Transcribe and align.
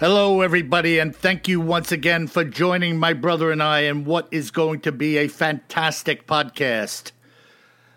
Hello, 0.00 0.40
everybody, 0.40 0.98
and 0.98 1.14
thank 1.14 1.46
you 1.46 1.60
once 1.60 1.92
again 1.92 2.26
for 2.26 2.42
joining 2.42 2.96
my 2.96 3.12
brother 3.12 3.50
and 3.50 3.62
I 3.62 3.80
in 3.80 4.06
what 4.06 4.28
is 4.30 4.50
going 4.50 4.80
to 4.80 4.92
be 4.92 5.18
a 5.18 5.28
fantastic 5.28 6.26
podcast. 6.26 7.12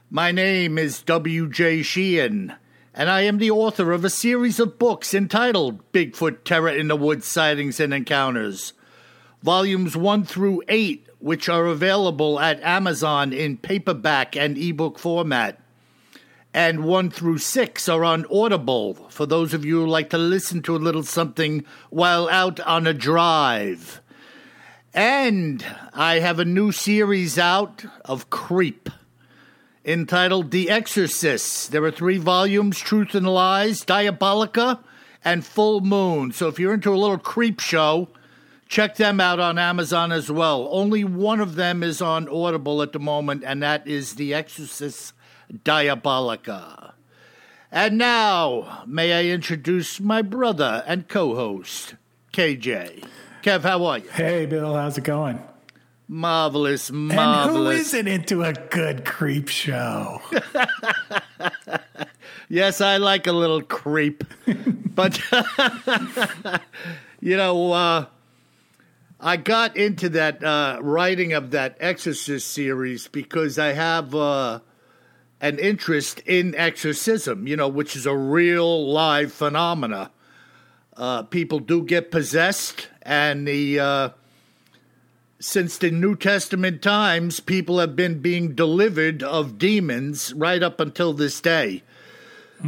My 0.10 0.34
name 0.34 0.78
is 0.78 1.02
W.J. 1.04 1.82
Sheehan, 1.84 2.56
and 2.94 3.10
I 3.10 3.22
am 3.22 3.38
the 3.38 3.52
author 3.52 3.94
of 3.94 4.04
a 4.04 4.10
series 4.10 4.60
of 4.60 4.78
books 4.78 5.14
entitled 5.14 5.94
Bigfoot 5.94 6.44
Terror 6.44 6.72
in 6.76 6.90
the 6.90 6.98
Woods 6.98 7.26
Sightings 7.26 7.80
and 7.80 7.94
Encounters, 7.94 8.74
volumes 9.42 9.96
1 9.96 10.26
through 10.26 10.62
8, 10.68 11.08
which 11.20 11.48
are 11.48 11.68
available 11.68 12.38
at 12.38 12.62
Amazon 12.64 13.32
in 13.32 13.56
paperback 13.56 14.36
and 14.36 14.58
ebook 14.58 15.00
format. 15.00 15.63
And 16.54 16.84
1 16.84 17.10
through 17.10 17.40
6 17.40 17.90
are 17.90 18.04
on 18.04 18.28
Audible 18.32 18.94
for 19.10 19.26
those 19.26 19.56
of 19.56 19.66
you 19.66 19.82
who 19.82 19.88
like 19.88 20.12
to 20.12 20.20
listen 20.20 20.62
to 20.64 20.76
a 20.76 20.78
little 20.78 21.02
something 21.02 21.66
while 21.90 22.30
out 22.30 22.60
on 22.60 22.86
a 22.86 22.94
drive. 22.94 24.02
And 24.94 25.66
I 25.94 26.20
have 26.20 26.38
a 26.38 26.46
new 26.46 26.72
series 26.72 27.40
out 27.40 27.84
of 28.06 28.30
Creep 28.30 28.88
entitled 29.84 30.52
The 30.52 30.70
Exorcist. 30.70 31.72
There 31.72 31.84
are 31.84 31.92
three 31.92 32.18
volumes 32.18 32.80
Truth 32.80 33.16
and 33.16 33.28
Lies, 33.28 33.84
Diabolica, 33.84 34.80
and 35.26 35.44
Full 35.44 35.82
Moon. 35.82 36.32
So 36.32 36.48
if 36.50 36.60
you're 36.60 36.76
into 36.76 36.94
a 36.94 36.96
little 36.96 37.18
creep 37.18 37.60
show, 37.60 38.10
check 38.68 38.96
them 38.96 39.20
out 39.20 39.40
on 39.40 39.58
Amazon 39.58 40.12
as 40.12 40.32
well. 40.32 40.68
Only 40.72 41.04
one 41.04 41.40
of 41.40 41.56
them 41.56 41.82
is 41.82 42.00
on 42.00 42.30
Audible 42.30 42.84
at 42.84 42.92
the 42.92 43.00
moment, 43.00 43.44
and 43.44 43.64
that 43.64 43.88
is 43.88 44.16
The 44.16 44.36
Exorcist 44.36 45.14
Diabolica. 45.64 46.94
And 47.72 47.98
now, 47.98 48.84
may 48.86 49.14
I 49.14 49.34
introduce 49.34 50.00
my 50.00 50.22
brother 50.22 50.84
and 50.86 51.08
co 51.08 51.36
host, 51.36 51.96
KJ. 52.32 53.06
Kev, 53.42 53.62
how 53.62 53.86
are 53.86 53.98
you? 53.98 54.10
Hey, 54.10 54.46
Bill, 54.46 54.76
how's 54.76 54.98
it 54.98 55.04
going? 55.04 55.42
Marvelous, 56.08 56.92
marvelous. 56.92 57.48
And 57.48 57.56
who 57.56 57.70
isn't 57.70 58.08
into 58.08 58.44
a 58.44 58.54
good 58.54 59.06
creep 59.06 59.48
show? 59.48 60.22
Yes, 62.54 62.82
I 62.82 62.98
like 62.98 63.26
a 63.26 63.32
little 63.32 63.64
creep. 63.64 64.24
but, 64.94 65.20
you 67.20 67.36
know, 67.36 67.72
uh, 67.72 68.06
I 69.20 69.38
got 69.38 69.76
into 69.76 70.10
that 70.10 70.44
uh, 70.44 70.78
writing 70.80 71.34
of 71.34 71.50
that 71.50 71.78
Exorcist 71.80 72.52
series 72.52 73.08
because 73.08 73.58
I 73.58 73.74
have 73.74 74.14
uh, 74.14 74.60
an 75.44 75.60
interest 75.60 76.22
in 76.26 76.56
exorcism, 76.56 77.46
you 77.48 77.58
know, 77.58 77.68
which 77.68 77.98
is 77.98 78.06
a 78.06 78.16
real 78.16 78.90
live 78.90 79.34
phenomena. 79.34 80.10
Uh, 80.96 81.24
people 81.24 81.60
do 81.60 81.84
get 81.84 82.12
possessed, 82.12 82.88
and 83.02 83.46
the 83.46 83.78
uh, 83.78 84.10
since 85.40 85.78
the 85.78 85.92
New 85.92 86.16
Testament 86.16 86.82
times, 86.82 87.42
people 87.42 87.80
have 87.80 87.94
been 87.94 88.20
being 88.20 88.56
delivered 88.56 89.22
of 89.22 89.58
demons 89.58 90.34
right 90.34 90.64
up 90.64 90.80
until 90.80 91.12
this 91.12 91.42
day. 91.42 91.84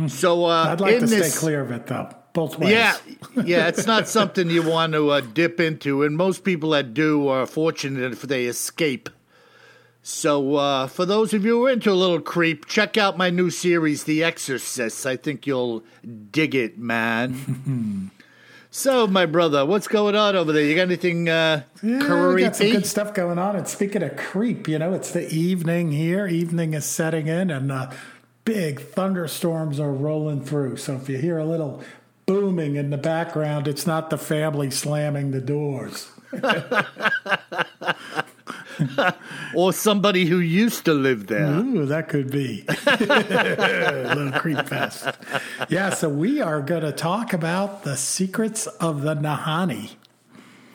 So 0.07 0.44
uh, 0.44 0.72
I'd 0.72 0.81
like 0.81 1.00
to 1.00 1.06
this, 1.06 1.34
stay 1.34 1.40
clear 1.40 1.62
of 1.62 1.72
it, 1.72 1.88
though, 1.88 2.13
both 2.34 2.59
ways. 2.59 2.72
yeah, 2.72 2.97
yeah, 3.46 3.68
it's 3.69 3.86
not 3.86 4.09
something 4.09 4.50
you 4.50 4.69
want 4.69 4.92
to 4.92 5.12
uh, 5.12 5.22
dip 5.22 5.62
into, 5.62 6.03
and 6.03 6.18
most 6.18 6.44
people 6.44 6.72
that 6.72 6.94
do 6.94 7.30
are 7.30 7.46
fortunate 7.46 8.12
if 8.12 8.24
they 8.24 8.47
escape. 8.47 9.09
So, 10.08 10.58
uh, 10.58 10.86
for 10.86 11.04
those 11.04 11.34
of 11.34 11.46
you 11.46 11.58
who 11.58 11.66
are 11.66 11.72
into 11.72 11.92
a 11.92 11.94
little 11.94 12.22
creep, 12.22 12.68
check 12.68 12.96
out 12.96 13.18
my 13.18 13.32
new 13.32 13.50
series, 13.50 14.04
The 14.04 14.24
Exorcist. 14.24 15.08
I 15.08 15.16
think 15.16 15.48
you'll 15.48 15.84
dig 16.30 16.54
it, 16.54 16.78
man. 16.78 18.12
so, 18.70 19.08
my 19.08 19.26
brother, 19.26 19.66
what's 19.66 19.88
going 19.88 20.16
on 20.16 20.36
over 20.36 20.52
there? 20.52 20.62
You 20.62 20.76
got 20.76 20.84
anything 20.84 21.28
uh, 21.28 21.64
Yeah, 21.82 22.34
we 22.36 22.44
got 22.44 22.56
some 22.56 22.70
good 22.70 22.86
stuff 22.86 23.16
going 23.16 23.40
on. 23.40 23.56
And 23.56 23.68
speaking 23.68 24.04
of 24.04 24.16
creep, 24.16 24.68
you 24.68 24.78
know, 24.78 24.94
it's 24.94 25.10
the 25.10 25.28
evening 25.34 25.92
here. 25.92 26.28
Evening 26.28 26.76
is 26.76 26.86
setting 26.86 27.26
in, 27.26 27.50
and 27.50 27.72
uh, 27.72 27.90
big 28.46 28.82
thunderstorms 28.82 29.80
are 29.80 29.92
rolling 29.92 30.46
through. 30.46 30.78
So 30.78 30.98
if 30.98 31.10
you 31.10 31.18
hear 31.18 31.40
a 31.40 31.46
little 31.46 31.84
booming 32.28 32.76
in 32.76 32.92
the 32.92 32.98
background, 32.98 33.68
it's 33.68 33.88
not 33.88 34.12
the 34.12 34.20
family 34.20 34.70
slamming 34.70 35.32
the 35.32 35.42
doors. 35.42 36.12
Or 39.56 39.72
somebody 39.72 40.25
who 40.25 40.40
used 40.40 40.86
to 40.86 40.94
live 40.94 41.28
there? 41.28 41.47
Ooh, 41.47 41.86
that 41.86 42.09
could 42.09 42.30
be 42.30 42.66
a 42.68 44.13
little 44.16 44.31
creep 44.40 44.68
fest. 44.68 45.08
Yeah, 45.69 45.91
so 45.91 46.09
we 46.09 46.41
are 46.41 46.62
going 46.62 46.84
to 46.84 46.91
talk 46.91 47.31
about 47.34 47.84
the 47.84 47.96
secrets 47.96 48.68
of 48.68 49.02
the 49.02 49.16
Nahanni. 49.16 49.91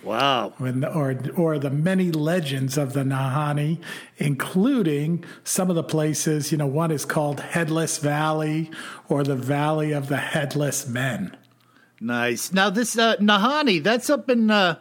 Wow. 0.02 0.54
when, 0.56 0.82
or 0.84 1.18
or 1.36 1.58
the 1.58 1.68
many 1.70 2.10
legends 2.10 2.78
of 2.78 2.94
the 2.94 3.02
Nahanni, 3.02 3.80
including 4.16 5.24
some 5.44 5.68
of 5.68 5.76
the 5.76 5.82
places. 5.82 6.50
You 6.50 6.58
know, 6.58 6.66
one 6.66 6.90
is 6.90 7.04
called 7.04 7.40
Headless 7.40 7.98
Valley 7.98 8.70
or 9.10 9.22
the 9.24 9.36
Valley 9.36 9.92
of 9.92 10.08
the 10.08 10.16
Headless 10.16 10.88
Men. 10.88 11.36
Nice. 12.00 12.50
Now, 12.50 12.70
this 12.70 12.96
uh, 12.96 13.16
Nahanni, 13.16 13.82
that's 13.82 14.08
up 14.08 14.30
in 14.30 14.50
uh, 14.50 14.78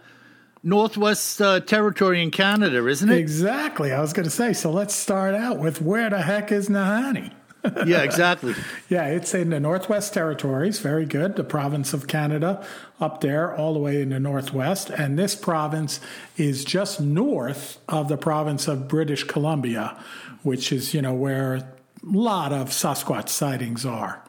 Northwest 0.63 1.41
uh, 1.41 1.59
Territory 1.61 2.21
in 2.21 2.31
Canada, 2.31 2.85
isn't 2.87 3.09
it? 3.09 3.17
Exactly. 3.17 3.93
I 3.93 4.01
was 4.01 4.13
going 4.13 4.25
to 4.25 4.29
say. 4.29 4.53
So 4.53 4.71
let's 4.71 4.93
start 4.93 5.33
out 5.33 5.57
with 5.57 5.81
where 5.81 6.09
the 6.09 6.21
heck 6.21 6.51
is 6.51 6.67
Nahanni? 6.67 7.33
yeah, 7.85 8.03
exactly. 8.03 8.55
Yeah, 8.89 9.05
it's 9.05 9.35
in 9.35 9.51
the 9.51 9.59
Northwest 9.59 10.13
Territories. 10.13 10.79
Very 10.79 11.05
good. 11.05 11.35
The 11.35 11.43
province 11.43 11.93
of 11.93 12.07
Canada 12.07 12.65
up 12.99 13.21
there, 13.21 13.55
all 13.55 13.73
the 13.73 13.79
way 13.79 14.01
in 14.01 14.09
the 14.09 14.19
Northwest. 14.19 14.89
And 14.89 15.17
this 15.17 15.35
province 15.35 15.99
is 16.37 16.65
just 16.65 16.99
north 16.99 17.77
of 17.87 18.07
the 18.09 18.17
province 18.17 18.67
of 18.67 18.87
British 18.87 19.25
Columbia, 19.25 20.01
which 20.41 20.71
is, 20.71 20.93
you 20.93 21.01
know, 21.01 21.13
where 21.13 21.55
a 21.55 21.65
lot 22.03 22.51
of 22.51 22.69
Sasquatch 22.69 23.29
sightings 23.29 23.85
are. 23.85 24.23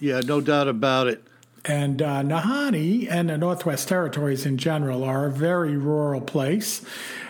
Yeah, 0.00 0.20
no 0.20 0.40
doubt 0.40 0.68
about 0.68 1.08
it. 1.08 1.22
And 1.68 2.00
uh, 2.00 2.22
Nahanni 2.22 3.08
and 3.10 3.28
the 3.28 3.36
Northwest 3.36 3.88
Territories 3.88 4.46
in 4.46 4.56
general 4.56 5.04
are 5.04 5.26
a 5.26 5.30
very 5.30 5.76
rural 5.76 6.22
place. 6.22 6.82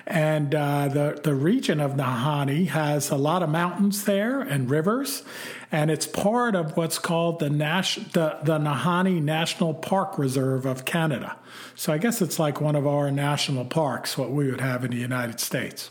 And 0.07 0.55
uh, 0.55 0.89
the, 0.89 1.21
the 1.23 1.35
region 1.35 1.81
of 1.81 1.97
Nahanni 1.97 2.69
has 2.69 3.11
a 3.11 3.17
lot 3.17 3.43
of 3.43 3.51
mountains 3.51 4.05
there 4.05 4.41
and 4.41 4.71
rivers. 4.71 5.25
And 5.73 5.91
it's 5.91 6.07
part 6.07 6.55
of 6.55 6.77
what's 6.77 7.01
called 7.01 7.41
the, 7.41 7.51
Nash, 7.51 7.97
the, 7.97 8.39
the 8.45 8.59
Nahanni 8.59 9.21
National 9.21 9.75
Park 9.75 10.17
Reserve 10.17 10.67
of 10.67 10.85
Canada. 10.85 11.37
So 11.75 11.93
I 11.93 11.99
guess 11.99 12.23
it's 12.23 12.39
like 12.39 12.61
one 12.61 12.77
of 12.77 12.87
our 12.87 13.11
national 13.11 13.65
parks, 13.65 14.17
what 14.17 14.31
we 14.31 14.49
would 14.49 14.61
have 14.61 14.85
in 14.85 14.93
the 14.93 14.97
United 14.99 15.41
States. 15.41 15.91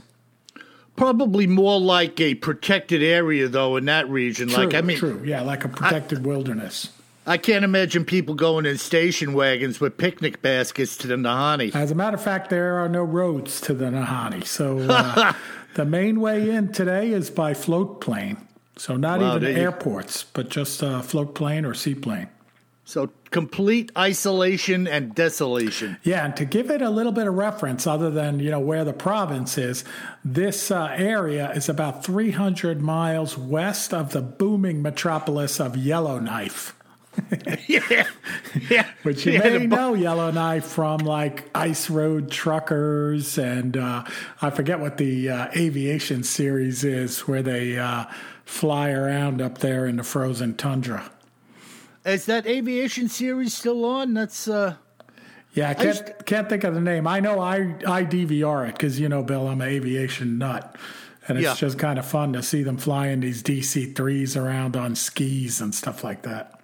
Probably 0.96 1.48
more 1.48 1.80
like 1.80 2.20
a 2.22 2.36
protected 2.36 3.04
area, 3.04 3.50
though, 3.50 3.76
in 3.76 3.86
that 3.86 4.10
region. 4.10 4.48
True, 4.48 4.66
like, 4.66 4.74
I 4.74 4.82
mean, 4.82 4.98
true. 4.98 5.22
Yeah, 5.24 5.42
like 5.42 5.66
a 5.66 5.70
protected 5.70 6.26
wilderness. 6.26 6.90
I 7.28 7.38
can't 7.38 7.66
imagine 7.66 8.06
people 8.06 8.36
going 8.36 8.66
in 8.66 8.78
station 8.78 9.34
wagons 9.34 9.82
with 9.82 9.98
picnic 9.98 10.42
baskets 10.42 10.96
to 10.98 11.08
the 11.08 11.16
Nahanni. 11.16 11.76
As 11.76 11.92
a 11.92 11.96
matter 11.96 12.16
of 12.16 12.24
fact, 12.24 12.50
there 12.50 12.78
are 12.80 12.88
no 12.88 13.04
roads 13.04 13.60
to 13.62 13.74
the 13.74 13.86
Nahanni. 13.86 14.46
So 14.46 14.80
uh, 14.80 15.34
the 15.76 15.84
main 15.84 16.22
way 16.22 16.50
in 16.52 16.72
today 16.72 17.10
is 17.12 17.30
by 17.30 17.54
float 17.54 18.00
plane. 18.00 18.38
So 18.78 18.96
not 18.96 19.20
Wow, 19.20 19.32
even 19.32 19.44
there 19.44 19.52
you- 19.52 19.58
airports, 19.64 20.24
but 20.24 20.48
just 20.50 20.82
uh, 20.82 21.02
float 21.02 21.36
plane 21.36 21.66
or 21.66 21.74
seaplane. 21.74 22.30
So 22.86 23.10
complete 23.32 23.92
isolation 23.98 24.88
and 24.88 25.14
desolation. 25.14 25.98
Yeah, 26.04 26.24
and 26.24 26.34
to 26.38 26.46
give 26.46 26.72
it 26.72 26.82
a 26.82 26.90
little 26.90 27.12
bit 27.12 27.28
of 27.28 27.34
reference, 27.34 27.86
other 27.86 28.10
than 28.10 28.40
you 28.40 28.50
know 28.50 28.62
where 28.62 28.86
the 28.86 28.94
province 28.94 29.58
is, 29.58 29.84
this 30.24 30.72
uh, 30.72 30.96
area 30.96 31.52
is 31.52 31.68
about 31.68 32.06
300 32.06 32.80
miles 32.82 33.38
west 33.38 33.94
of 33.94 34.14
the 34.14 34.22
booming 34.22 34.82
metropolis 34.82 35.60
of 35.60 35.76
Yellowknife. 35.76 36.74
yeah, 37.68 38.08
yeah. 38.70 38.88
Which 39.04 39.26
you 39.26 39.34
Yeah, 39.34 39.40
may 39.58 39.66
know 39.68 39.94
Yellowknife 39.94 40.66
from 40.66 41.00
like 41.00 41.50
Ice 41.56 41.90
Road 41.90 42.30
Truckers, 42.32 43.38
and 43.38 43.76
uh, 43.76 44.04
I 44.42 44.50
forget 44.50 44.80
what 44.80 44.98
the 44.98 45.30
uh, 45.30 45.48
aviation 45.56 46.24
series 46.24 46.84
is, 46.84 47.22
where 47.28 47.42
they 47.42 47.78
uh, 47.78 48.06
fly 48.46 48.92
around 48.92 49.42
up 49.42 49.58
there 49.60 49.86
in 49.88 49.98
the 49.98 50.04
frozen 50.04 50.56
tundra. 50.56 51.12
Is 52.06 52.26
that 52.28 52.46
aviation 52.48 53.10
series 53.10 53.54
still 53.54 53.84
on? 53.84 54.14
That's 54.14 54.48
uh 54.48 54.76
Yeah, 55.54 55.70
I 55.70 55.74
can't, 55.74 55.88
just- 55.98 56.26
can't 56.26 56.48
think 56.48 56.64
of 56.64 56.74
the 56.74 56.80
name. 56.82 57.06
I 57.08 57.20
know 57.20 57.40
I, 57.42 57.76
I 57.86 58.06
DVR 58.06 58.70
it 58.70 58.74
because, 58.76 58.98
you 59.00 59.10
know, 59.10 59.24
Bill, 59.24 59.48
I'm 59.50 59.60
an 59.60 59.68
aviation 59.68 60.38
nut. 60.38 60.76
And 61.28 61.38
it's 61.38 61.44
Yeah. 61.44 61.56
just 61.56 61.78
kind 61.78 62.00
of 62.00 62.06
fun 62.06 62.32
to 62.34 62.42
see 62.42 62.64
them 62.64 62.78
flying 62.78 63.20
these 63.20 63.44
DC 63.44 63.94
3s 63.94 64.42
around 64.42 64.78
on 64.78 64.96
skis 64.96 65.60
and 65.60 65.76
stuff 65.76 66.02
like 66.02 66.22
that. 66.22 66.57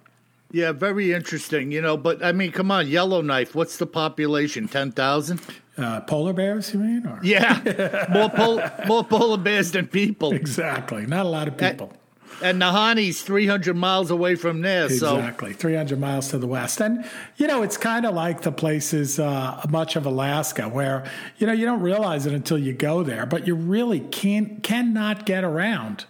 Yeah, 0.54 0.70
very 0.70 1.12
interesting, 1.12 1.72
you 1.72 1.82
know, 1.82 1.96
but 1.96 2.24
I 2.24 2.30
mean, 2.30 2.52
come 2.52 2.70
on, 2.70 2.86
Yellowknife, 2.86 3.56
what's 3.56 3.76
the 3.76 3.88
population? 3.88 4.68
10,000? 4.68 5.40
Uh, 5.76 6.00
polar 6.02 6.32
bears, 6.32 6.72
you 6.72 6.78
mean? 6.78 7.04
Or? 7.04 7.18
Yeah. 7.24 8.06
more 8.12 8.30
pol- 8.30 8.62
more 8.86 9.02
polar 9.02 9.36
bears 9.36 9.72
than 9.72 9.88
people. 9.88 10.32
Exactly. 10.32 11.06
Not 11.06 11.26
a 11.26 11.28
lot 11.28 11.48
of 11.48 11.56
people. 11.58 11.92
And 12.40 12.62
Nahanni's 12.62 13.20
300 13.22 13.74
miles 13.74 14.12
away 14.12 14.36
from 14.36 14.60
there, 14.60 14.88
so 14.88 15.16
Exactly, 15.16 15.54
300 15.54 15.98
miles 15.98 16.28
to 16.28 16.38
the 16.38 16.46
west. 16.46 16.80
And, 16.80 17.04
you 17.36 17.48
know, 17.48 17.62
it's 17.62 17.76
kind 17.76 18.06
of 18.06 18.14
like 18.14 18.42
the 18.42 18.52
places, 18.52 19.18
uh, 19.18 19.60
much 19.68 19.96
of 19.96 20.06
Alaska, 20.06 20.68
where, 20.68 21.04
you 21.38 21.48
know, 21.48 21.52
you 21.52 21.66
don't 21.66 21.80
realize 21.80 22.26
it 22.26 22.32
until 22.32 22.58
you 22.58 22.72
go 22.72 23.02
there, 23.02 23.26
but 23.26 23.48
you 23.48 23.56
really 23.56 24.00
can't, 24.00 24.62
cannot 24.62 25.26
get 25.26 25.42
around 25.42 26.04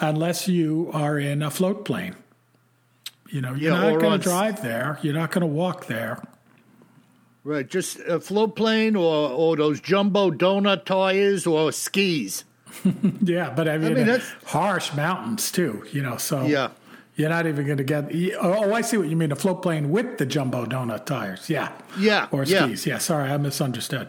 unless 0.00 0.48
you 0.48 0.90
are 0.92 1.18
in 1.18 1.40
a 1.40 1.50
float 1.50 1.86
plane. 1.86 2.14
You 3.32 3.40
know, 3.40 3.54
you're 3.54 3.72
Yeah, 3.74 3.90
not 3.92 4.00
going 4.00 4.18
to 4.18 4.22
drive 4.22 4.62
there. 4.62 4.98
You're 5.02 5.14
not 5.14 5.30
going 5.30 5.40
to 5.42 5.46
walk 5.46 5.86
there. 5.86 6.22
right, 7.44 7.68
just 7.68 7.98
a 8.00 8.20
float 8.20 8.56
plane 8.56 8.96
or 8.96 9.30
or 9.30 9.56
those 9.56 9.80
jumbo 9.80 10.30
donut 10.30 10.84
tires 10.84 11.46
or 11.46 11.72
skis. 11.72 12.44
Yeah, 13.22 13.50
but 13.56 13.68
I 13.68 13.78
mean, 13.78 13.94
mean, 13.94 14.02
uh, 14.08 14.12
that's- 14.18 14.34
harsh 14.44 14.92
mountains 14.94 15.50
too, 15.50 15.84
you 15.92 16.02
know, 16.02 16.16
so 16.18 16.44
Yeah. 16.46 16.68
you're 17.16 17.28
not 17.30 17.46
even 17.46 17.64
going 17.66 17.78
to 17.78 17.84
get. 17.84 18.10
Oh, 18.40 18.72
I 18.74 18.80
see 18.82 18.96
what 18.98 19.08
you 19.08 19.16
mean. 19.16 19.32
A 19.32 19.36
float 19.36 19.62
plane 19.62 19.90
with 19.90 20.18
the 20.18 20.26
jumbo 20.26 20.66
donut 20.66 21.06
tires. 21.06 21.48
Yeah. 21.48 21.70
Yeah, 21.98 22.26
Or 22.30 22.44
yeah. 22.44 22.66
skis. 22.66 22.86
Yeah. 22.86 22.98
Sorry, 22.98 23.30
I 23.30 23.36
misunderstood. 23.38 24.08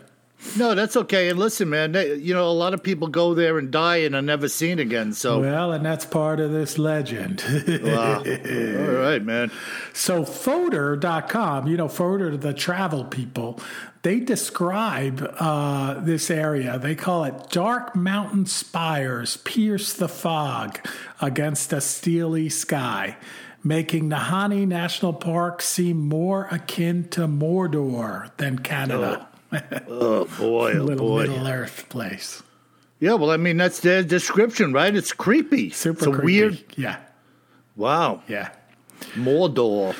No, 0.55 0.75
that's 0.75 0.95
okay. 0.95 1.29
And 1.29 1.39
listen, 1.39 1.69
man, 1.69 1.93
they, 1.93 2.15
you 2.15 2.33
know, 2.33 2.47
a 2.47 2.53
lot 2.53 2.73
of 2.73 2.83
people 2.83 3.07
go 3.07 3.33
there 3.33 3.57
and 3.57 3.71
die 3.71 3.97
and 3.97 4.13
are 4.15 4.21
never 4.21 4.47
seen 4.47 4.77
again. 4.77 5.13
So, 5.13 5.39
Well, 5.41 5.71
and 5.71 5.83
that's 5.85 6.05
part 6.05 6.39
of 6.39 6.51
this 6.51 6.77
legend. 6.77 7.43
wow. 7.83 8.19
all 8.19 8.23
right, 8.23 9.21
man. 9.23 9.51
so, 9.93 10.23
Fodor.com, 10.23 11.67
you 11.67 11.75
know, 11.75 11.87
Fodor, 11.87 12.37
the 12.37 12.53
travel 12.53 13.03
people, 13.05 13.59
they 14.03 14.19
describe 14.19 15.27
uh, 15.39 15.95
this 16.01 16.29
area. 16.29 16.77
They 16.77 16.95
call 16.95 17.23
it 17.23 17.49
dark 17.49 17.95
mountain 17.95 18.45
spires 18.45 19.37
pierce 19.37 19.91
the 19.93 20.07
fog 20.07 20.79
against 21.19 21.73
a 21.73 21.81
steely 21.81 22.47
sky, 22.49 23.17
making 23.63 24.09
Nahanni 24.09 24.67
National 24.67 25.13
Park 25.13 25.61
seem 25.63 25.97
more 26.07 26.47
akin 26.51 27.09
to 27.09 27.21
Mordor 27.21 28.29
than 28.37 28.59
Canada. 28.59 29.26
Oh 29.87 30.25
boy, 30.39 30.73
oh 30.77 30.83
Little 30.83 31.07
boy. 31.07 31.21
Middle 31.27 31.47
Earth 31.47 31.87
place. 31.89 32.43
Yeah, 32.99 33.13
well, 33.13 33.29
I 33.31 33.37
mean, 33.37 33.57
that's 33.57 33.79
the 33.79 34.03
description, 34.03 34.73
right? 34.73 34.93
It's 34.95 35.13
creepy. 35.13 35.69
Super 35.69 35.97
it's 35.99 36.07
creepy. 36.07 36.23
weird. 36.25 36.63
Yeah. 36.75 36.97
Wow, 37.75 38.23
Yeah. 38.27 38.49
Mordor. 39.15 39.95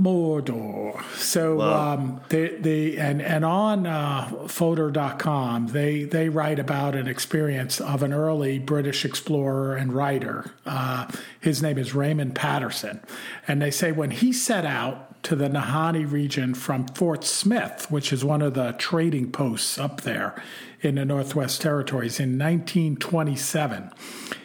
Mordor. 0.00 1.02
So 1.16 1.56
Wow. 1.56 1.94
um, 1.94 2.20
they 2.28 2.48
they 2.48 2.96
and 2.96 3.22
and 3.22 3.44
on 3.44 3.86
uh, 3.86 4.46
Fodor.com 4.48 5.68
they 5.68 6.04
they 6.04 6.28
write 6.28 6.58
about 6.58 6.94
an 6.94 7.06
experience 7.06 7.80
of 7.80 8.02
an 8.02 8.12
early 8.12 8.58
British 8.58 9.04
explorer 9.04 9.74
and 9.76 9.92
writer. 9.92 10.50
Uh, 10.66 11.06
his 11.40 11.62
name 11.62 11.78
is 11.78 11.94
Raymond 11.94 12.34
Patterson, 12.34 13.00
and 13.48 13.60
they 13.62 13.70
say 13.70 13.92
when 13.92 14.10
he 14.10 14.32
set 14.32 14.64
out 14.66 15.11
to 15.22 15.36
the 15.36 15.48
Nahanni 15.48 16.10
region 16.10 16.54
from 16.54 16.86
Fort 16.88 17.24
Smith, 17.24 17.90
which 17.90 18.12
is 18.12 18.24
one 18.24 18.42
of 18.42 18.54
the 18.54 18.72
trading 18.78 19.30
posts 19.30 19.78
up 19.78 20.00
there 20.00 20.40
in 20.80 20.96
the 20.96 21.04
Northwest 21.04 21.62
Territories 21.62 22.18
in 22.18 22.38
1927, 22.38 23.92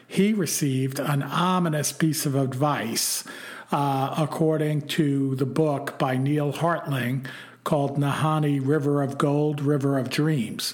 he 0.08 0.34
received 0.34 1.00
an 1.00 1.24
ominous 1.24 1.92
piece 1.92 2.26
of 2.26 2.36
advice, 2.36 3.24
uh, 3.72 4.16
according 4.18 4.82
to 4.82 5.36
the 5.36 5.46
book 5.46 5.98
by 5.98 6.16
Neil 6.16 6.54
Hartling 6.54 7.26
called 7.64 7.98
Nahanni 7.98 8.66
River 8.66 9.02
of 9.02 9.18
Gold, 9.18 9.60
River 9.62 9.98
of 9.98 10.10
Dreams. 10.10 10.74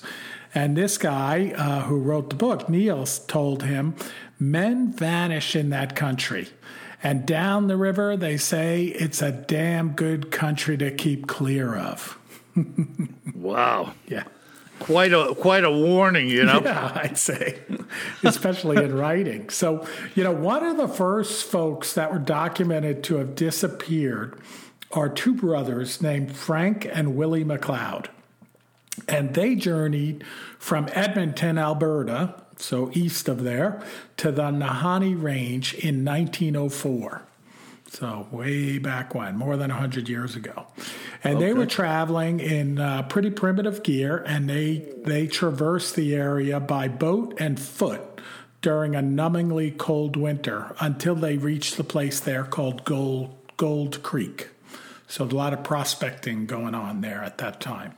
And 0.53 0.77
this 0.77 0.99
guy 0.99 1.53
uh, 1.57 1.81
who 1.83 1.97
wrote 1.97 2.29
the 2.29 2.35
book, 2.35 2.69
Neil, 2.69 3.06
told 3.06 3.63
him 3.63 3.95
men 4.38 4.91
vanish 4.91 5.56
in 5.56 5.71
that 5.71 5.95
country. 5.95 6.49
And 7.03 7.25
down 7.25 7.67
the 7.67 7.75
river, 7.75 8.15
they 8.15 8.38
say 8.38 8.85
it's 8.85 9.21
a 9.21 9.31
damn 9.31 9.91
good 9.91 10.31
country 10.31 10.77
to 10.77 10.89
keep 10.91 11.27
clear 11.27 11.75
of. 11.75 12.17
Wow, 13.35 13.94
Yeah. 14.07 14.23
quite 14.79 15.11
a 15.11 15.35
quite 15.35 15.65
a 15.65 15.71
warning, 15.71 16.29
you 16.29 16.45
know. 16.45 16.61
Yeah, 16.63 16.91
I'd 16.95 17.17
say, 17.17 17.59
especially 18.23 18.81
in 18.81 18.95
writing. 18.95 19.50
So, 19.50 19.85
you 20.15 20.23
know, 20.23 20.31
one 20.31 20.63
of 20.63 20.77
the 20.77 20.88
first 20.88 21.45
folks 21.45 21.94
that 21.95 22.11
were 22.13 22.19
documented 22.19 23.03
to 23.06 23.15
have 23.17 23.35
disappeared 23.35 24.39
are 24.91 25.09
two 25.09 25.33
brothers 25.33 26.01
named 26.01 26.35
Frank 26.38 26.88
and 26.89 27.15
Willie 27.17 27.44
McLeod. 27.44 28.07
And 29.09 29.33
they 29.33 29.56
journeyed 29.56 30.23
from 30.59 30.88
Edmonton, 30.94 31.57
Alberta, 31.57 32.43
so 32.63 32.89
east 32.94 33.27
of 33.27 33.44
there, 33.44 33.83
to 34.18 34.31
the 34.31 34.44
Nahanni 34.44 35.21
Range 35.21 35.74
in 35.74 36.06
1904. 36.06 37.24
So 37.89 38.27
way 38.31 38.80
back 38.80 39.13
when, 39.13 39.38
more 39.38 39.56
than 39.56 39.69
100 39.69 40.10
years 40.10 40.36
ago. 40.36 40.65
And 41.24 41.39
they 41.39 41.54
were 41.54 41.68
traveling 41.68 42.39
in 42.39 42.80
uh, 42.80 43.04
pretty 43.04 43.30
primitive 43.30 43.83
gear 43.83 44.24
and 44.25 44.50
they 44.50 44.92
they 45.06 45.27
traversed 45.27 45.95
the 45.95 46.15
area 46.15 46.60
by 46.60 46.88
boat 46.88 47.36
and 47.39 47.60
foot 47.60 48.01
during 48.64 48.95
a 48.95 49.02
numbingly 49.02 49.78
cold 49.78 50.16
winter 50.16 50.73
until 50.80 51.14
they 51.14 51.37
reached 51.37 51.78
the 51.78 51.83
place 51.83 52.19
there 52.19 52.45
called 52.45 52.83
Gold 52.83 53.35
Gold 53.57 54.02
Creek. 54.02 54.49
So 55.07 55.23
a 55.23 55.26
lot 55.26 55.54
of 55.54 55.64
prospecting 55.64 56.47
going 56.47 56.73
on 56.73 57.02
there 57.02 57.23
at 57.23 57.37
that 57.37 57.59
time. 57.59 57.95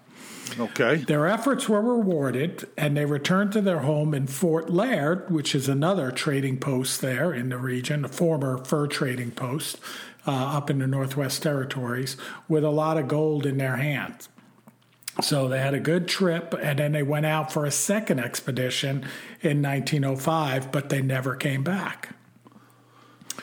Okay. 0.59 0.97
Their 0.97 1.27
efforts 1.27 1.67
were 1.67 1.81
rewarded, 1.81 2.67
and 2.77 2.95
they 2.95 3.05
returned 3.05 3.51
to 3.53 3.61
their 3.61 3.79
home 3.79 4.13
in 4.13 4.27
Fort 4.27 4.69
Laird, 4.69 5.29
which 5.29 5.55
is 5.55 5.67
another 5.67 6.11
trading 6.11 6.57
post 6.59 7.01
there 7.01 7.33
in 7.33 7.49
the 7.49 7.57
region, 7.57 8.05
a 8.05 8.09
former 8.09 8.63
fur 8.63 8.87
trading 8.87 9.31
post 9.31 9.79
uh, 10.27 10.31
up 10.31 10.69
in 10.69 10.79
the 10.79 10.87
Northwest 10.87 11.43
Territories, 11.43 12.15
with 12.47 12.63
a 12.63 12.69
lot 12.69 12.97
of 12.97 13.07
gold 13.07 13.45
in 13.45 13.57
their 13.57 13.77
hands. 13.77 14.29
So 15.21 15.47
they 15.47 15.59
had 15.59 15.73
a 15.73 15.79
good 15.79 16.07
trip, 16.07 16.53
and 16.61 16.79
then 16.79 16.91
they 16.91 17.03
went 17.03 17.25
out 17.25 17.51
for 17.51 17.65
a 17.65 17.71
second 17.71 18.19
expedition 18.19 19.05
in 19.41 19.61
1905, 19.61 20.71
but 20.71 20.89
they 20.89 21.01
never 21.01 21.35
came 21.35 21.63
back. 21.63 22.09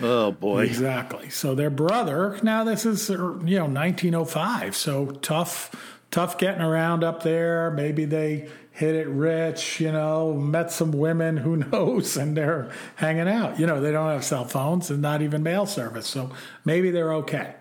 Oh 0.01 0.33
boy. 0.33 0.65
Exactly. 0.65 1.31
So 1.31 1.55
their 1.55 1.71
brother. 1.71 2.39
Now 2.43 2.65
this 2.65 2.85
is 2.87 3.09
you 3.09 3.17
know 3.17 3.67
1905. 3.67 4.75
So 4.75 5.07
tough, 5.07 5.71
tough 6.13 6.39
getting 6.39 6.63
around 6.63 7.03
up 7.03 7.25
there. 7.25 7.73
Maybe 7.73 8.05
they 8.05 8.49
hit 8.71 8.95
it 8.95 9.09
rich. 9.09 9.81
You 9.81 9.91
know, 9.91 10.35
met 10.35 10.71
some 10.71 10.93
women. 10.93 11.39
Who 11.39 11.57
knows? 11.73 12.17
And 12.17 12.37
they're 12.37 12.71
hanging 12.95 13.29
out. 13.29 13.59
You 13.59 13.67
know, 13.67 13.81
they 13.81 13.91
don't 13.91 14.11
have 14.11 14.25
cell 14.25 14.45
phones 14.45 14.91
and 14.91 15.03
not 15.03 15.23
even 15.23 15.43
mail 15.43 15.67
service. 15.67 16.07
So 16.07 16.31
maybe 16.65 16.93
they're 16.93 17.15
okay. 17.15 17.57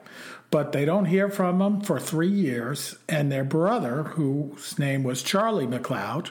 But 0.51 0.73
they 0.73 0.83
don't 0.83 1.05
hear 1.05 1.29
from 1.29 1.59
them 1.59 1.79
for 1.79 1.97
three 1.97 2.27
years. 2.27 2.97
And 3.07 3.31
their 3.31 3.45
brother, 3.45 4.03
whose 4.03 4.77
name 4.77 5.03
was 5.03 5.23
Charlie 5.23 5.65
McLeod, 5.65 6.29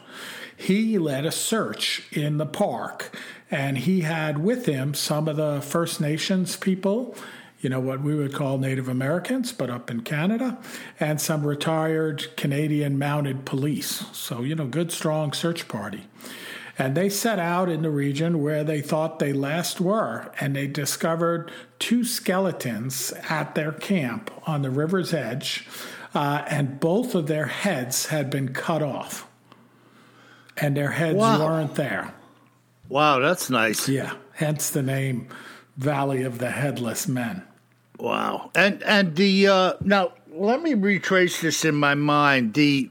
he 0.54 0.98
led 0.98 1.24
a 1.24 1.32
search 1.32 2.06
in 2.12 2.36
the 2.36 2.44
park. 2.44 3.16
And 3.50 3.78
he 3.78 4.02
had 4.02 4.44
with 4.44 4.66
him 4.66 4.92
some 4.92 5.26
of 5.26 5.36
the 5.36 5.62
First 5.62 6.02
Nations 6.02 6.54
people, 6.54 7.16
you 7.60 7.68
know, 7.68 7.80
what 7.80 8.00
we 8.00 8.14
would 8.14 8.32
call 8.34 8.58
Native 8.58 8.88
Americans, 8.88 9.52
but 9.52 9.68
up 9.70 9.90
in 9.90 10.00
Canada, 10.00 10.58
and 10.98 11.20
some 11.20 11.46
retired 11.46 12.34
Canadian 12.36 12.98
mounted 12.98 13.44
police. 13.44 14.04
So, 14.12 14.42
you 14.42 14.54
know, 14.54 14.66
good, 14.66 14.90
strong 14.90 15.32
search 15.32 15.68
party. 15.68 16.04
And 16.78 16.96
they 16.96 17.10
set 17.10 17.38
out 17.38 17.68
in 17.68 17.82
the 17.82 17.90
region 17.90 18.42
where 18.42 18.64
they 18.64 18.80
thought 18.80 19.18
they 19.18 19.34
last 19.34 19.80
were, 19.80 20.32
and 20.40 20.56
they 20.56 20.66
discovered 20.66 21.50
two 21.78 22.04
skeletons 22.04 23.12
at 23.28 23.54
their 23.54 23.72
camp 23.72 24.30
on 24.46 24.62
the 24.62 24.70
river's 24.70 25.12
edge, 25.12 25.68
uh, 26.14 26.42
and 26.48 26.80
both 26.80 27.14
of 27.14 27.26
their 27.26 27.46
heads 27.46 28.06
had 28.06 28.30
been 28.30 28.54
cut 28.54 28.82
off. 28.82 29.26
And 30.56 30.74
their 30.74 30.92
heads 30.92 31.16
Wow. 31.16 31.44
weren't 31.46 31.74
there. 31.74 32.14
Wow, 32.88 33.18
that's 33.18 33.50
nice. 33.50 33.86
Yeah, 33.88 34.14
hence 34.32 34.70
the 34.70 34.82
name 34.82 35.28
Valley 35.76 36.22
of 36.22 36.38
the 36.38 36.50
Headless 36.50 37.06
Men. 37.06 37.42
Wow. 38.00 38.50
And 38.54 38.82
and 38.82 39.14
the 39.16 39.48
uh 39.48 39.74
now 39.82 40.12
let 40.32 40.62
me 40.62 40.74
retrace 40.74 41.40
this 41.40 41.64
in 41.64 41.74
my 41.74 41.94
mind. 41.94 42.54
The 42.54 42.90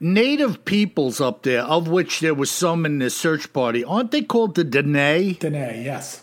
native 0.00 0.64
peoples 0.64 1.20
up 1.20 1.42
there, 1.42 1.62
of 1.62 1.88
which 1.88 2.20
there 2.20 2.34
was 2.34 2.50
some 2.50 2.84
in 2.84 2.98
this 2.98 3.16
search 3.16 3.52
party, 3.52 3.84
aren't 3.84 4.10
they 4.10 4.22
called 4.22 4.54
the 4.54 4.64
Dene? 4.64 5.34
Dene, 5.34 5.82
yes. 5.84 6.22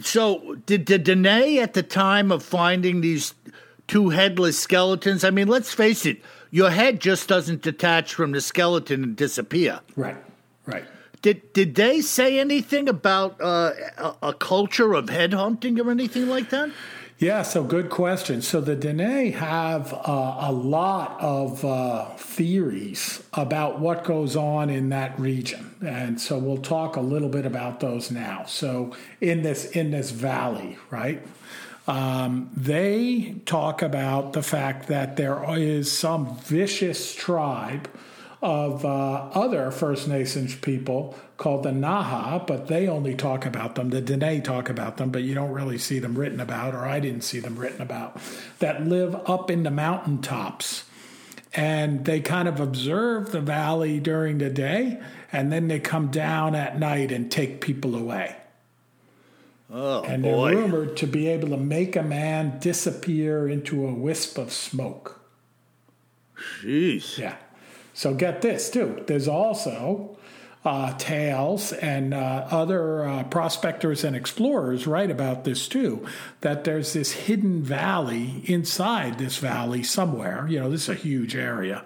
So 0.00 0.56
did 0.66 0.86
the 0.86 0.98
Dene 0.98 1.60
at 1.60 1.74
the 1.74 1.82
time 1.82 2.32
of 2.32 2.42
finding 2.42 3.00
these 3.00 3.34
two 3.86 4.10
headless 4.10 4.58
skeletons? 4.58 5.24
I 5.24 5.30
mean, 5.30 5.48
let's 5.48 5.72
face 5.72 6.04
it, 6.04 6.20
your 6.50 6.70
head 6.70 7.00
just 7.00 7.28
doesn't 7.28 7.62
detach 7.62 8.12
from 8.12 8.32
the 8.32 8.40
skeleton 8.40 9.04
and 9.04 9.16
disappear. 9.16 9.80
Right, 9.96 10.16
right. 10.66 10.84
Did 11.22 11.52
did 11.54 11.74
they 11.74 12.02
say 12.02 12.38
anything 12.38 12.88
about 12.88 13.40
uh, 13.40 13.72
a, 13.96 14.14
a 14.28 14.34
culture 14.34 14.92
of 14.92 15.06
headhunting 15.06 15.82
or 15.82 15.90
anything 15.90 16.28
like 16.28 16.50
that? 16.50 16.70
Yeah, 17.24 17.40
so 17.40 17.64
good 17.64 17.88
question. 17.88 18.42
So 18.42 18.60
the 18.60 18.76
Dene 18.76 19.32
have 19.32 19.94
uh, 19.94 20.36
a 20.40 20.52
lot 20.52 21.18
of 21.22 21.64
uh, 21.64 22.10
theories 22.16 23.22
about 23.32 23.80
what 23.80 24.04
goes 24.04 24.36
on 24.36 24.68
in 24.68 24.90
that 24.90 25.18
region, 25.18 25.74
and 25.80 26.20
so 26.20 26.36
we'll 26.36 26.58
talk 26.58 26.96
a 26.96 27.00
little 27.00 27.30
bit 27.30 27.46
about 27.46 27.80
those 27.80 28.10
now. 28.10 28.44
So 28.44 28.94
in 29.22 29.40
this 29.40 29.64
in 29.70 29.90
this 29.90 30.10
valley, 30.10 30.76
right? 30.90 31.22
Um, 31.88 32.50
they 32.54 33.36
talk 33.46 33.80
about 33.80 34.34
the 34.34 34.42
fact 34.42 34.88
that 34.88 35.16
there 35.16 35.42
is 35.56 35.90
some 35.90 36.36
vicious 36.40 37.14
tribe 37.14 37.88
of 38.44 38.84
uh, 38.84 39.30
other 39.32 39.70
First 39.70 40.06
Nations 40.06 40.54
people 40.54 41.16
called 41.38 41.62
the 41.62 41.70
Naha, 41.70 42.46
but 42.46 42.66
they 42.68 42.86
only 42.86 43.14
talk 43.14 43.46
about 43.46 43.74
them. 43.74 43.88
The 43.88 44.02
Dene 44.02 44.42
talk 44.42 44.68
about 44.68 44.98
them, 44.98 45.10
but 45.10 45.22
you 45.22 45.34
don't 45.34 45.50
really 45.50 45.78
see 45.78 45.98
them 45.98 46.14
written 46.14 46.40
about, 46.40 46.74
or 46.74 46.84
I 46.84 47.00
didn't 47.00 47.22
see 47.22 47.40
them 47.40 47.58
written 47.58 47.80
about, 47.80 48.20
that 48.58 48.86
live 48.86 49.14
up 49.26 49.50
in 49.50 49.62
the 49.62 49.70
mountaintops. 49.70 50.84
And 51.54 52.04
they 52.04 52.20
kind 52.20 52.46
of 52.46 52.60
observe 52.60 53.32
the 53.32 53.40
valley 53.40 53.98
during 53.98 54.38
the 54.38 54.50
day, 54.50 55.00
and 55.32 55.50
then 55.50 55.68
they 55.68 55.80
come 55.80 56.08
down 56.10 56.54
at 56.54 56.78
night 56.78 57.12
and 57.12 57.30
take 57.30 57.62
people 57.62 57.94
away. 57.94 58.36
Oh 59.72 60.02
And 60.02 60.22
boy! 60.22 60.50
they're 60.50 60.60
rumored 60.62 60.96
to 60.98 61.06
be 61.06 61.28
able 61.28 61.48
to 61.48 61.56
make 61.56 61.96
a 61.96 62.02
man 62.02 62.58
disappear 62.58 63.48
into 63.48 63.86
a 63.86 63.94
wisp 63.94 64.36
of 64.36 64.52
smoke. 64.52 65.20
Jeez. 66.60 67.16
Yeah. 67.16 67.36
So 67.94 68.12
get 68.12 68.42
this 68.42 68.68
too. 68.68 69.02
There's 69.06 69.28
also 69.28 70.18
uh, 70.64 70.96
tales 70.96 71.72
and 71.72 72.14
uh, 72.14 72.46
other 72.50 73.06
uh, 73.06 73.24
prospectors 73.24 74.02
and 74.02 74.16
explorers 74.16 74.86
write 74.86 75.10
about 75.10 75.44
this 75.44 75.68
too. 75.68 76.04
That 76.40 76.64
there's 76.64 76.92
this 76.92 77.12
hidden 77.12 77.62
valley 77.62 78.42
inside 78.46 79.18
this 79.18 79.38
valley 79.38 79.82
somewhere. 79.82 80.46
You 80.48 80.60
know, 80.60 80.70
this 80.70 80.84
is 80.84 80.88
a 80.88 80.94
huge 80.94 81.36
area, 81.36 81.84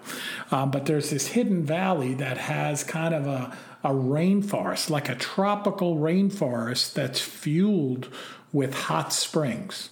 um, 0.51 0.71
but 0.71 0.85
there's 0.85 1.09
this 1.09 1.27
hidden 1.27 1.63
valley 1.63 2.15
that 2.15 2.37
has 2.37 2.83
kind 2.83 3.13
of 3.13 3.27
a 3.27 3.57
a 3.81 3.91
rainforest, 3.91 4.89
like 4.89 5.07
a 5.07 5.15
tropical 5.15 5.97
rainforest 5.97 6.93
that's 6.93 7.21
fueled 7.21 8.09
with 8.51 8.73
hot 8.73 9.13
springs. 9.13 9.89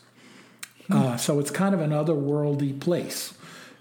Uh, 0.90 1.18
so 1.18 1.40
it's 1.40 1.52
kind 1.52 1.74
of 1.76 1.82
an 1.82 1.92
otherworldly 1.92 2.78
place 2.80 3.34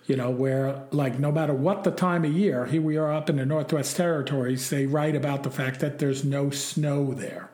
you 0.06 0.16
know, 0.16 0.30
where 0.30 0.82
like 0.90 1.18
no 1.18 1.30
matter 1.32 1.52
what 1.52 1.84
the 1.84 1.90
time 1.90 2.24
of 2.24 2.32
year, 2.32 2.66
here 2.66 2.82
we 2.82 2.96
are 2.96 3.12
up 3.12 3.28
in 3.28 3.36
the 3.36 3.46
Northwest 3.46 3.96
Territories, 3.96 4.70
they 4.70 4.86
write 4.86 5.16
about 5.16 5.42
the 5.42 5.50
fact 5.50 5.80
that 5.80 5.98
there's 5.98 6.24
no 6.24 6.50
snow 6.50 7.12
there. 7.12 7.50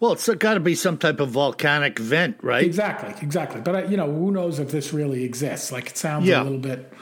Well, 0.00 0.12
it's 0.12 0.28
got 0.28 0.54
to 0.54 0.60
be 0.60 0.74
some 0.74 0.98
type 0.98 1.20
of 1.20 1.30
volcanic 1.30 1.98
vent, 1.98 2.36
right? 2.42 2.64
Exactly, 2.64 3.14
exactly. 3.22 3.60
But 3.60 3.74
uh, 3.74 3.84
you 3.88 3.96
know, 3.96 4.10
who 4.12 4.30
knows 4.32 4.58
if 4.58 4.70
this 4.70 4.92
really 4.92 5.22
exists? 5.24 5.70
Like 5.72 5.86
it 5.88 5.96
sounds 5.96 6.26
Yeah. 6.26 6.42
a 6.42 6.44
little 6.44 6.58
bit 6.58 6.92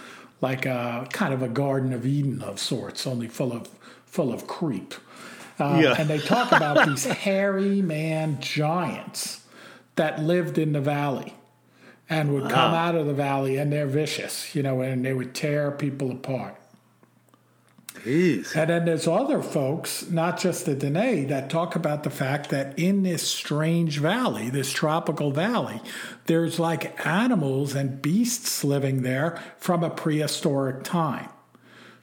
like 0.43 0.67
a 0.67 1.07
kind 1.11 1.33
of 1.35 1.43
a 1.43 1.49
Garden 1.49 1.93
of 1.93 2.05
Eden 2.07 2.43
of 2.43 2.59
sorts, 2.59 3.07
only 3.07 3.27
full 3.29 3.53
of 3.53 3.69
full 4.07 4.33
of 4.33 4.47
creep. 4.47 4.95
Uh, 5.59 5.81
Yeah. 5.83 5.95
And 5.99 6.09
they 6.11 6.19
talk 6.19 6.53
about 6.53 6.87
these 6.87 7.05
hairy 7.25 7.81
man 7.83 8.39
giants 8.41 9.41
that 9.97 10.21
lived 10.23 10.59
in 10.59 10.73
the 10.73 10.81
valley 10.81 11.35
and 12.11 12.35
would 12.35 12.51
come 12.51 12.75
out 12.75 12.97
of 12.97 13.07
the 13.07 13.15
valley, 13.15 13.57
and 13.57 13.73
they're 13.73 13.87
vicious, 13.87 14.55
you 14.55 14.63
know, 14.63 14.81
and 14.81 15.05
they 15.05 15.15
would 15.15 15.33
tear 15.33 15.71
people 15.71 16.11
apart. 16.11 16.57
Jeez. 18.05 18.57
And 18.57 18.71
then 18.71 18.85
there's 18.87 19.07
other 19.07 19.43
folks, 19.43 20.11
not 20.11 20.41
just 20.41 20.67
the 20.67 20.75
Dene, 20.75 21.29
that 21.29 21.51
talk 21.51 21.77
about 21.77 22.03
the 22.03 22.11
fact 22.11 22.51
that 22.51 22.79
in 22.79 23.03
this 23.03 23.23
strange 23.23 23.99
valley, 23.99 24.51
this 24.51 24.73
tropical 24.73 25.31
valley, 25.31 25.81
there's 26.25 26.59
like 26.59 27.07
animals 27.07 27.75
and 27.75 28.01
beasts 28.01 28.65
living 28.65 29.03
there 29.03 29.41
from 29.59 29.85
a 29.85 29.91
prehistoric 29.91 30.83
time. 30.83 31.29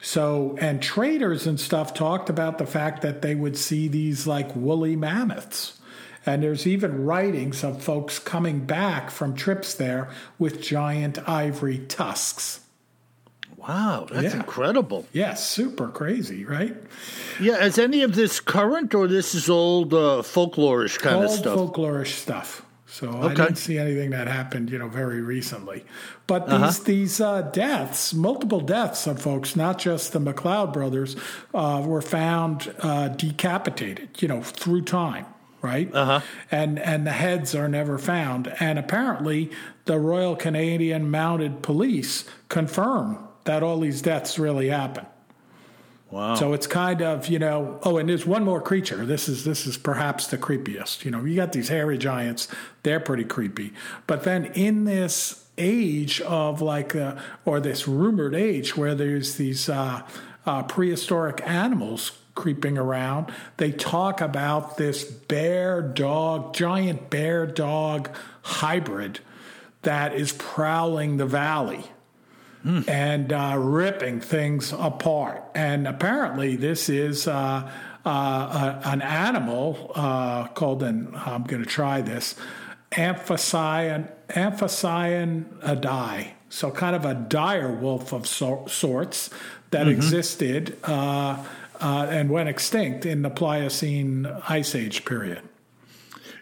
So, 0.00 0.56
and 0.60 0.80
traders 0.80 1.46
and 1.46 1.58
stuff 1.58 1.92
talked 1.92 2.30
about 2.30 2.58
the 2.58 2.66
fact 2.66 3.02
that 3.02 3.20
they 3.20 3.34
would 3.34 3.58
see 3.58 3.88
these 3.88 4.26
like 4.26 4.54
woolly 4.54 4.94
mammoths. 4.94 5.77
And 6.28 6.42
there's 6.42 6.66
even 6.66 7.06
writings 7.06 7.64
of 7.64 7.82
folks 7.82 8.18
coming 8.18 8.60
back 8.66 9.10
from 9.10 9.34
trips 9.34 9.72
there 9.72 10.10
with 10.38 10.60
giant 10.60 11.18
ivory 11.26 11.78
tusks. 11.88 12.60
Wow, 13.56 14.06
that's 14.12 14.34
Yeah. 14.34 14.40
incredible. 14.40 15.06
Yeah, 15.14 15.32
super 15.34 15.88
crazy, 15.88 16.44
right? 16.44 16.76
Yeah, 17.40 17.64
is 17.64 17.78
any 17.78 18.02
of 18.02 18.14
this 18.14 18.40
current 18.40 18.94
or 18.94 19.06
this 19.08 19.34
is 19.34 19.48
old 19.48 19.94
uh, 19.94 20.20
folklorish 20.22 20.98
kind 20.98 21.24
of 21.24 21.30
stuff? 21.30 21.56
folklorish 21.58 22.14
stuff. 22.14 22.62
So 22.86 23.22
I 23.22 23.28
didn't 23.34 23.56
see 23.56 23.78
anything 23.78 24.10
that 24.10 24.28
happened, 24.28 24.70
you 24.70 24.78
know, 24.78 24.88
very 24.88 25.20
recently. 25.22 25.84
But 26.26 26.46
these 26.46 26.54
Uh-huh. 26.54 26.72
these 26.84 27.20
uh, 27.22 27.42
deaths, 27.52 28.12
multiple 28.12 28.60
deaths 28.60 29.06
of 29.06 29.20
folks, 29.20 29.56
not 29.56 29.78
just 29.78 30.12
the 30.12 30.20
McLeod 30.20 30.72
brothers, 30.74 31.16
uh, 31.54 31.82
were 31.84 32.02
found 32.02 32.74
uh, 32.80 33.08
decapitated, 33.08 34.08
you 34.20 34.28
know, 34.28 34.42
through 34.42 34.82
time, 34.82 35.26
right? 35.62 35.92
Uh-huh. 35.92 36.20
And 36.50 36.78
and 36.78 37.06
the 37.06 37.12
heads 37.12 37.54
are 37.54 37.68
never 37.68 37.98
found. 37.98 38.52
And 38.60 38.78
apparently, 38.78 39.50
the 39.84 39.98
Royal 39.98 40.36
Canadian 40.36 41.10
Mounted 41.10 41.62
Police 41.62 42.24
confirm 42.48 43.18
that 43.44 43.62
all 43.62 43.80
these 43.80 44.02
deaths 44.02 44.38
really 44.38 44.68
happen. 44.68 45.06
wow. 46.10 46.34
So 46.34 46.52
it's 46.52 46.66
kind 46.66 47.02
of 47.02 47.28
you 47.28 47.38
know 47.38 47.80
oh, 47.82 47.96
and 47.98 48.08
there's 48.08 48.26
one 48.26 48.44
more 48.44 48.60
creature. 48.60 49.04
This 49.04 49.28
is 49.28 49.44
this 49.44 49.66
is 49.66 49.76
perhaps 49.76 50.26
the 50.26 50.38
creepiest. 50.38 51.04
You 51.04 51.10
know, 51.10 51.24
you 51.24 51.36
got 51.36 51.52
these 51.52 51.68
hairy 51.68 51.98
giants; 51.98 52.48
they're 52.82 53.00
pretty 53.00 53.24
creepy. 53.24 53.72
But 54.06 54.24
then 54.24 54.46
in 54.54 54.84
this 54.84 55.44
age 55.58 56.20
of 56.20 56.62
like 56.62 56.94
uh, 56.94 57.16
or 57.44 57.60
this 57.60 57.88
rumored 57.88 58.34
age 58.34 58.76
where 58.76 58.94
there's 58.94 59.36
these 59.36 59.68
uh, 59.68 60.02
uh, 60.46 60.62
prehistoric 60.62 61.42
animals 61.44 62.12
creeping 62.38 62.78
around, 62.78 63.32
they 63.56 63.72
talk 63.72 64.20
about 64.20 64.76
this 64.76 65.02
bear 65.02 65.82
dog, 65.82 66.54
giant 66.54 67.10
bear 67.10 67.46
dog 67.46 68.08
hybrid 68.42 69.18
that 69.82 70.14
is 70.14 70.32
prowling 70.32 71.16
the 71.16 71.26
valley 71.26 71.84
and 72.86 73.32
uh, 73.32 73.56
ripping 73.58 74.20
things 74.20 74.72
apart. 74.72 75.42
And 75.54 75.88
apparently, 75.88 76.54
this 76.54 76.88
is 76.88 77.26
uh, 77.26 77.70
uh, 78.04 78.80
an 78.84 79.02
animal 79.02 79.90
called 79.94 80.48
called 80.54 80.82
an 80.82 81.12
I'm 81.14 81.42
going 81.44 81.62
to 81.62 81.68
try 81.68 82.02
this 82.02 82.36
amphicyon 82.92 84.08
amphicyon 84.28 85.46
So 86.50 86.70
kind 86.70 86.94
of 86.94 87.04
a 87.04 87.14
dire 87.14 87.72
wolf 87.72 88.12
of 88.12 88.26
so, 88.26 88.64
sorts 88.68 89.30
that 89.70 89.88
existed 89.88 90.76
uh, 91.80 91.84
uh, 91.84 92.06
and 92.10 92.30
went 92.30 92.48
extinct 92.48 93.06
in 93.06 93.22
the 93.22 93.30
Pliocene 93.30 94.26
Ice 94.48 94.74
Age 94.74 95.04
period. 95.04 95.40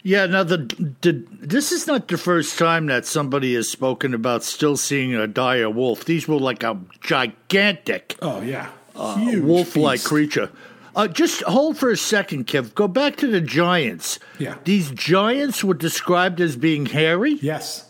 yeah, 0.02 0.26
now 0.26 0.42
the, 0.44 0.58
the 1.02 1.24
this 1.40 1.72
is 1.72 1.86
not 1.86 2.08
the 2.08 2.18
first 2.18 2.58
time 2.58 2.86
that 2.86 3.06
somebody 3.06 3.54
has 3.54 3.68
spoken 3.68 4.14
about 4.14 4.42
still 4.44 4.76
seeing 4.76 5.14
a 5.14 5.26
dire 5.26 5.68
wolf. 5.70 6.04
These 6.04 6.26
were 6.28 6.38
like 6.38 6.62
a 6.62 6.78
gigantic 7.00 8.16
Oh 8.22 8.40
yeah, 8.40 8.70
huge 9.16 9.42
wolf-like 9.44 9.96
beast. 10.00 10.06
creature. 10.06 10.50
Uh, 10.94 11.06
just 11.06 11.42
hold 11.42 11.76
for 11.76 11.90
a 11.90 11.96
second, 11.96 12.46
Kev. 12.46 12.74
Go 12.74 12.88
back 12.88 13.16
to 13.16 13.26
the 13.26 13.40
giants. 13.42 14.18
Yeah. 14.38 14.56
These 14.64 14.92
giants 14.92 15.62
were 15.62 15.74
described 15.74 16.40
as 16.40 16.56
being 16.56 16.86
hairy. 16.86 17.34
Yes, 17.42 17.84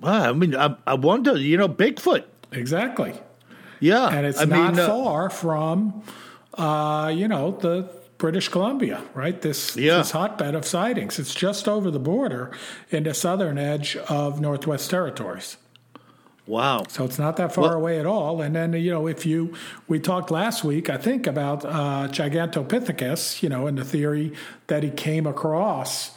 Wow, 0.00 0.28
I 0.28 0.32
mean, 0.32 0.54
I, 0.54 0.76
I 0.86 0.94
wonder, 0.94 1.36
you 1.38 1.56
know, 1.56 1.68
Bigfoot. 1.68 2.24
exactly. 2.52 3.14
Yeah. 3.80 4.08
and 4.08 4.26
it's 4.26 4.40
I 4.40 4.44
not 4.44 4.74
mean, 4.74 4.80
uh, 4.80 4.86
far 4.88 5.30
from 5.30 6.02
uh, 6.54 7.12
you 7.14 7.28
know, 7.28 7.52
the 7.52 7.88
British 8.18 8.48
Columbia, 8.48 9.00
right? 9.14 9.40
This, 9.40 9.76
Yeah. 9.76 9.98
this 9.98 10.10
hotbed 10.10 10.56
of 10.56 10.64
sightings. 10.66 11.18
It's 11.20 11.32
just 11.34 11.68
over 11.68 11.88
the 11.90 12.00
border 12.00 12.50
in 12.90 13.04
the 13.04 13.14
southern 13.14 13.58
edge 13.58 13.96
of 14.08 14.40
Northwest 14.40 14.90
Territories. 14.90 15.56
Wow. 16.48 16.82
So 16.88 17.04
it's 17.04 17.18
not 17.18 17.36
that 17.36 17.54
far 17.54 17.64
Well- 17.64 17.74
away 17.74 18.00
at 18.00 18.06
all. 18.06 18.40
And 18.40 18.56
then, 18.56 18.72
you 18.72 18.90
know, 18.90 19.06
if 19.06 19.24
you, 19.26 19.52
we 19.86 20.00
talked 20.00 20.30
last 20.32 20.64
week, 20.64 20.88
I 20.90 20.96
think, 20.96 21.26
about 21.26 21.64
uh, 21.64 22.08
Gigantopithecus, 22.10 23.42
you 23.42 23.48
know, 23.50 23.66
and 23.66 23.78
the 23.78 23.84
theory 23.84 24.32
that 24.66 24.82
he 24.82 24.90
came 24.90 25.26
across 25.26 26.12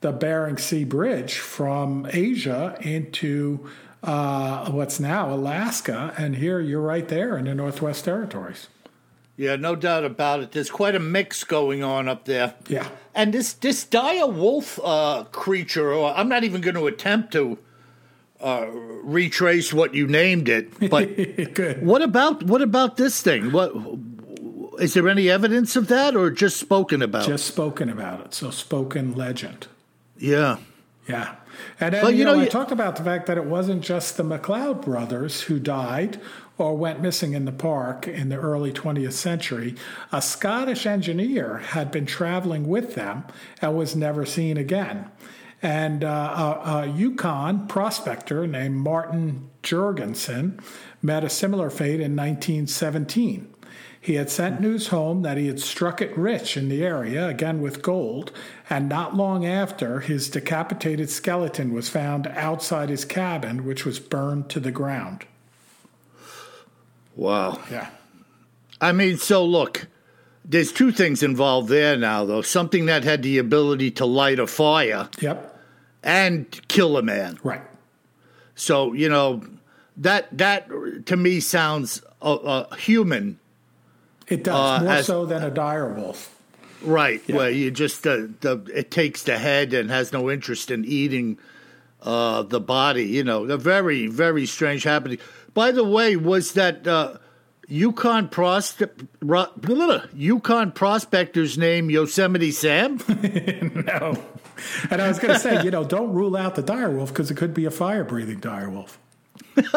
the 0.00 0.12
Bering 0.12 0.56
Sea 0.56 0.84
Bridge 0.84 1.38
from 1.38 2.06
Asia 2.12 2.76
into 2.80 3.68
uh, 4.02 4.70
what's 4.70 4.98
now 5.00 5.32
Alaska. 5.32 6.12
And 6.16 6.36
here 6.36 6.60
you're 6.60 6.80
right 6.80 7.06
there 7.08 7.36
in 7.36 7.44
the 7.44 7.54
Northwest 7.54 8.04
Territories. 8.04 8.68
Yeah, 9.36 9.56
no 9.56 9.74
doubt 9.74 10.04
about 10.04 10.40
it. 10.40 10.52
There's 10.52 10.70
quite 10.70 10.94
a 10.94 11.00
mix 11.00 11.42
going 11.44 11.82
on 11.82 12.08
up 12.08 12.26
there. 12.26 12.54
Yeah. 12.68 12.88
And 13.14 13.32
this 13.32 13.54
this 13.54 13.84
dire 13.84 14.26
wolf 14.26 14.78
uh, 14.84 15.24
creature, 15.32 15.92
or 15.92 16.12
I'm 16.14 16.28
not 16.28 16.44
even 16.44 16.60
going 16.60 16.74
to 16.76 16.86
attempt 16.86 17.32
to 17.32 17.58
uh, 18.40 18.66
retrace 18.70 19.72
what 19.72 19.94
you 19.94 20.06
named 20.06 20.48
it. 20.48 20.90
But 20.90 21.06
Good. 21.54 21.84
what 21.84 22.02
about 22.02 22.42
what 22.42 22.60
about 22.60 22.96
this 22.98 23.20
thing? 23.22 23.52
What 23.52 23.72
is 24.78 24.94
there 24.94 25.08
any 25.08 25.30
evidence 25.30 25.76
of 25.76 25.88
that, 25.88 26.14
or 26.14 26.30
just 26.30 26.58
spoken 26.58 27.00
about? 27.02 27.26
Just 27.26 27.46
spoken 27.46 27.88
about 27.88 28.20
it. 28.26 28.34
So 28.34 28.50
spoken 28.50 29.14
legend. 29.14 29.66
yeah, 30.18 30.58
Yeah. 31.08 31.36
And 31.80 31.94
then, 31.94 32.04
you, 32.12 32.18
you 32.18 32.24
know, 32.24 32.34
know, 32.34 32.40
I 32.40 32.44
you- 32.44 32.50
talked 32.50 32.72
about 32.72 32.96
the 32.96 33.04
fact 33.04 33.26
that 33.26 33.36
it 33.36 33.44
wasn't 33.44 33.82
just 33.82 34.16
the 34.16 34.22
McLeod 34.22 34.82
brothers 34.82 35.42
who 35.42 35.58
died 35.58 36.20
or 36.58 36.76
went 36.76 37.00
missing 37.00 37.32
in 37.32 37.44
the 37.44 37.52
park 37.52 38.06
in 38.06 38.28
the 38.28 38.36
early 38.36 38.72
20th 38.72 39.14
century. 39.14 39.74
A 40.12 40.22
Scottish 40.22 40.86
engineer 40.86 41.58
had 41.58 41.90
been 41.90 42.06
traveling 42.06 42.68
with 42.68 42.94
them 42.94 43.24
and 43.60 43.76
was 43.76 43.96
never 43.96 44.24
seen 44.26 44.56
again. 44.56 45.10
And 45.62 46.02
uh, 46.02 46.08
a, 46.64 46.70
a 46.70 46.86
Yukon 46.86 47.68
prospector 47.68 48.46
named 48.46 48.76
Martin 48.76 49.48
Jurgensen 49.62 50.60
met 51.00 51.22
a 51.24 51.30
similar 51.30 51.70
fate 51.70 52.00
in 52.00 52.16
1917. 52.16 53.51
He 54.02 54.14
had 54.14 54.30
sent 54.30 54.60
news 54.60 54.88
home 54.88 55.22
that 55.22 55.36
he 55.38 55.46
had 55.46 55.60
struck 55.60 56.02
it 56.02 56.16
rich 56.18 56.56
in 56.56 56.68
the 56.68 56.84
area, 56.84 57.28
again 57.28 57.62
with 57.62 57.82
gold, 57.82 58.32
and 58.68 58.88
not 58.88 59.16
long 59.16 59.46
after, 59.46 60.00
his 60.00 60.28
decapitated 60.28 61.08
skeleton 61.08 61.72
was 61.72 61.88
found 61.88 62.26
outside 62.26 62.88
his 62.88 63.04
cabin, 63.04 63.64
which 63.64 63.86
was 63.86 64.00
burned 64.00 64.48
to 64.50 64.58
the 64.58 64.72
ground. 64.72 65.24
wow. 67.14 67.60
Yeah. 67.70 67.90
I 68.80 68.90
mean, 68.90 69.16
so 69.18 69.44
look, 69.44 69.86
there's 70.44 70.72
two 70.72 70.90
things 70.90 71.22
involved 71.22 71.68
there 71.68 71.96
now, 71.96 72.24
though. 72.24 72.42
Something 72.42 72.86
that 72.86 73.04
had 73.04 73.22
the 73.22 73.38
ability 73.38 73.92
to 73.92 74.04
light 74.06 74.40
a 74.40 74.46
fire 74.48 75.08
Yep. 75.20 75.64
and 76.02 76.60
kill 76.68 76.96
a 76.96 77.02
man. 77.02 77.38
Right. 77.44 77.62
So 78.56 78.92
you 78.92 79.08
know 79.08 79.42
that 79.96 80.36
that 80.36 80.68
to 81.06 81.16
me 81.16 81.38
sounds 81.40 82.02
uh, 82.20 82.34
uh, 82.34 82.74
human, 82.74 83.38
It 84.28 84.44
does, 84.44 84.54
Uh, 84.80 84.84
more 84.84 84.92
as- 84.94 85.06
so 85.06 85.26
than 85.26 85.42
a 85.42 85.50
dire 85.50 85.88
wolf. 85.92 86.34
right? 86.82 87.20
Well, 87.28 87.50
you 87.50 87.70
just 87.70 88.06
uh, 88.06 88.26
the 88.40 88.62
it 88.74 88.90
takes 88.90 89.22
the 89.24 89.38
head 89.38 89.72
and 89.74 89.90
has 89.90 90.12
no 90.12 90.30
interest 90.30 90.70
in 90.70 90.84
eating 90.84 91.38
uh, 92.02 92.42
the 92.42 92.60
body. 92.60 93.04
You 93.04 93.24
know, 93.24 93.44
a 93.44 93.56
very 93.56 94.06
very 94.06 94.46
strange 94.46 94.82
happening. 94.84 95.18
By 95.54 95.70
the 95.70 95.84
way, 95.84 96.16
was 96.16 96.52
that 96.54 96.86
uh, 96.86 97.18
Yukon 97.68 98.28
ro- 99.20 100.02
Yukon 100.14 100.72
prospector's 100.72 101.56
name 101.58 101.90
Yosemite 101.90 102.50
Sam? 102.52 102.98
No. 103.86 104.16
And 104.90 105.02
I 105.02 105.08
was 105.08 105.18
going 105.18 105.34
to 105.34 105.40
say, 105.40 105.64
you 105.64 105.70
know, 105.72 105.82
don't 105.82 106.12
rule 106.12 106.36
out 106.36 106.54
the 106.54 106.62
dire 106.62 106.90
wolf 106.90 107.08
because 107.08 107.30
it 107.32 107.36
could 107.36 107.52
be 107.52 107.64
a 107.64 107.70
fire 107.70 108.04
breathing 108.04 108.38
dire 108.38 108.70
wolf. 108.70 108.96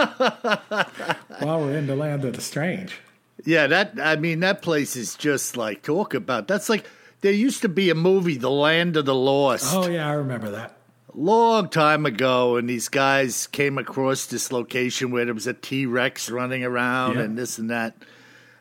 While 1.39 1.61
we're 1.61 1.77
in 1.77 1.87
the 1.87 1.95
land 1.95 2.23
of 2.25 2.35
the 2.35 2.41
strange. 2.41 2.97
Yeah, 3.43 3.67
that 3.67 3.93
I 4.01 4.15
mean 4.15 4.39
that 4.39 4.61
place 4.61 4.95
is 4.95 5.15
just 5.15 5.57
like 5.57 5.81
talk 5.83 6.13
about. 6.13 6.47
That's 6.47 6.69
like 6.69 6.85
there 7.21 7.31
used 7.33 7.61
to 7.63 7.69
be 7.69 7.89
a 7.89 7.95
movie, 7.95 8.37
The 8.37 8.49
Land 8.51 8.95
of 8.97 9.05
the 9.05 9.15
Lost, 9.15 9.73
Oh, 9.73 9.87
yeah, 9.89 10.07
I 10.07 10.13
remember 10.13 10.51
that. 10.51 10.77
long 11.13 11.69
time 11.69 12.05
ago, 12.05 12.55
and 12.55 12.69
these 12.69 12.87
guys 12.87 13.47
came 13.47 13.77
across 13.77 14.25
this 14.27 14.51
location 14.51 15.11
where 15.11 15.25
there 15.25 15.33
was 15.33 15.47
a 15.47 15.53
T 15.53 15.85
Rex 15.85 16.29
running 16.29 16.63
around 16.63 17.15
Yeah. 17.15 17.23
and 17.23 17.37
this 17.37 17.57
and 17.57 17.69
that, 17.71 17.95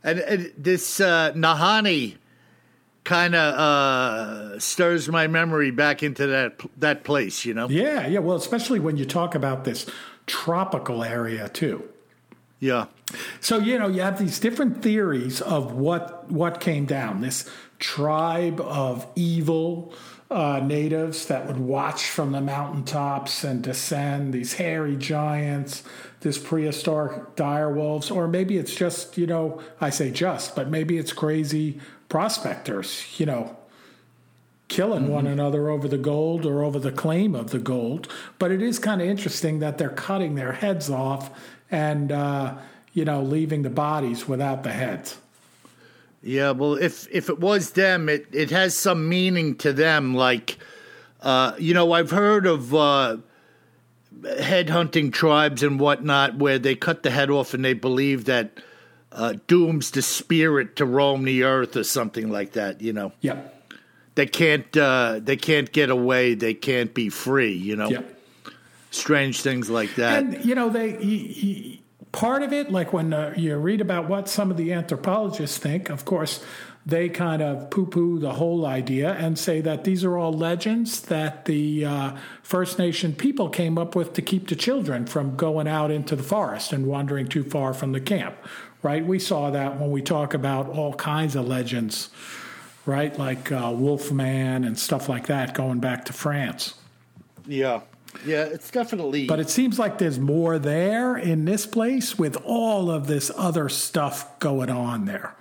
and, 0.03 0.19
and 0.21 0.53
this 0.57 0.99
uh, 1.01 1.33
Nahanni 1.35 2.17
kind 3.05 3.35
of 3.35 3.55
uh, 3.55 4.59
stirs 4.59 5.09
my 5.09 5.27
memory 5.27 5.71
back 5.71 6.03
into 6.03 6.27
that 6.29 6.61
that 6.79 7.05
place. 7.05 7.45
You 7.45 7.55
know, 7.55 7.69
Yeah, 7.69 8.07
yeah. 8.07 8.21
Well, 8.21 8.37
especially 8.37 8.81
when 8.81 8.97
you 8.97 9.05
talk 9.05 9.35
about 9.35 9.65
this 9.65 9.87
tropical 10.27 11.05
area, 11.05 11.49
too. 11.49 11.85
Yeah, 12.65 12.87
So 13.41 13.59
you 13.59 13.79
know 13.79 13.89
you 13.89 14.01
have 14.01 14.19
these 14.19 14.41
different 14.41 14.81
theories 14.81 15.43
of 15.43 15.73
what 15.73 16.31
what 16.31 16.61
came 16.61 16.87
down. 16.87 17.21
This 17.21 17.47
tribe 17.79 18.59
of 18.59 19.07
evil 19.15 19.93
uh, 20.31 20.61
natives 20.65 21.27
that 21.27 21.47
would 21.47 21.59
watch 21.59 22.05
from 22.09 22.33
the 22.33 22.41
mountaintops 22.41 23.45
and 23.45 23.63
descend. 23.63 24.33
These 24.33 24.55
hairy 24.55 24.97
giants, 24.97 25.83
this 26.21 26.39
prehistoric 26.39 27.37
dire 27.37 27.71
wolves, 27.71 28.11
or 28.11 28.27
maybe 28.29 28.57
it's 28.57 28.75
just 28.75 29.19
you 29.19 29.27
know 29.27 29.61
I 29.79 29.91
say 29.91 30.11
just, 30.11 30.57
but 30.57 30.71
maybe 30.71 30.97
it's 30.97 31.13
crazy 31.13 31.79
prospectors. 32.09 33.21
You 33.21 33.27
know. 33.27 33.57
Killing 34.67 35.09
one 35.09 35.27
another 35.27 35.69
over 35.69 35.87
the 35.87 35.99
gold 35.99 36.47
or 36.47 36.65
over 36.65 36.79
the 36.79 36.91
claim 36.91 37.35
of 37.35 37.51
the 37.51 37.59
gold. 37.59 38.09
But 38.39 38.51
it 38.51 38.63
is 38.63 38.79
kind 38.79 39.03
of 39.03 39.07
interesting 39.07 39.59
that 39.59 39.77
they're 39.77 39.91
cutting 39.91 40.35
their 40.35 40.53
heads 40.53 40.89
off 40.89 41.31
and 41.71 42.13
uh, 42.13 42.55
you 42.93 43.05
know 43.05 43.23
leaving 43.23 43.63
the 43.63 43.71
bodies 43.71 44.27
without 44.29 44.63
the 44.63 44.73
heads. 44.73 45.19
yeah. 46.23 46.51
Well, 46.53 46.75
if 46.75 47.07
if 47.11 47.29
it 47.29 47.39
was 47.41 47.73
them, 47.73 48.09
it 48.09 48.27
it 48.33 48.51
has 48.51 48.77
some 48.77 49.09
meaning 49.09 49.57
to 49.57 49.73
them. 49.73 50.15
Like, 50.15 50.59
uh, 51.23 51.53
you 51.59 51.75
know, 51.75 51.93
I've 51.93 52.11
heard 52.11 52.47
of. 52.47 52.75
Uh, 52.75 53.17
headhunting 54.23 55.13
tribes 55.13 55.63
and 55.63 55.79
whatnot 55.79 56.37
where 56.37 56.59
they 56.59 56.75
cut 56.75 57.03
the 57.03 57.11
head 57.11 57.31
off 57.31 57.53
and 57.53 57.65
they 57.65 57.73
believe 57.75 58.25
that 58.27 58.59
uh, 59.13 59.35
dooms 59.47 59.91
the 59.91 60.03
spirit 60.03 60.77
to 60.77 60.87
roam 60.87 61.25
the 61.25 61.43
earth 61.43 61.77
or 61.77 61.85
something 61.85 62.31
like 62.31 62.53
that. 62.53 62.81
You 62.81 62.93
know, 62.93 63.13
Yep. 63.21 63.65
they 64.15 64.27
can't 64.27 64.77
uh, 64.77 65.21
they 65.23 65.37
can't 65.37 65.71
get 65.73 65.91
away. 65.91 66.35
They 66.35 66.55
can't 66.55 66.95
be 66.95 67.09
free. 67.09 67.53
You 67.53 67.77
know, 67.77 67.91
Yep. 67.91 68.14
Strange 68.95 69.43
things 69.43 69.71
like 69.71 69.95
that. 69.97 70.23
And 70.23 70.45
you 70.45 70.55
know 70.55 70.69
they 70.69 70.93
he, 70.93 71.19
he, 71.29 71.83
part 72.13 72.43
of 72.43 72.53
it, 72.53 72.71
like 72.71 72.93
when 72.93 73.13
uh, 73.13 73.35
you 73.37 73.57
read 73.57 73.81
about 73.81 74.09
what 74.09 74.29
some 74.29 74.51
of 74.51 74.57
the 74.57 74.73
anthropologists 74.73 75.59
think, 75.59 75.91
of 75.91 76.05
course. 76.05 76.45
They 76.87 77.09
kind 77.09 77.41
of 77.41 77.71
poo 77.71 77.87
poo 77.87 78.19
the 78.19 78.35
whole 78.35 78.67
idea 78.67 79.15
and 79.15 79.39
say 79.39 79.63
that 79.63 79.85
these 79.85 80.05
are 80.05 80.19
all 80.19 80.35
legends 80.35 81.01
that 81.01 81.47
the 81.47 81.87
uh, 81.87 82.13
First 82.43 82.79
Nation 82.79 83.15
people 83.15 83.49
came 83.49 83.79
up 83.79 83.97
with 83.97 84.13
to 84.13 84.21
keep 84.21 84.49
the 84.49 84.55
children 84.55 85.07
from 85.07 85.35
going 85.35 85.67
out 85.67 85.91
into 85.91 86.15
the 86.15 86.23
forest 86.23 86.75
and 86.75 86.87
wandering 86.87 87.27
too 87.27 87.43
far 87.43 87.73
from 87.73 87.93
the 87.93 88.03
camp, 88.03 88.37
right? 88.83 89.03
We 89.03 89.19
saw 89.19 89.51
that 89.51 89.81
when 89.81 89.93
we 89.93 90.03
talk 90.03 90.35
about 90.35 90.69
all 90.69 90.93
kinds 90.93 91.37
of 91.37 91.49
legends 91.49 92.11
right? 92.87 93.19
Like 93.19 93.51
uh, 93.51 93.73
Wolfman 93.75 94.65
and 94.65 94.79
stuff 94.79 95.09
like 95.09 95.27
that, 95.29 95.55
going 95.55 95.81
back 95.81 96.05
to 96.07 96.13
France. 96.13 96.75
yeah, 97.47 97.81
yeah, 98.25 98.45
it's 98.45 98.71
definitely. 98.71 99.27
But 99.27 99.41
it 99.41 99.51
seems 99.51 99.79
like 99.79 99.99
there's 99.99 100.19
more 100.19 100.59
there 100.59 101.17
in 101.17 101.45
this 101.45 101.67
place 101.67 102.19
with 102.19 102.37
all 102.45 102.91
of 102.91 103.07
this 103.07 103.31
other 103.37 103.69
stuff 103.69 104.39
going 104.39 104.71
on 104.71 105.05
there. 105.05 105.35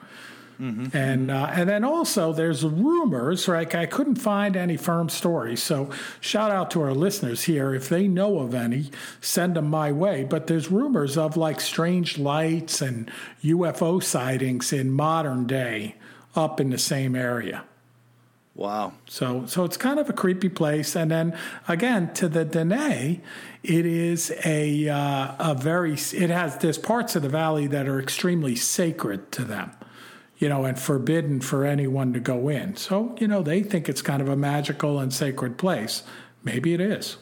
And 0.93 1.31
uh, 1.31 1.49
and 1.51 1.67
then 1.67 1.83
also 1.83 2.31
there's 2.31 2.63
rumors. 2.63 3.47
Like 3.47 3.75
I 3.75 3.86
couldn't 3.86 4.15
find 4.15 4.55
any 4.55 4.77
firm 4.77 5.09
stories, 5.09 5.62
so 5.62 5.89
shout 6.21 6.51
out 6.51 6.71
to 6.71 6.81
our 6.81 6.93
listeners 6.93 7.43
here 7.43 7.73
if 7.73 7.89
they 7.89 8.07
know 8.07 8.39
of 8.39 8.53
any, 8.53 8.91
send 9.19 9.55
them 9.55 9.69
my 9.69 9.91
way. 9.91 10.23
But 10.23 10.47
there's 10.47 10.71
rumors 10.71 11.17
of 11.17 11.36
like 11.36 11.59
strange 11.59 12.17
lights 12.17 12.81
and 12.81 13.12
UFO 13.43 14.01
sightings 14.01 14.71
in 14.71 14.91
modern 14.91 15.47
day 15.47 15.95
up 16.36 16.62
in 16.62 16.69
the 16.69 16.77
same 16.77 17.15
area. 17.15 17.65
Wow. 18.55 18.93
So, 19.07 19.45
so 19.45 19.63
it's 19.63 19.77
kind 19.77 19.99
of 19.99 20.09
a 20.09 20.13
creepy 20.13 20.49
place. 20.49 20.95
And 20.95 21.11
then 21.11 21.37
again, 21.67 22.13
to 22.15 22.27
the 22.27 22.45
Dene, 22.45 23.21
it 23.63 23.85
is 23.85 24.31
a 24.45 24.89
uh, 24.89 25.35
a 25.51 25.55
very 25.55 25.93
it 25.93 26.29
has 26.29 26.57
there's 26.57 26.77
parts 26.77 27.15
of 27.15 27.21
the 27.21 27.29
valley 27.29 27.67
that 27.67 27.87
are 27.87 27.99
extremely 27.99 28.55
sacred 28.55 29.31
to 29.33 29.43
them, 29.43 29.71
you 30.37 30.49
know, 30.49 30.65
and 30.65 30.79
forbidden 30.79 31.39
for 31.41 31.65
anyone 31.65 32.13
to 32.13 32.19
go 32.19 32.49
in. 32.49 32.75
So, 32.75 33.15
you 33.19 33.27
know, 33.27 33.41
they 33.41 33.63
think 33.63 33.87
it's 33.89 34.01
kind 34.01 34.21
of 34.21 34.27
a 34.29 34.35
magical 34.35 34.99
and 34.99 35.13
sacred 35.13 35.57
place. 35.57 36.03
Maybe 36.43 36.73
it 36.73 36.81
is. 36.81 37.17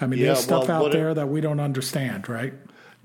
I 0.00 0.06
mean, 0.06 0.20
Yeah, 0.20 0.26
there's 0.26 0.40
stuff 0.44 0.68
well, 0.68 0.76
out 0.78 0.82
what 0.84 0.94
it- 0.94 0.98
there 0.98 1.14
that 1.14 1.28
we 1.28 1.40
don't 1.40 1.60
understand, 1.60 2.28
right? 2.28 2.54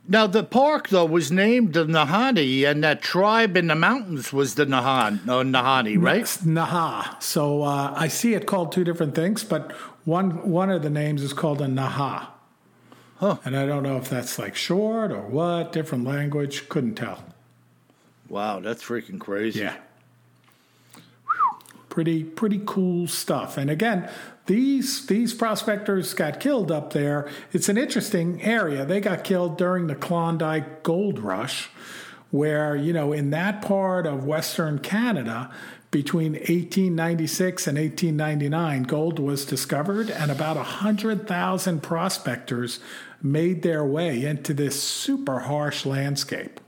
Now 0.08 0.28
the 0.28 0.44
park 0.44 0.90
though 0.90 1.06
was 1.06 1.32
named 1.32 1.74
the 1.74 1.86
Nahanni, 1.86 2.70
and 2.70 2.84
that 2.84 3.02
tribe 3.02 3.56
in 3.56 3.68
the 3.68 3.76
mountains 3.76 4.34
was 4.34 4.56
the 4.56 4.66
Nahan 4.66 5.22
or 5.28 5.44
Nahanni, 5.44 6.02
right? 6.02 6.22
It's 6.22 6.38
Naha. 6.38 7.22
So 7.22 7.64
uh, 7.64 7.94
I 7.96 8.10
see 8.10 8.34
it 8.34 8.46
called 8.46 8.72
two 8.74 8.84
different 8.84 9.16
things, 9.16 9.44
but 9.44 9.72
one 10.04 10.50
one 10.50 10.70
of 10.70 10.82
the 10.82 10.90
names 10.90 11.24
is 11.24 11.32
called 11.32 11.62
a 11.62 11.68
Naha. 11.68 12.28
Huh. 13.18 13.38
And 13.46 13.56
I 13.56 13.66
don't 13.66 13.84
know 13.84 13.96
if 13.96 14.10
that's 14.10 14.38
like 14.38 14.56
short 14.56 15.12
or 15.12 15.22
what, 15.22 15.72
different 15.72 16.04
language. 16.04 16.68
Couldn't 16.68 16.96
tell. 16.96 17.24
Wow, 18.28 18.60
that's 18.60 18.84
freaking 18.84 19.20
crazy. 19.20 19.62
Yeah. 19.62 19.78
Pretty 21.88 22.26
pretty 22.26 22.62
cool 22.66 23.08
stuff. 23.08 23.58
And 23.58 23.70
again, 23.70 24.10
these 24.46 25.06
these 25.06 25.34
prospectors 25.34 26.14
got 26.14 26.40
killed 26.40 26.72
up 26.72 26.94
there. 26.94 27.30
It's 27.52 27.70
an 27.70 27.78
interesting 27.78 28.42
area. 28.42 28.86
They 28.86 29.00
got 29.00 29.24
killed 29.24 29.58
during 29.58 29.88
the 29.88 29.96
Klondike 29.96 30.84
Gold 30.84 31.20
Rush, 31.20 31.70
where 32.32 32.76
you 32.76 32.94
know 32.94 33.14
in 33.14 33.30
that 33.30 33.62
part 33.62 34.06
of 34.06 34.26
Western 34.26 34.80
Canada. 34.80 35.52
Between 35.92 36.32
1896 36.34 37.68
and 37.68 37.78
1899, 37.78 38.82
gold 38.82 39.20
was 39.20 39.46
discovered, 39.46 40.10
and 40.10 40.32
about 40.32 40.56
100,000 40.56 41.84
prospectors 41.84 42.80
made 43.22 43.62
their 43.62 43.86
way 43.86 44.26
into 44.26 44.56
this 44.56 44.82
super 44.82 45.42
harsh 45.42 45.86
landscape. 45.86 46.60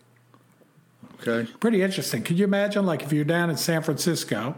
Okay. 1.28 1.52
Pretty 1.60 1.82
interesting. 1.82 2.22
Could 2.22 2.38
you 2.38 2.46
imagine, 2.46 2.86
like, 2.86 3.02
if 3.02 3.12
you're 3.12 3.26
down 3.26 3.50
in 3.50 3.58
San 3.58 3.82
Francisco, 3.82 4.56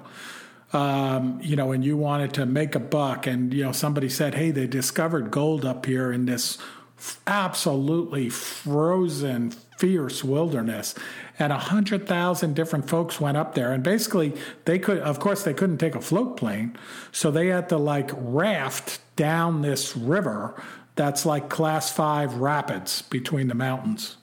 um, 0.74 1.40
you 1.42 1.56
know, 1.56 1.72
and 1.72 1.84
you 1.84 1.96
wanted 1.96 2.34
to 2.36 2.46
make 2.46 2.76
a 2.76 2.80
buck, 2.80 3.26
and 3.26 3.54
you 3.54 3.64
know, 3.64 3.72
somebody 3.72 4.10
said, 4.10 4.36
"Hey, 4.36 4.52
they 4.52 4.68
discovered 4.68 5.32
gold 5.32 5.66
up 5.66 5.86
here 5.86 6.12
in 6.12 6.26
this 6.26 6.58
f- 6.98 7.22
absolutely 7.26 8.30
frozen, 8.30 9.52
fierce 9.78 10.24
wilderness," 10.24 10.94
and 11.40 11.54
a 11.54 11.58
hundred 11.58 12.06
thousand 12.06 12.56
different 12.56 12.90
folks 12.90 13.22
went 13.22 13.38
up 13.38 13.56
there, 13.56 13.72
and 13.72 13.82
basically, 13.82 14.34
they 14.66 14.78
could, 14.78 15.00
of 15.00 15.20
course, 15.20 15.44
they 15.44 15.54
couldn't 15.54 15.78
take 15.78 15.96
a 15.96 16.02
float 16.02 16.36
plane, 16.36 16.78
so 17.12 17.32
they 17.32 17.48
had 17.48 17.70
to 17.70 17.78
like 17.78 18.12
raft 18.14 19.00
down 19.16 19.62
this 19.62 19.96
river 19.96 20.62
that's 20.98 21.26
like 21.26 21.48
class 21.48 21.92
five 21.92 22.36
rapids 22.36 23.04
between 23.04 23.48
the 23.48 23.56
mountains. 23.56 24.17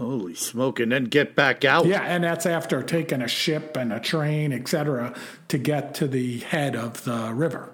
Holy 0.00 0.34
smoke! 0.34 0.80
And 0.80 0.90
then 0.90 1.04
get 1.04 1.36
back 1.36 1.62
out. 1.62 1.84
Yeah, 1.84 2.00
and 2.00 2.24
that's 2.24 2.46
after 2.46 2.82
taking 2.82 3.20
a 3.20 3.28
ship 3.28 3.76
and 3.76 3.92
a 3.92 4.00
train, 4.00 4.50
etc., 4.50 5.14
to 5.48 5.58
get 5.58 5.92
to 5.96 6.08
the 6.08 6.38
head 6.38 6.74
of 6.74 7.04
the 7.04 7.34
river. 7.34 7.68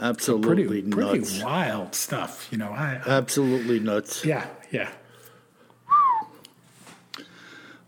Absolutely 0.00 0.82
Pretty, 0.82 0.82
nuts. 0.82 1.30
pretty 1.32 1.44
wild 1.44 1.96
stuff, 1.96 2.46
you 2.52 2.58
know. 2.58 2.70
I, 2.70 3.02
Absolutely 3.04 3.80
nuts. 3.80 4.24
yeah, 4.24 4.46
yeah. 4.70 4.90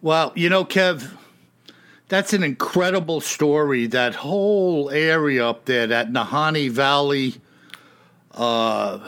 Well, 0.02 0.32
you 0.34 0.48
know, 0.48 0.64
Kev, 0.64 1.10
that's 2.08 2.32
an 2.32 2.42
incredible 2.42 3.20
story. 3.20 3.86
That 3.86 4.16
whole 4.16 4.90
area 4.90 5.46
up 5.48 5.64
there, 5.66 5.86
that 5.86 6.10
Nahanni 6.10 6.70
Valley, 6.70 7.36
uh, 8.32 8.98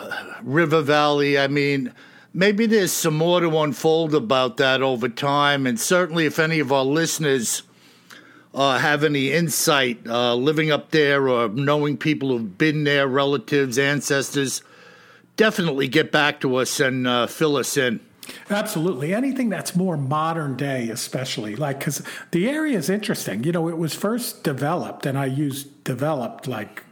River 0.42 0.82
Valley. 0.82 1.36
I 1.36 1.48
mean, 1.48 1.92
maybe 2.36 2.66
there's 2.66 2.92
some 2.92 3.16
more 3.16 3.40
to 3.40 3.58
unfold 3.58 4.14
about 4.14 4.58
that 4.58 4.82
over 4.82 5.08
time. 5.08 5.66
And 5.66 5.80
certainly, 5.80 6.26
if 6.26 6.38
any 6.38 6.60
of 6.60 6.70
our 6.70 6.84
listeners 6.84 7.62
uh, 8.54 8.78
have 8.78 9.02
any 9.02 9.32
insight 9.32 10.06
uh, 10.06 10.34
living 10.34 10.70
up 10.70 10.90
there 10.90 11.28
or 11.28 11.48
knowing 11.48 11.96
people 11.96 12.28
who've 12.28 12.58
been 12.58 12.84
there, 12.84 13.08
relatives, 13.08 13.78
ancestors, 13.78 14.62
definitely 15.36 15.88
get 15.88 16.12
back 16.12 16.40
to 16.42 16.56
us 16.56 16.78
and 16.78 17.08
uh, 17.08 17.26
fill 17.26 17.56
us 17.56 17.76
in. 17.76 18.00
Absolutely. 18.50 19.14
Anything 19.14 19.48
that's 19.48 19.76
more 19.76 19.96
modern 19.96 20.56
day, 20.56 20.88
especially 20.88 21.54
like 21.54 21.78
because 21.78 22.02
the 22.32 22.48
area 22.48 22.76
is 22.76 22.90
interesting. 22.90 23.44
You 23.44 23.52
know, 23.52 23.68
it 23.68 23.78
was 23.78 23.94
first 23.94 24.42
developed, 24.42 25.06
and 25.06 25.16
I 25.16 25.26
use 25.26 25.62
developed 25.62 26.48
like 26.48 26.82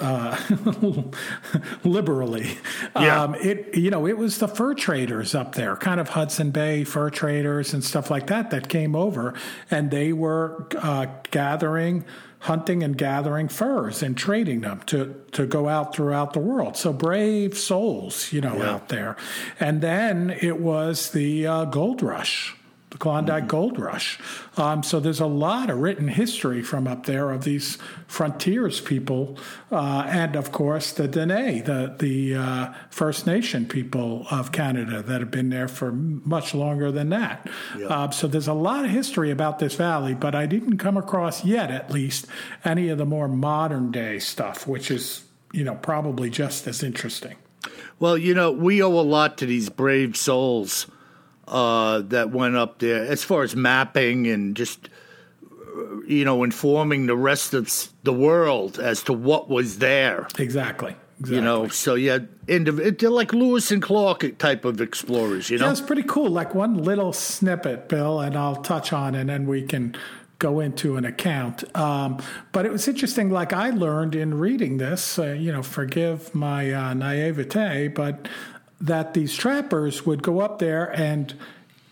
uh, 0.00 0.36
liberally. 1.84 2.58
Yeah. 2.96 3.22
Um, 3.22 3.34
it 3.36 3.76
you 3.76 3.90
know 3.90 4.06
it 4.06 4.16
was 4.18 4.38
the 4.38 4.48
fur 4.48 4.74
traders 4.74 5.34
up 5.34 5.54
there, 5.54 5.76
kind 5.76 6.00
of 6.00 6.10
Hudson 6.10 6.50
Bay 6.50 6.84
fur 6.84 7.10
traders 7.10 7.72
and 7.74 7.82
stuff 7.82 8.10
like 8.10 8.26
that 8.28 8.50
that 8.50 8.68
came 8.68 8.94
over, 8.96 9.34
and 9.70 9.90
they 9.90 10.12
were 10.12 10.66
uh, 10.76 11.06
gathering. 11.30 12.04
Hunting 12.40 12.82
and 12.82 12.98
gathering 12.98 13.48
furs 13.48 14.02
and 14.02 14.18
trading 14.18 14.60
them 14.60 14.82
to, 14.84 15.14
to 15.32 15.46
go 15.46 15.66
out 15.66 15.94
throughout 15.96 16.34
the 16.34 16.40
world. 16.40 16.76
So 16.76 16.92
brave 16.92 17.56
souls, 17.56 18.34
you 18.34 18.42
know, 18.42 18.58
Yeah. 18.58 18.70
out 18.74 18.90
there. 18.90 19.16
And 19.58 19.80
then 19.80 20.28
it 20.42 20.60
was 20.60 21.12
the 21.12 21.46
uh, 21.46 21.64
gold 21.64 22.02
rush, 22.02 22.54
the 22.94 22.98
Klondike 22.98 23.48
Gold 23.48 23.76
Rush. 23.76 24.20
Um, 24.56 24.84
so 24.84 25.00
there's 25.00 25.18
a 25.18 25.26
lot 25.26 25.68
of 25.68 25.80
written 25.80 26.06
history 26.06 26.62
from 26.62 26.86
up 26.86 27.06
there 27.06 27.32
of 27.32 27.42
these 27.42 27.76
frontiers 28.06 28.80
people, 28.80 29.36
uh, 29.72 30.04
and 30.06 30.36
of 30.36 30.52
course 30.52 30.92
the 30.92 31.08
Dene, 31.08 31.64
the 31.64 31.96
the 31.98 32.36
uh, 32.36 32.72
First 32.90 33.26
Nation 33.26 33.66
people 33.66 34.28
of 34.30 34.52
Canada 34.52 35.02
that 35.02 35.20
have 35.20 35.32
been 35.32 35.50
there 35.50 35.66
for 35.66 35.90
much 35.90 36.54
longer 36.54 36.92
than 36.92 37.08
that. 37.08 37.50
Uh, 37.88 38.10
so 38.10 38.28
there's 38.28 38.46
a 38.46 38.54
lot 38.54 38.84
of 38.84 38.92
history 38.92 39.32
about 39.32 39.58
this 39.58 39.74
valley, 39.74 40.14
but 40.14 40.36
I 40.36 40.46
didn't 40.46 40.78
come 40.78 40.96
across 40.96 41.44
yet, 41.44 41.72
at 41.72 41.90
least, 41.90 42.26
any 42.64 42.90
of 42.90 42.98
the 42.98 43.06
more 43.06 43.26
modern 43.26 43.90
day 43.90 44.20
stuff, 44.20 44.68
which 44.68 44.88
is 44.88 45.24
you 45.52 45.64
know 45.64 45.74
probably 45.74 46.30
just 46.30 46.68
as 46.68 46.84
interesting. 46.84 47.34
Well, 47.98 48.16
you 48.16 48.34
know, 48.34 48.52
we 48.52 48.80
owe 48.80 49.00
a 49.00 49.02
lot 49.02 49.36
to 49.38 49.46
these 49.46 49.68
brave 49.68 50.16
souls 50.16 50.86
uh, 51.48 52.00
that 52.00 52.30
went 52.30 52.56
up 52.56 52.78
there 52.78 53.04
as 53.04 53.22
far 53.24 53.42
as 53.42 53.54
mapping 53.54 54.26
and 54.26 54.56
just, 54.56 54.88
you 56.06 56.24
know, 56.24 56.42
informing 56.42 57.06
the 57.06 57.16
rest 57.16 57.54
of 57.54 57.88
the 58.02 58.12
world 58.12 58.78
as 58.78 59.02
to 59.04 59.12
what 59.12 59.48
was 59.48 59.78
there. 59.78 60.26
Exactly. 60.38 60.94
exactly. 61.18 61.36
You 61.36 61.40
know, 61.40 61.68
so 61.68 61.94
yeah, 61.94 62.18
indiv- 62.46 62.98
they're 62.98 63.10
like 63.10 63.32
Lewis 63.32 63.70
and 63.70 63.82
Clark 63.82 64.38
type 64.38 64.64
of 64.64 64.80
explorers, 64.80 65.50
you 65.50 65.58
know? 65.58 65.66
Yeah, 65.66 65.72
it's 65.72 65.80
pretty 65.80 66.04
cool. 66.04 66.30
Like 66.30 66.54
one 66.54 66.82
little 66.82 67.12
snippet, 67.12 67.88
Bill, 67.88 68.20
and 68.20 68.36
I'll 68.36 68.56
touch 68.56 68.92
on, 68.92 69.14
and 69.14 69.28
then 69.28 69.46
we 69.46 69.62
can 69.62 69.96
go 70.38 70.60
into 70.60 70.96
an 70.96 71.04
account. 71.04 71.64
Um, 71.76 72.18
but 72.52 72.66
it 72.66 72.72
was 72.72 72.86
interesting. 72.88 73.30
Like 73.30 73.52
I 73.52 73.70
learned 73.70 74.14
in 74.14 74.34
reading 74.34 74.76
this, 74.78 75.18
uh, 75.18 75.32
you 75.32 75.52
know, 75.52 75.62
forgive 75.62 76.34
my 76.34 76.72
uh, 76.72 76.94
naivete, 76.94 77.88
but 77.88 78.28
that 78.80 79.14
these 79.14 79.34
trappers 79.34 80.04
would 80.04 80.22
go 80.22 80.40
up 80.40 80.58
there 80.58 80.90
and 80.98 81.34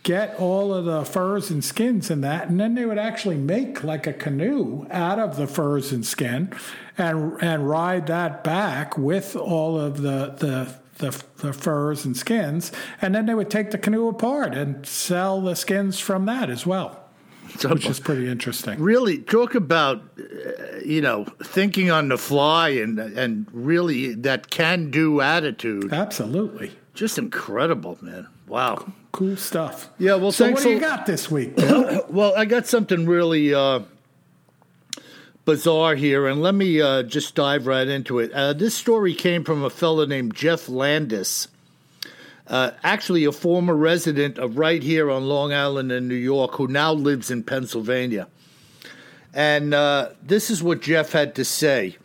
get 0.02 0.34
all 0.38 0.74
of 0.74 0.84
the 0.84 1.04
furs 1.04 1.50
and 1.50 1.64
skins 1.64 2.10
and 2.10 2.24
that, 2.24 2.48
and 2.48 2.58
then 2.58 2.74
they 2.74 2.84
would 2.84 2.98
actually 2.98 3.36
make 3.36 3.84
like 3.84 4.06
a 4.06 4.12
canoe 4.12 4.86
out 4.90 5.18
of 5.18 5.36
the 5.36 5.46
furs 5.46 5.92
and 5.92 6.04
skin, 6.04 6.52
and 6.98 7.40
and 7.40 7.68
ride 7.68 8.06
that 8.06 8.42
back 8.42 8.98
with 8.98 9.36
all 9.36 9.78
of 9.78 10.02
the 10.02 10.34
the 10.38 10.82
the, 10.98 11.22
the 11.38 11.52
furs 11.52 12.04
and 12.04 12.16
skins, 12.16 12.70
and 13.00 13.14
then 13.14 13.26
they 13.26 13.34
would 13.34 13.50
take 13.50 13.70
the 13.70 13.78
canoe 13.78 14.08
apart 14.08 14.54
and 14.54 14.86
sell 14.86 15.40
the 15.40 15.56
skins 15.56 15.98
from 15.98 16.26
that 16.26 16.50
as 16.50 16.66
well, 16.66 17.01
which 17.64 17.86
is 17.86 18.00
pretty 18.00 18.28
interesting. 18.28 18.80
really 18.80 19.18
talk 19.18 19.54
about 19.54 20.02
uh, 20.18 20.78
you 20.84 21.00
know 21.00 21.24
thinking 21.42 21.90
on 21.90 22.08
the 22.08 22.18
fly 22.18 22.70
and 22.70 22.98
and 22.98 23.46
really 23.52 24.14
that 24.14 24.50
can 24.50 24.90
do 24.90 25.20
attitude 25.20 25.92
Absolutely. 25.92 26.72
just 26.94 27.18
incredible 27.18 27.98
man 28.00 28.26
wow 28.46 28.92
Cool 29.12 29.36
stuff. 29.36 29.90
Yeah, 29.98 30.14
well, 30.14 30.32
so 30.32 30.46
thanks 30.46 30.64
what 30.64 30.70
do 30.70 30.74
you 30.74 30.80
got 30.80 31.04
this 31.04 31.30
week, 31.30 31.52
well 32.08 32.32
i 32.34 32.46
got 32.46 32.66
something 32.66 33.04
really 33.06 33.52
uh 33.52 33.80
bizarre 35.44 35.94
here 35.96 36.26
and 36.26 36.40
let 36.40 36.54
me 36.54 36.80
uh 36.80 37.02
just 37.02 37.34
dive 37.34 37.66
right 37.66 37.88
into 37.88 38.18
it 38.20 38.32
uh 38.32 38.52
this 38.52 38.74
story 38.74 39.12
came 39.12 39.44
from 39.44 39.62
a 39.64 39.70
fellow 39.70 40.06
named 40.06 40.34
jeff 40.34 40.68
landis 40.68 41.48
uh, 42.48 42.70
actually 42.82 43.24
a 43.24 43.32
former 43.32 43.74
resident 43.74 44.38
of 44.38 44.58
right 44.58 44.82
here 44.82 45.10
on 45.10 45.24
long 45.24 45.52
island 45.52 45.90
in 45.92 46.08
new 46.08 46.14
york 46.14 46.54
who 46.54 46.66
now 46.66 46.92
lives 46.92 47.30
in 47.30 47.42
pennsylvania 47.42 48.26
and 49.34 49.72
uh, 49.72 50.10
this 50.22 50.50
is 50.50 50.62
what 50.62 50.82
Jeff 50.82 51.12
had 51.12 51.34
to 51.36 51.44
say. 51.44 51.96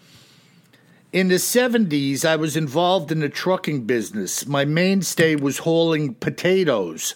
In 1.11 1.27
the 1.29 1.35
70s, 1.35 2.23
I 2.23 2.35
was 2.35 2.55
involved 2.55 3.11
in 3.11 3.19
the 3.19 3.29
trucking 3.29 3.83
business. 3.83 4.45
My 4.47 4.65
mainstay 4.65 5.35
was 5.35 5.59
hauling 5.59 6.13
potatoes. 6.15 7.15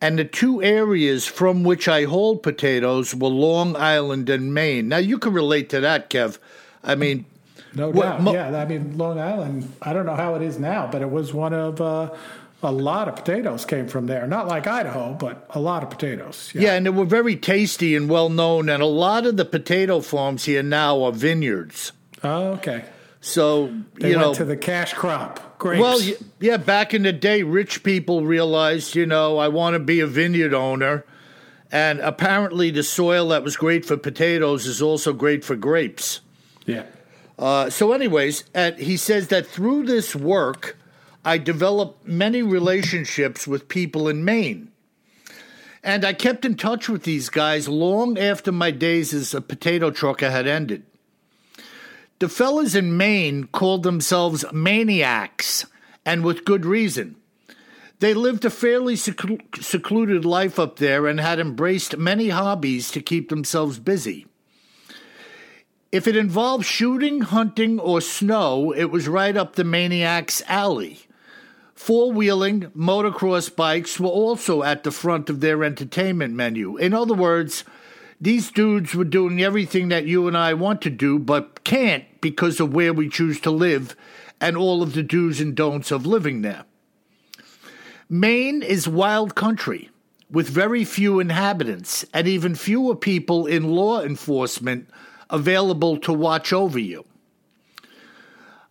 And 0.00 0.18
the 0.18 0.24
two 0.24 0.62
areas 0.62 1.26
from 1.26 1.64
which 1.64 1.88
I 1.88 2.04
hauled 2.04 2.42
potatoes 2.42 3.14
were 3.14 3.28
Long 3.28 3.74
Island 3.76 4.28
and 4.28 4.52
Maine. 4.54 4.88
Now, 4.88 4.98
you 4.98 5.18
can 5.18 5.32
relate 5.32 5.68
to 5.70 5.80
that, 5.80 6.10
Kev. 6.10 6.38
I 6.84 6.94
mean, 6.94 7.24
No 7.74 7.90
doubt. 7.92 8.22
mo- 8.22 8.32
yeah, 8.32 8.56
I 8.56 8.64
mean, 8.64 8.96
Long 8.96 9.18
Island, 9.18 9.72
I 9.82 9.92
don't 9.92 10.06
know 10.06 10.14
how 10.14 10.34
it 10.34 10.42
is 10.42 10.58
now, 10.58 10.88
but 10.90 11.02
it 11.02 11.10
was 11.10 11.34
one 11.34 11.52
of 11.52 11.80
uh, 11.80 12.10
a 12.62 12.72
lot 12.72 13.08
of 13.08 13.16
potatoes 13.16 13.64
came 13.64 13.86
from 13.86 14.06
there. 14.06 14.26
Not 14.26 14.48
like 14.48 14.66
Idaho, 14.66 15.14
but 15.14 15.46
a 15.50 15.60
lot 15.60 15.82
of 15.82 15.90
potatoes. 15.90 16.50
yeah, 16.54 16.74
and 16.74 16.86
they 16.86 16.90
were 16.90 17.04
very 17.04 17.36
tasty 17.36 17.94
and 17.94 18.08
well 18.08 18.28
known. 18.28 18.68
And 18.68 18.82
a 18.82 18.86
lot 18.86 19.26
of 19.26 19.36
the 19.36 19.44
potato 19.44 20.00
farms 20.00 20.44
here 20.44 20.62
now 20.62 21.02
are 21.04 21.12
vineyards. 21.12 21.92
Oh, 22.24 22.52
okay. 22.54 22.84
So 23.20 23.72
they 23.94 24.10
you 24.10 24.16
went 24.16 24.28
know, 24.28 24.34
to 24.34 24.44
the 24.44 24.56
cash 24.56 24.92
crop. 24.94 25.58
Grapes. 25.58 25.80
Well, 25.80 26.00
yeah, 26.38 26.56
back 26.56 26.94
in 26.94 27.02
the 27.02 27.12
day, 27.12 27.42
rich 27.42 27.82
people 27.82 28.24
realized, 28.24 28.94
you 28.94 29.06
know, 29.06 29.38
I 29.38 29.48
want 29.48 29.74
to 29.74 29.80
be 29.80 29.98
a 29.98 30.06
vineyard 30.06 30.54
owner, 30.54 31.04
and 31.72 31.98
apparently 31.98 32.70
the 32.70 32.84
soil 32.84 33.28
that 33.28 33.42
was 33.42 33.56
great 33.56 33.84
for 33.84 33.96
potatoes 33.96 34.66
is 34.66 34.80
also 34.80 35.12
great 35.12 35.44
for 35.44 35.56
grapes. 35.56 36.20
Yeah. 36.64 36.84
Uh, 37.36 37.70
so, 37.70 37.92
anyways, 37.92 38.44
he 38.78 38.96
says 38.96 39.28
that 39.28 39.46
through 39.48 39.86
this 39.86 40.14
work, 40.14 40.77
I 41.28 41.36
developed 41.36 42.08
many 42.08 42.40
relationships 42.40 43.46
with 43.46 43.68
people 43.68 44.08
in 44.08 44.24
Maine. 44.24 44.72
And 45.84 46.02
I 46.02 46.14
kept 46.14 46.46
in 46.46 46.54
touch 46.54 46.88
with 46.88 47.02
these 47.02 47.28
guys 47.28 47.68
long 47.68 48.16
after 48.16 48.50
my 48.50 48.70
days 48.70 49.12
as 49.12 49.34
a 49.34 49.42
potato 49.42 49.90
trucker 49.90 50.30
had 50.30 50.46
ended. 50.46 50.84
The 52.18 52.30
fellas 52.30 52.74
in 52.74 52.96
Maine 52.96 53.46
called 53.48 53.82
themselves 53.82 54.42
Maineiacs, 54.54 55.66
and 56.06 56.24
with 56.24 56.46
good 56.46 56.64
reason. 56.64 57.16
They 57.98 58.14
lived 58.14 58.46
a 58.46 58.50
fairly 58.50 58.96
secluded 58.96 60.24
life 60.24 60.58
up 60.58 60.78
there 60.78 61.06
and 61.06 61.20
had 61.20 61.38
embraced 61.38 61.98
many 61.98 62.30
hobbies 62.30 62.90
to 62.92 63.02
keep 63.02 63.28
themselves 63.28 63.78
busy. 63.78 64.24
If 65.92 66.08
it 66.08 66.16
involved 66.16 66.64
shooting, 66.64 67.20
hunting, 67.20 67.78
or 67.78 68.00
snow, 68.00 68.72
it 68.72 68.86
was 68.86 69.08
right 69.08 69.36
up 69.36 69.56
the 69.56 69.62
Maineiac's 69.62 70.42
alley. 70.48 71.00
Four 71.78 72.12
wheeling, 72.12 72.72
motocross 72.76 73.54
bikes 73.54 74.00
were 74.00 74.08
also 74.08 74.64
at 74.64 74.82
the 74.82 74.90
front 74.90 75.30
of 75.30 75.40
their 75.40 75.62
entertainment 75.62 76.34
menu. 76.34 76.76
In 76.76 76.92
other 76.92 77.14
words, 77.14 77.62
these 78.20 78.50
dudes 78.50 78.96
were 78.96 79.04
doing 79.04 79.40
everything 79.40 79.88
that 79.88 80.04
you 80.04 80.26
and 80.26 80.36
I 80.36 80.54
want 80.54 80.82
to 80.82 80.90
do, 80.90 81.20
but 81.20 81.62
can't 81.62 82.04
because 82.20 82.58
of 82.58 82.74
where 82.74 82.92
we 82.92 83.08
choose 83.08 83.40
to 83.42 83.52
live 83.52 83.94
and 84.40 84.56
all 84.56 84.82
of 84.82 84.92
the 84.92 85.04
do's 85.04 85.40
and 85.40 85.54
don'ts 85.54 85.92
of 85.92 86.04
living 86.04 86.42
there. 86.42 86.64
Maine 88.10 88.60
is 88.60 88.88
wild 88.88 89.36
country 89.36 89.88
with 90.30 90.48
very 90.48 90.84
few 90.84 91.20
inhabitants 91.20 92.04
and 92.12 92.26
even 92.26 92.56
fewer 92.56 92.96
people 92.96 93.46
in 93.46 93.70
law 93.70 94.02
enforcement 94.02 94.90
available 95.30 95.96
to 95.98 96.12
watch 96.12 96.52
over 96.52 96.78
you. 96.78 97.04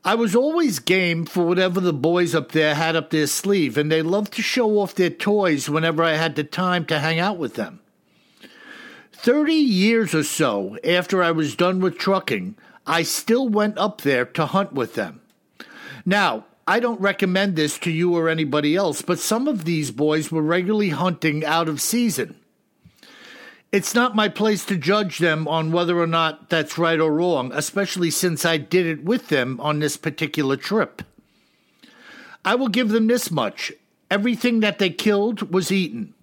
I 0.07 0.15
was 0.15 0.37
always 0.37 0.79
game 0.79 1.25
for 1.25 1.45
whatever 1.45 1.81
the 1.81 1.91
boys 1.91 2.33
up 2.33 2.53
there 2.53 2.75
had 2.75 2.95
up 2.95 3.09
their 3.09 3.27
sleeve, 3.27 3.77
and 3.77 3.91
they 3.91 4.01
loved 4.01 4.31
to 4.35 4.41
show 4.41 4.79
off 4.79 4.95
their 4.95 5.09
toys 5.09 5.69
whenever 5.69 6.01
I 6.01 6.13
had 6.13 6.37
the 6.37 6.45
time 6.45 6.85
to 6.85 6.99
hang 6.99 7.19
out 7.19 7.37
with 7.37 7.55
them. 7.55 7.81
Thirty 9.11 9.55
years 9.55 10.15
or 10.15 10.23
so 10.23 10.77
after 10.81 11.21
I 11.21 11.31
was 11.31 11.57
done 11.57 11.81
with 11.81 11.97
trucking, 11.97 12.55
I 12.85 13.03
still 13.03 13.49
went 13.49 13.77
up 13.77 13.99
there 13.99 14.23
to 14.23 14.45
hunt 14.45 14.71
with 14.71 14.93
them. 14.93 15.19
Now, 16.05 16.45
I 16.65 16.79
don't 16.79 17.01
recommend 17.01 17.57
this 17.57 17.77
to 17.79 17.91
you 17.91 18.15
or 18.15 18.29
anybody 18.29 18.77
else, 18.77 19.01
but 19.01 19.19
some 19.19 19.45
of 19.45 19.65
these 19.65 19.91
boys 19.91 20.31
were 20.31 20.41
regularly 20.41 20.91
hunting 20.91 21.43
out 21.43 21.67
of 21.67 21.81
season. 21.81 22.37
It's 23.71 23.93
not 23.93 24.15
my 24.15 24.29
place 24.29 24.63
to 24.65 24.77
judge 24.77 25.17
them 25.17 25.47
on 25.47 25.73
whether 25.73 25.99
or 25.99 26.07
not 26.07 26.49
that's 26.49 26.77
right 26.77 26.99
or 26.99 27.11
wrong, 27.11 27.51
especially 27.53 28.11
since 28.11 28.45
I 28.45 28.57
did 28.57 28.85
it 28.85 29.03
with 29.03 29.27
them 29.27 29.59
on 29.59 29.79
this 29.79 29.97
particular 29.97 30.55
trip. 30.55 31.01
I 32.45 32.55
will 32.55 32.69
give 32.69 32.89
them 32.89 33.07
this 33.07 33.29
much 33.29 33.73
everything 34.09 34.61
that 34.61 34.79
they 34.79 34.89
killed 34.89 35.53
was 35.53 35.71
eaten, 35.71 36.13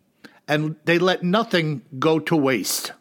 and 0.49 0.77
they 0.87 0.99
let 0.99 1.23
nothing 1.23 1.83
go 1.99 2.19
to 2.19 2.37
waste. 2.37 2.93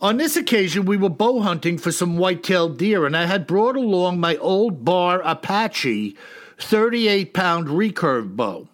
On 0.00 0.16
this 0.16 0.36
occasion, 0.36 0.84
we 0.84 0.96
were 0.96 1.08
bow 1.08 1.40
hunting 1.40 1.78
for 1.78 1.92
some 1.92 2.18
white-tailed 2.18 2.76
deer, 2.76 3.06
and 3.06 3.16
I 3.16 3.26
had 3.26 3.46
brought 3.46 3.76
along 3.76 4.20
my 4.20 4.36
old 4.36 4.84
Bear 4.84 5.20
Apache 5.20 6.16
38 6.58 7.32
pound 7.32 7.68
recurve 7.68 8.36
bow. 8.36 8.68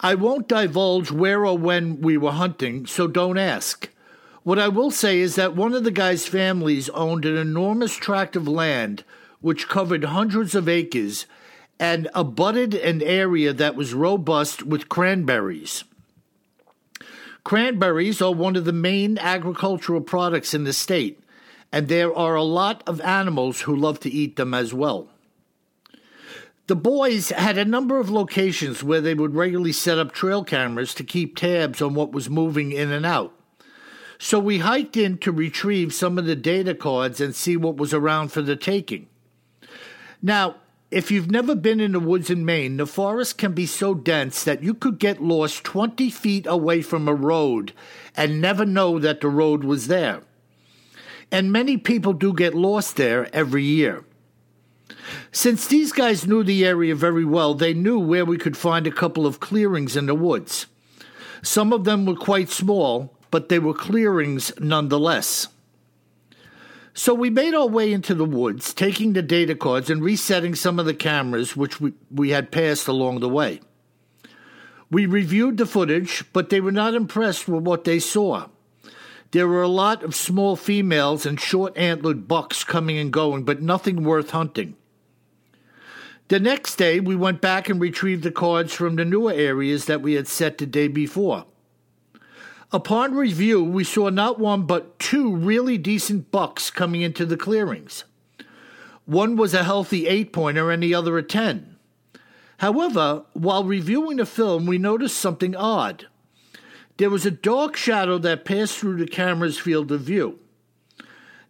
I 0.00 0.14
won't 0.14 0.48
divulge 0.48 1.10
where 1.10 1.46
or 1.46 1.56
when 1.56 2.00
we 2.00 2.16
were 2.16 2.32
hunting, 2.32 2.86
so 2.86 3.06
don't 3.06 3.38
ask. 3.38 3.88
What 4.42 4.58
I 4.58 4.68
will 4.68 4.90
say 4.90 5.20
is 5.20 5.36
that 5.36 5.54
one 5.54 5.74
of 5.74 5.84
the 5.84 5.90
guy's 5.90 6.26
families 6.26 6.88
owned 6.90 7.24
an 7.24 7.36
enormous 7.36 7.94
tract 7.94 8.34
of 8.34 8.48
land 8.48 9.04
which 9.40 9.68
covered 9.68 10.04
hundreds 10.04 10.54
of 10.54 10.68
acres 10.68 11.26
and 11.78 12.08
abutted 12.14 12.74
an 12.74 13.02
area 13.02 13.52
that 13.52 13.74
was 13.74 13.94
robust 13.94 14.62
with 14.62 14.88
cranberries. 14.88 15.84
Cranberries 17.44 18.22
are 18.22 18.32
one 18.32 18.54
of 18.54 18.64
the 18.64 18.72
main 18.72 19.18
agricultural 19.18 20.00
products 20.00 20.54
in 20.54 20.62
the 20.64 20.72
state, 20.72 21.20
and 21.72 21.88
there 21.88 22.14
are 22.14 22.36
a 22.36 22.42
lot 22.44 22.82
of 22.86 23.00
animals 23.00 23.62
who 23.62 23.74
love 23.74 23.98
to 24.00 24.10
eat 24.10 24.36
them 24.36 24.54
as 24.54 24.72
well. 24.72 25.08
The 26.72 26.76
boys 26.76 27.28
had 27.28 27.58
a 27.58 27.66
number 27.66 28.00
of 28.00 28.08
locations 28.08 28.82
where 28.82 29.02
they 29.02 29.12
would 29.12 29.34
regularly 29.34 29.72
set 29.72 29.98
up 29.98 30.10
trail 30.10 30.42
cameras 30.42 30.94
to 30.94 31.04
keep 31.04 31.36
tabs 31.36 31.82
on 31.82 31.92
what 31.92 32.12
was 32.12 32.30
moving 32.30 32.72
in 32.72 32.90
and 32.90 33.04
out. 33.04 33.34
So 34.18 34.38
we 34.38 34.60
hiked 34.60 34.96
in 34.96 35.18
to 35.18 35.32
retrieve 35.32 35.92
some 35.92 36.16
of 36.16 36.24
the 36.24 36.34
data 36.34 36.74
cards 36.74 37.20
and 37.20 37.34
see 37.34 37.58
what 37.58 37.76
was 37.76 37.92
around 37.92 38.32
for 38.32 38.40
the 38.40 38.56
taking. 38.56 39.06
Now, 40.22 40.56
if 40.90 41.10
you've 41.10 41.30
never 41.30 41.54
been 41.54 41.78
in 41.78 41.92
the 41.92 42.00
woods 42.00 42.30
in 42.30 42.46
Maine, 42.46 42.78
the 42.78 42.86
forest 42.86 43.36
can 43.36 43.52
be 43.52 43.66
so 43.66 43.92
dense 43.92 44.42
that 44.42 44.62
you 44.62 44.72
could 44.72 44.98
get 44.98 45.22
lost 45.22 45.64
20 45.64 46.08
feet 46.08 46.46
away 46.46 46.80
from 46.80 47.06
a 47.06 47.14
road 47.14 47.74
and 48.16 48.40
never 48.40 48.64
know 48.64 48.98
that 48.98 49.20
the 49.20 49.28
road 49.28 49.62
was 49.62 49.88
there. 49.88 50.22
And 51.30 51.52
many 51.52 51.76
people 51.76 52.14
do 52.14 52.32
get 52.32 52.54
lost 52.54 52.96
there 52.96 53.28
every 53.36 53.62
year. 53.62 54.06
Since 55.30 55.66
these 55.66 55.92
guys 55.92 56.26
knew 56.26 56.42
the 56.42 56.64
area 56.64 56.94
very 56.94 57.24
well, 57.24 57.54
they 57.54 57.74
knew 57.74 57.98
where 57.98 58.24
we 58.24 58.38
could 58.38 58.56
find 58.56 58.86
a 58.86 58.92
couple 58.92 59.26
of 59.26 59.40
clearings 59.40 59.96
in 59.96 60.06
the 60.06 60.14
woods. 60.14 60.66
Some 61.42 61.72
of 61.72 61.84
them 61.84 62.06
were 62.06 62.16
quite 62.16 62.50
small, 62.50 63.16
but 63.30 63.48
they 63.48 63.58
were 63.58 63.74
clearings 63.74 64.52
nonetheless. 64.60 65.48
So 66.94 67.14
we 67.14 67.30
made 67.30 67.54
our 67.54 67.66
way 67.66 67.92
into 67.92 68.14
the 68.14 68.24
woods, 68.24 68.74
taking 68.74 69.14
the 69.14 69.22
data 69.22 69.54
cards 69.54 69.88
and 69.88 70.02
resetting 70.02 70.54
some 70.54 70.78
of 70.78 70.84
the 70.84 70.94
cameras 70.94 71.56
which 71.56 71.80
we, 71.80 71.94
we 72.10 72.30
had 72.30 72.52
passed 72.52 72.86
along 72.86 73.20
the 73.20 73.28
way. 73.28 73.60
We 74.90 75.06
reviewed 75.06 75.56
the 75.56 75.64
footage, 75.64 76.24
but 76.34 76.50
they 76.50 76.60
were 76.60 76.70
not 76.70 76.94
impressed 76.94 77.48
with 77.48 77.64
what 77.64 77.84
they 77.84 77.98
saw. 77.98 78.48
There 79.30 79.48
were 79.48 79.62
a 79.62 79.68
lot 79.68 80.02
of 80.02 80.14
small 80.14 80.54
females 80.56 81.24
and 81.24 81.40
short 81.40 81.76
antlered 81.78 82.28
bucks 82.28 82.62
coming 82.62 82.98
and 82.98 83.10
going, 83.10 83.44
but 83.44 83.62
nothing 83.62 84.04
worth 84.04 84.30
hunting. 84.30 84.76
The 86.32 86.40
next 86.40 86.76
day, 86.76 86.98
we 86.98 87.14
went 87.14 87.42
back 87.42 87.68
and 87.68 87.78
retrieved 87.78 88.22
the 88.22 88.30
cards 88.30 88.72
from 88.72 88.96
the 88.96 89.04
newer 89.04 89.34
areas 89.34 89.84
that 89.84 90.00
we 90.00 90.14
had 90.14 90.26
set 90.26 90.56
the 90.56 90.64
day 90.64 90.88
before. 90.88 91.44
Upon 92.72 93.14
review, 93.14 93.62
we 93.62 93.84
saw 93.84 94.08
not 94.08 94.38
one 94.38 94.62
but 94.62 94.98
two 94.98 95.36
really 95.36 95.76
decent 95.76 96.30
bucks 96.30 96.70
coming 96.70 97.02
into 97.02 97.26
the 97.26 97.36
clearings. 97.36 98.04
One 99.04 99.36
was 99.36 99.52
a 99.52 99.64
healthy 99.64 100.06
eight 100.06 100.32
pointer 100.32 100.70
and 100.70 100.82
the 100.82 100.94
other 100.94 101.18
a 101.18 101.22
10. 101.22 101.76
However, 102.60 103.26
while 103.34 103.64
reviewing 103.64 104.16
the 104.16 104.24
film, 104.24 104.64
we 104.64 104.78
noticed 104.78 105.18
something 105.18 105.54
odd. 105.54 106.06
There 106.96 107.10
was 107.10 107.26
a 107.26 107.30
dark 107.30 107.76
shadow 107.76 108.16
that 108.16 108.46
passed 108.46 108.78
through 108.78 108.96
the 108.96 109.06
camera's 109.06 109.58
field 109.58 109.92
of 109.92 110.00
view. 110.00 110.38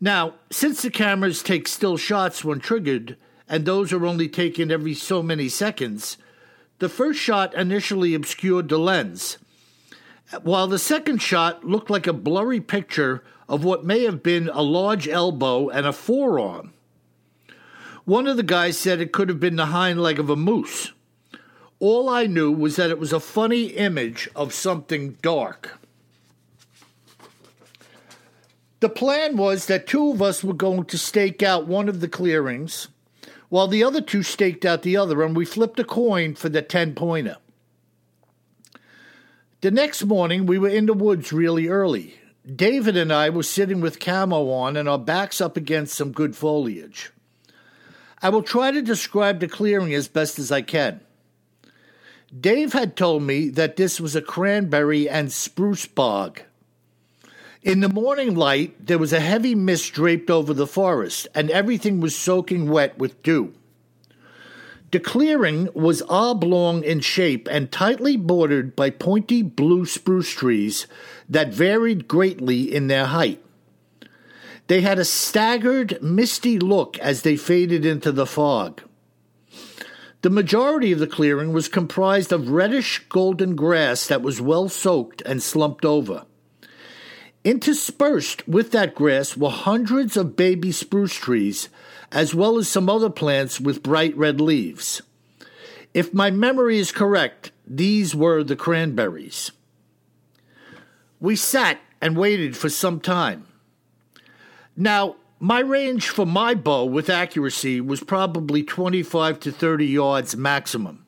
Now, 0.00 0.34
since 0.50 0.82
the 0.82 0.90
cameras 0.90 1.40
take 1.40 1.68
still 1.68 1.96
shots 1.96 2.44
when 2.44 2.58
triggered, 2.58 3.16
and 3.48 3.64
those 3.64 3.92
are 3.92 4.06
only 4.06 4.28
taken 4.28 4.70
every 4.70 4.94
so 4.94 5.22
many 5.22 5.48
seconds, 5.48 6.16
the 6.78 6.88
first 6.88 7.20
shot 7.20 7.54
initially 7.54 8.14
obscured 8.14 8.68
the 8.68 8.78
lens, 8.78 9.38
while 10.42 10.66
the 10.66 10.78
second 10.78 11.22
shot 11.22 11.64
looked 11.64 11.90
like 11.90 12.06
a 12.06 12.12
blurry 12.12 12.60
picture 12.60 13.22
of 13.48 13.64
what 13.64 13.84
may 13.84 14.04
have 14.04 14.22
been 14.22 14.48
a 14.48 14.62
large 14.62 15.06
elbow 15.06 15.68
and 15.68 15.86
a 15.86 15.92
forearm. 15.92 16.72
One 18.04 18.26
of 18.26 18.36
the 18.36 18.42
guys 18.42 18.78
said 18.78 19.00
it 19.00 19.12
could 19.12 19.28
have 19.28 19.38
been 19.38 19.56
the 19.56 19.66
hind 19.66 20.02
leg 20.02 20.18
of 20.18 20.30
a 20.30 20.36
moose. 20.36 20.92
All 21.78 22.08
I 22.08 22.26
knew 22.26 22.50
was 22.50 22.76
that 22.76 22.90
it 22.90 22.98
was 22.98 23.12
a 23.12 23.20
funny 23.20 23.66
image 23.66 24.28
of 24.34 24.54
something 24.54 25.18
dark. 25.22 25.78
The 28.80 28.88
plan 28.88 29.36
was 29.36 29.66
that 29.66 29.86
two 29.86 30.10
of 30.10 30.20
us 30.20 30.42
were 30.42 30.54
going 30.54 30.86
to 30.86 30.98
stake 30.98 31.42
out 31.42 31.68
one 31.68 31.88
of 31.88 32.00
the 32.00 32.08
clearings 32.08 32.88
while 33.52 33.68
the 33.68 33.84
other 33.84 34.00
two 34.00 34.22
staked 34.22 34.64
out 34.64 34.80
the 34.80 34.96
other, 34.96 35.22
and 35.22 35.36
we 35.36 35.44
flipped 35.44 35.78
a 35.78 35.84
coin 35.84 36.34
for 36.34 36.48
the 36.48 36.62
10 36.62 36.94
pointer. 36.94 37.36
The 39.60 39.70
next 39.70 40.06
morning, 40.06 40.46
we 40.46 40.56
were 40.56 40.70
in 40.70 40.86
the 40.86 40.94
woods 40.94 41.34
really 41.34 41.68
early. 41.68 42.14
David 42.56 42.96
and 42.96 43.12
I 43.12 43.28
were 43.28 43.42
sitting 43.42 43.82
with 43.82 44.00
camo 44.00 44.48
on 44.48 44.74
and 44.74 44.88
our 44.88 44.98
backs 44.98 45.38
up 45.38 45.58
against 45.58 45.94
some 45.94 46.12
good 46.12 46.34
foliage. 46.34 47.12
I 48.22 48.30
will 48.30 48.42
try 48.42 48.70
to 48.70 48.80
describe 48.80 49.40
the 49.40 49.48
clearing 49.48 49.92
as 49.92 50.08
best 50.08 50.38
as 50.38 50.50
I 50.50 50.62
can. 50.62 51.02
Dave 52.34 52.72
had 52.72 52.96
told 52.96 53.22
me 53.22 53.50
that 53.50 53.76
this 53.76 54.00
was 54.00 54.16
a 54.16 54.22
cranberry 54.22 55.10
and 55.10 55.30
spruce 55.30 55.84
bog. 55.84 56.40
In 57.62 57.78
the 57.78 57.88
morning 57.88 58.34
light, 58.34 58.86
there 58.88 58.98
was 58.98 59.12
a 59.12 59.20
heavy 59.20 59.54
mist 59.54 59.92
draped 59.92 60.30
over 60.30 60.52
the 60.52 60.66
forest, 60.66 61.28
and 61.32 61.48
everything 61.48 62.00
was 62.00 62.16
soaking 62.16 62.68
wet 62.68 62.98
with 62.98 63.22
dew. 63.22 63.54
The 64.90 64.98
clearing 64.98 65.68
was 65.72 66.02
oblong 66.08 66.82
in 66.82 66.98
shape 67.00 67.46
and 67.48 67.70
tightly 67.70 68.16
bordered 68.16 68.74
by 68.74 68.90
pointy 68.90 69.42
blue 69.42 69.86
spruce 69.86 70.30
trees 70.30 70.88
that 71.28 71.54
varied 71.54 72.08
greatly 72.08 72.74
in 72.74 72.88
their 72.88 73.06
height. 73.06 73.40
They 74.66 74.80
had 74.80 74.98
a 74.98 75.04
staggered, 75.04 76.02
misty 76.02 76.58
look 76.58 76.98
as 76.98 77.22
they 77.22 77.36
faded 77.36 77.86
into 77.86 78.10
the 78.10 78.26
fog. 78.26 78.82
The 80.22 80.30
majority 80.30 80.90
of 80.90 80.98
the 80.98 81.06
clearing 81.06 81.52
was 81.52 81.68
comprised 81.68 82.32
of 82.32 82.50
reddish 82.50 82.98
golden 83.08 83.54
grass 83.54 84.08
that 84.08 84.20
was 84.20 84.40
well 84.40 84.68
soaked 84.68 85.22
and 85.22 85.40
slumped 85.40 85.84
over. 85.84 86.26
Interspersed 87.44 88.46
with 88.46 88.70
that 88.70 88.94
grass 88.94 89.36
were 89.36 89.50
hundreds 89.50 90.16
of 90.16 90.36
baby 90.36 90.70
spruce 90.70 91.14
trees, 91.14 91.68
as 92.12 92.34
well 92.34 92.56
as 92.56 92.68
some 92.68 92.88
other 92.88 93.10
plants 93.10 93.60
with 93.60 93.82
bright 93.82 94.16
red 94.16 94.40
leaves. 94.40 95.02
If 95.92 96.14
my 96.14 96.30
memory 96.30 96.78
is 96.78 96.92
correct, 96.92 97.50
these 97.66 98.14
were 98.14 98.44
the 98.44 98.56
cranberries. 98.56 99.50
We 101.20 101.34
sat 101.34 101.78
and 102.00 102.16
waited 102.16 102.56
for 102.56 102.68
some 102.68 103.00
time. 103.00 103.46
Now, 104.76 105.16
my 105.40 105.58
range 105.58 106.08
for 106.08 106.24
my 106.24 106.54
bow 106.54 106.84
with 106.84 107.10
accuracy 107.10 107.80
was 107.80 108.02
probably 108.02 108.62
25 108.62 109.40
to 109.40 109.52
30 109.52 109.86
yards 109.86 110.36
maximum. 110.36 111.04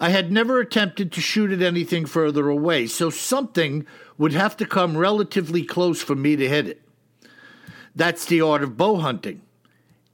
I 0.00 0.10
had 0.10 0.30
never 0.30 0.60
attempted 0.60 1.10
to 1.12 1.20
shoot 1.20 1.50
at 1.50 1.62
anything 1.62 2.06
further 2.06 2.48
away, 2.48 2.86
so 2.86 3.10
something 3.10 3.86
would 4.18 4.32
have 4.32 4.56
to 4.56 4.66
come 4.66 4.98
relatively 4.98 5.62
close 5.62 6.02
for 6.02 6.16
me 6.16 6.36
to 6.36 6.48
hit 6.48 6.66
it. 6.66 6.82
That's 7.94 8.26
the 8.26 8.40
art 8.40 8.62
of 8.62 8.76
bow 8.76 8.96
hunting. 8.96 9.42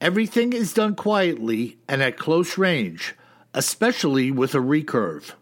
Everything 0.00 0.52
is 0.52 0.74
done 0.74 0.94
quietly 0.94 1.78
and 1.88 2.02
at 2.02 2.18
close 2.18 2.58
range, 2.58 3.14
especially 3.54 4.30
with 4.30 4.54
a 4.54 4.58
recurve. 4.58 5.32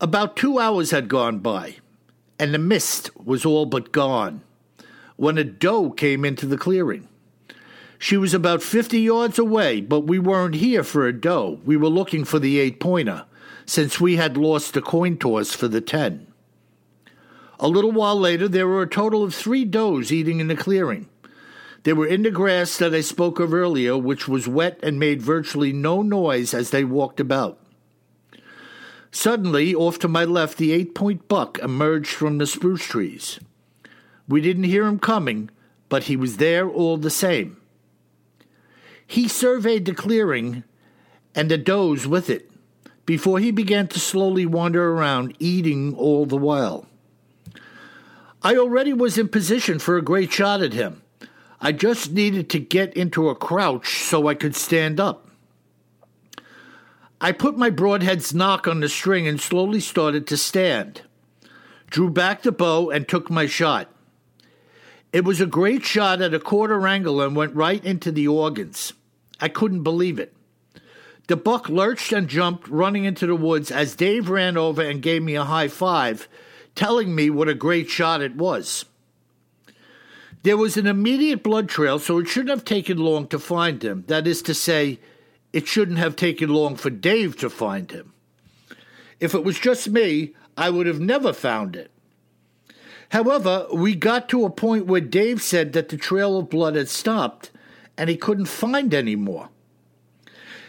About 0.00 0.36
two 0.36 0.58
hours 0.58 0.92
had 0.92 1.08
gone 1.08 1.40
by, 1.40 1.76
and 2.38 2.54
the 2.54 2.58
mist 2.58 3.10
was 3.16 3.44
all 3.44 3.66
but 3.66 3.92
gone, 3.92 4.42
when 5.16 5.36
a 5.36 5.44
doe 5.44 5.90
came 5.90 6.24
into 6.24 6.46
the 6.46 6.56
clearing. 6.56 7.08
She 7.98 8.16
was 8.16 8.32
about 8.32 8.62
50 8.62 8.98
yards 8.98 9.38
away, 9.38 9.82
but 9.82 10.00
we 10.00 10.18
weren't 10.18 10.54
here 10.54 10.82
for 10.82 11.06
a 11.06 11.12
doe. 11.12 11.60
We 11.66 11.76
were 11.76 11.88
looking 11.88 12.24
for 12.24 12.38
the 12.38 12.58
eight 12.58 12.80
pointer, 12.80 13.26
since 13.66 14.00
we 14.00 14.16
had 14.16 14.38
lost 14.38 14.72
the 14.72 14.80
coin 14.80 15.18
toss 15.18 15.52
for 15.52 15.68
the 15.68 15.82
10. 15.82 16.29
A 17.62 17.68
little 17.68 17.92
while 17.92 18.18
later, 18.18 18.48
there 18.48 18.66
were 18.66 18.82
a 18.82 18.88
total 18.88 19.22
of 19.22 19.34
three 19.34 19.66
does 19.66 20.10
eating 20.10 20.40
in 20.40 20.48
the 20.48 20.56
clearing. 20.56 21.10
They 21.82 21.92
were 21.92 22.06
in 22.06 22.22
the 22.22 22.30
grass 22.30 22.78
that 22.78 22.94
I 22.94 23.02
spoke 23.02 23.38
of 23.38 23.52
earlier, 23.52 23.98
which 23.98 24.26
was 24.26 24.48
wet 24.48 24.80
and 24.82 24.98
made 24.98 25.20
virtually 25.20 25.70
no 25.70 26.00
noise 26.00 26.54
as 26.54 26.70
they 26.70 26.84
walked 26.84 27.20
about. 27.20 27.58
Suddenly, 29.12 29.74
off 29.74 29.98
to 29.98 30.08
my 30.08 30.24
left, 30.24 30.56
the 30.56 30.72
eight 30.72 30.94
point 30.94 31.28
buck 31.28 31.58
emerged 31.58 32.10
from 32.10 32.38
the 32.38 32.46
spruce 32.46 32.84
trees. 32.84 33.38
We 34.26 34.40
didn't 34.40 34.64
hear 34.64 34.86
him 34.86 34.98
coming, 34.98 35.50
but 35.90 36.04
he 36.04 36.16
was 36.16 36.38
there 36.38 36.68
all 36.68 36.96
the 36.96 37.10
same. 37.10 37.58
He 39.06 39.28
surveyed 39.28 39.84
the 39.84 39.94
clearing 39.94 40.64
and 41.34 41.50
the 41.50 41.58
does 41.58 42.06
with 42.06 42.30
it 42.30 42.50
before 43.04 43.38
he 43.38 43.50
began 43.50 43.88
to 43.88 44.00
slowly 44.00 44.46
wander 44.46 44.92
around, 44.92 45.34
eating 45.38 45.94
all 45.96 46.24
the 46.24 46.36
while. 46.36 46.86
I 48.42 48.56
already 48.56 48.92
was 48.92 49.18
in 49.18 49.28
position 49.28 49.78
for 49.78 49.98
a 49.98 50.02
great 50.02 50.32
shot 50.32 50.62
at 50.62 50.72
him. 50.72 51.02
I 51.60 51.72
just 51.72 52.12
needed 52.12 52.48
to 52.50 52.58
get 52.58 52.94
into 52.94 53.28
a 53.28 53.34
crouch 53.34 54.02
so 54.02 54.28
I 54.28 54.34
could 54.34 54.56
stand 54.56 54.98
up. 54.98 55.28
I 57.20 57.32
put 57.32 57.58
my 57.58 57.68
broadhead's 57.68 58.32
nock 58.32 58.66
on 58.66 58.80
the 58.80 58.88
string 58.88 59.28
and 59.28 59.38
slowly 59.38 59.80
started 59.80 60.26
to 60.28 60.38
stand. 60.38 61.02
Drew 61.90 62.08
back 62.08 62.42
the 62.42 62.52
bow 62.52 62.88
and 62.88 63.06
took 63.06 63.28
my 63.28 63.44
shot. 63.44 63.92
It 65.12 65.24
was 65.24 65.40
a 65.40 65.46
great 65.46 65.84
shot 65.84 66.22
at 66.22 66.32
a 66.32 66.40
quarter 66.40 66.86
angle 66.86 67.20
and 67.20 67.36
went 67.36 67.54
right 67.54 67.84
into 67.84 68.10
the 68.10 68.28
organs. 68.28 68.94
I 69.38 69.48
couldn't 69.48 69.82
believe 69.82 70.18
it. 70.18 70.32
The 71.26 71.36
buck 71.36 71.68
lurched 71.68 72.12
and 72.12 72.26
jumped, 72.26 72.68
running 72.68 73.04
into 73.04 73.26
the 73.26 73.36
woods 73.36 73.70
as 73.70 73.94
Dave 73.94 74.30
ran 74.30 74.56
over 74.56 74.80
and 74.80 75.02
gave 75.02 75.22
me 75.22 75.34
a 75.34 75.44
high 75.44 75.68
five 75.68 76.26
telling 76.74 77.14
me 77.14 77.30
what 77.30 77.48
a 77.48 77.54
great 77.54 77.88
shot 77.88 78.22
it 78.22 78.36
was. 78.36 78.84
There 80.42 80.56
was 80.56 80.76
an 80.76 80.86
immediate 80.86 81.42
blood 81.42 81.68
trail, 81.68 81.98
so 81.98 82.18
it 82.18 82.28
shouldn't 82.28 82.50
have 82.50 82.64
taken 82.64 82.96
long 82.96 83.26
to 83.28 83.38
find 83.38 83.82
him. 83.82 84.04
That 84.06 84.26
is 84.26 84.40
to 84.42 84.54
say, 84.54 84.98
it 85.52 85.66
shouldn't 85.66 85.98
have 85.98 86.16
taken 86.16 86.48
long 86.48 86.76
for 86.76 86.90
Dave 86.90 87.36
to 87.38 87.50
find 87.50 87.90
him. 87.90 88.12
If 89.18 89.34
it 89.34 89.44
was 89.44 89.58
just 89.58 89.90
me, 89.90 90.34
I 90.56 90.70
would 90.70 90.86
have 90.86 91.00
never 91.00 91.32
found 91.32 91.76
it. 91.76 91.90
However, 93.10 93.66
we 93.72 93.94
got 93.94 94.28
to 94.28 94.44
a 94.44 94.50
point 94.50 94.86
where 94.86 95.00
Dave 95.00 95.42
said 95.42 95.72
that 95.72 95.88
the 95.88 95.96
trail 95.96 96.38
of 96.38 96.48
blood 96.48 96.76
had 96.76 96.88
stopped 96.88 97.50
and 97.98 98.08
he 98.08 98.16
couldn't 98.16 98.46
find 98.46 98.94
any 98.94 99.16
more. 99.16 99.50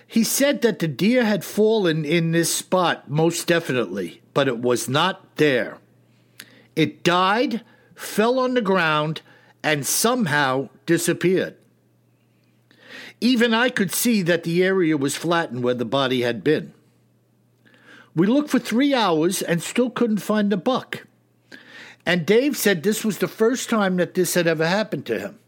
He 0.06 0.26
said 0.26 0.62
that 0.64 0.80
the 0.80 0.88
deer 0.88 1.24
had 1.24 1.46
fallen 1.46 2.04
in 2.04 2.32
this 2.32 2.54
spot 2.54 3.10
most 3.10 3.48
definitely, 3.48 4.22
but 4.34 4.50
it 4.50 4.58
was 4.58 4.90
not 4.90 5.38
there. 5.38 5.78
It 6.76 7.04
died, 7.04 7.62
fell 7.96 8.40
on 8.40 8.54
the 8.54 8.62
ground, 8.62 9.22
and 9.64 9.86
somehow 9.86 10.70
disappeared. 10.86 11.56
Even 13.20 13.54
I 13.54 13.70
could 13.70 13.94
see 13.94 14.22
that 14.24 14.44
the 14.44 14.64
area 14.64 14.98
was 14.98 15.16
flattened 15.16 15.64
where 15.64 15.76
the 15.76 15.86
body 15.86 16.22
had 16.22 16.44
been. 16.44 16.74
We 18.16 18.28
looked 18.28 18.50
for 18.50 18.60
three 18.60 18.94
hours 18.94 19.42
and 19.42 19.62
still 19.62 19.90
couldn't 19.90 20.18
find 20.18 20.52
the 20.52 20.58
buck. 20.58 21.06
And 22.06 22.26
Dave 22.26 22.58
said 22.58 22.82
this 22.82 23.06
was 23.06 23.20
the 23.20 23.28
first 23.28 23.70
time 23.70 23.98
that 23.98 24.16
this 24.16 24.34
had 24.34 24.48
ever 24.48 24.68
happened 24.68 25.06
to 25.06 25.20
him. 25.20 25.40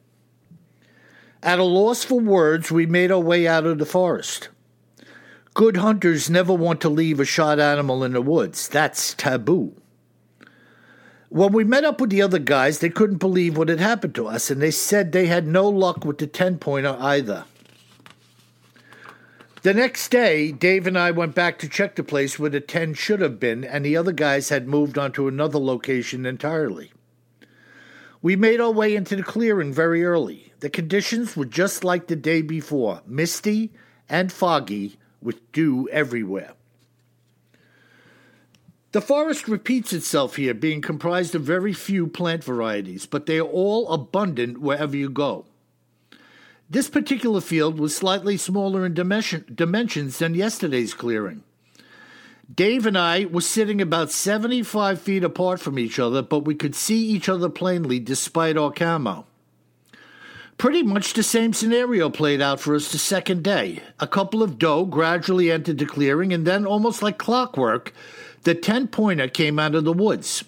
At 1.41 1.59
a 1.59 1.63
loss 1.63 2.05
for 2.05 2.19
words, 2.19 2.71
we 2.71 2.85
made 2.85 3.11
our 3.11 3.19
way 3.19 3.47
out 3.47 3.65
of 3.65 3.79
the 3.79 3.85
forest. 3.85 4.49
Good 5.53 5.77
hunters 5.77 6.29
never 6.29 6.53
want 6.53 6.79
to 6.81 6.89
leave 6.89 7.19
a 7.19 7.25
shot 7.25 7.59
animal 7.59 8.03
in 8.03 8.13
the 8.13 8.21
woods. 8.21 8.69
That's 8.69 9.13
taboo. 9.13 9.75
When 11.33 11.51
we 11.51 11.63
met 11.63 11.83
up 11.83 11.99
with 11.99 12.11
the 12.11 12.21
other 12.21 12.37
guys, 12.37 12.77
they 12.77 12.91
couldn't 12.91 13.17
believe 13.17 13.57
what 13.57 13.67
had 13.67 13.79
happened 13.79 14.13
to 14.13 14.27
us, 14.27 14.51
and 14.51 14.61
they 14.61 14.69
said 14.69 15.11
they 15.11 15.25
had 15.25 15.47
no 15.47 15.67
luck 15.67 16.05
with 16.05 16.19
the 16.19 16.27
10 16.27 16.59
pointer 16.59 16.95
either. 16.99 17.45
The 19.63 19.73
next 19.73 20.09
day, 20.09 20.51
Dave 20.51 20.85
and 20.85 20.95
I 20.95 21.09
went 21.09 21.33
back 21.33 21.57
to 21.57 21.67
check 21.67 21.95
the 21.95 22.03
place 22.03 22.37
where 22.37 22.51
the 22.51 22.59
10 22.59 22.93
should 22.93 23.19
have 23.19 23.39
been, 23.39 23.63
and 23.63 23.83
the 23.83 23.97
other 23.97 24.11
guys 24.11 24.49
had 24.49 24.67
moved 24.67 24.95
on 24.95 25.11
to 25.13 25.27
another 25.27 25.57
location 25.57 26.27
entirely. 26.27 26.91
We 28.21 28.35
made 28.35 28.61
our 28.61 28.69
way 28.69 28.95
into 28.95 29.15
the 29.15 29.23
clearing 29.23 29.73
very 29.73 30.05
early. 30.05 30.53
The 30.59 30.69
conditions 30.69 31.35
were 31.35 31.45
just 31.45 31.83
like 31.83 32.05
the 32.05 32.15
day 32.15 32.43
before 32.43 33.01
misty 33.07 33.73
and 34.07 34.31
foggy, 34.31 34.99
with 35.19 35.51
dew 35.51 35.89
everywhere. 35.89 36.51
The 38.93 39.01
forest 39.01 39.47
repeats 39.47 39.91
itself 39.91 40.35
here, 40.35 40.53
being 40.53 40.79
comprised 40.79 41.33
of 41.33 41.41
very 41.41 41.73
few 41.73 42.05
plant 42.05 42.43
varieties, 42.43 43.07
but 43.07 43.25
they 43.25 43.39
are 43.39 43.41
all 43.41 43.91
abundant 43.91 44.61
wherever 44.61 44.95
you 44.95 45.09
go. 45.09 45.45
This 46.69 46.91
particular 46.91 47.41
field 47.41 47.79
was 47.79 47.95
slightly 47.95 48.37
smaller 48.37 48.85
in 48.85 48.93
dimension, 48.93 49.45
dimensions 49.53 50.19
than 50.19 50.35
yesterday's 50.35 50.93
clearing. 50.93 51.41
Dave 52.53 52.85
and 52.85 52.95
I 52.95 53.25
were 53.25 53.41
sitting 53.41 53.81
about 53.81 54.11
75 54.11 55.01
feet 55.01 55.23
apart 55.23 55.59
from 55.59 55.79
each 55.79 55.97
other, 55.97 56.21
but 56.21 56.45
we 56.45 56.53
could 56.53 56.75
see 56.75 57.03
each 57.03 57.27
other 57.27 57.49
plainly 57.49 57.99
despite 57.99 58.57
our 58.57 58.71
camo. 58.71 59.25
Pretty 60.59 60.83
much 60.83 61.13
the 61.13 61.23
same 61.23 61.51
scenario 61.51 62.11
played 62.11 62.41
out 62.41 62.59
for 62.59 62.75
us 62.75 62.91
the 62.91 62.99
second 62.99 63.43
day. 63.43 63.81
A 63.99 64.05
couple 64.05 64.43
of 64.43 64.59
doe 64.59 64.85
gradually 64.85 65.51
entered 65.51 65.79
the 65.79 65.87
clearing, 65.87 66.31
and 66.31 66.45
then, 66.45 66.67
almost 66.67 67.01
like 67.01 67.17
clockwork, 67.17 67.91
the 68.43 68.55
10 68.55 68.87
pointer 68.89 69.27
came 69.27 69.59
out 69.59 69.75
of 69.75 69.83
the 69.83 69.93
woods. 69.93 70.43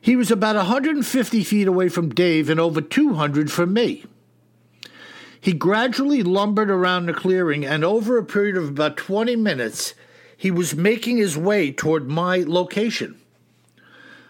He 0.00 0.14
was 0.14 0.30
about 0.30 0.56
150 0.56 1.42
feet 1.42 1.66
away 1.66 1.88
from 1.88 2.14
Dave 2.14 2.48
and 2.48 2.60
over 2.60 2.80
200 2.80 3.50
from 3.50 3.72
me. 3.72 4.04
He 5.40 5.52
gradually 5.52 6.22
lumbered 6.22 6.70
around 6.70 7.06
the 7.06 7.14
clearing, 7.14 7.64
and 7.64 7.84
over 7.84 8.16
a 8.16 8.24
period 8.24 8.56
of 8.56 8.68
about 8.68 8.96
20 8.96 9.36
minutes, 9.36 9.94
he 10.36 10.50
was 10.50 10.74
making 10.74 11.16
his 11.16 11.36
way 11.36 11.72
toward 11.72 12.08
my 12.08 12.44
location. 12.46 13.20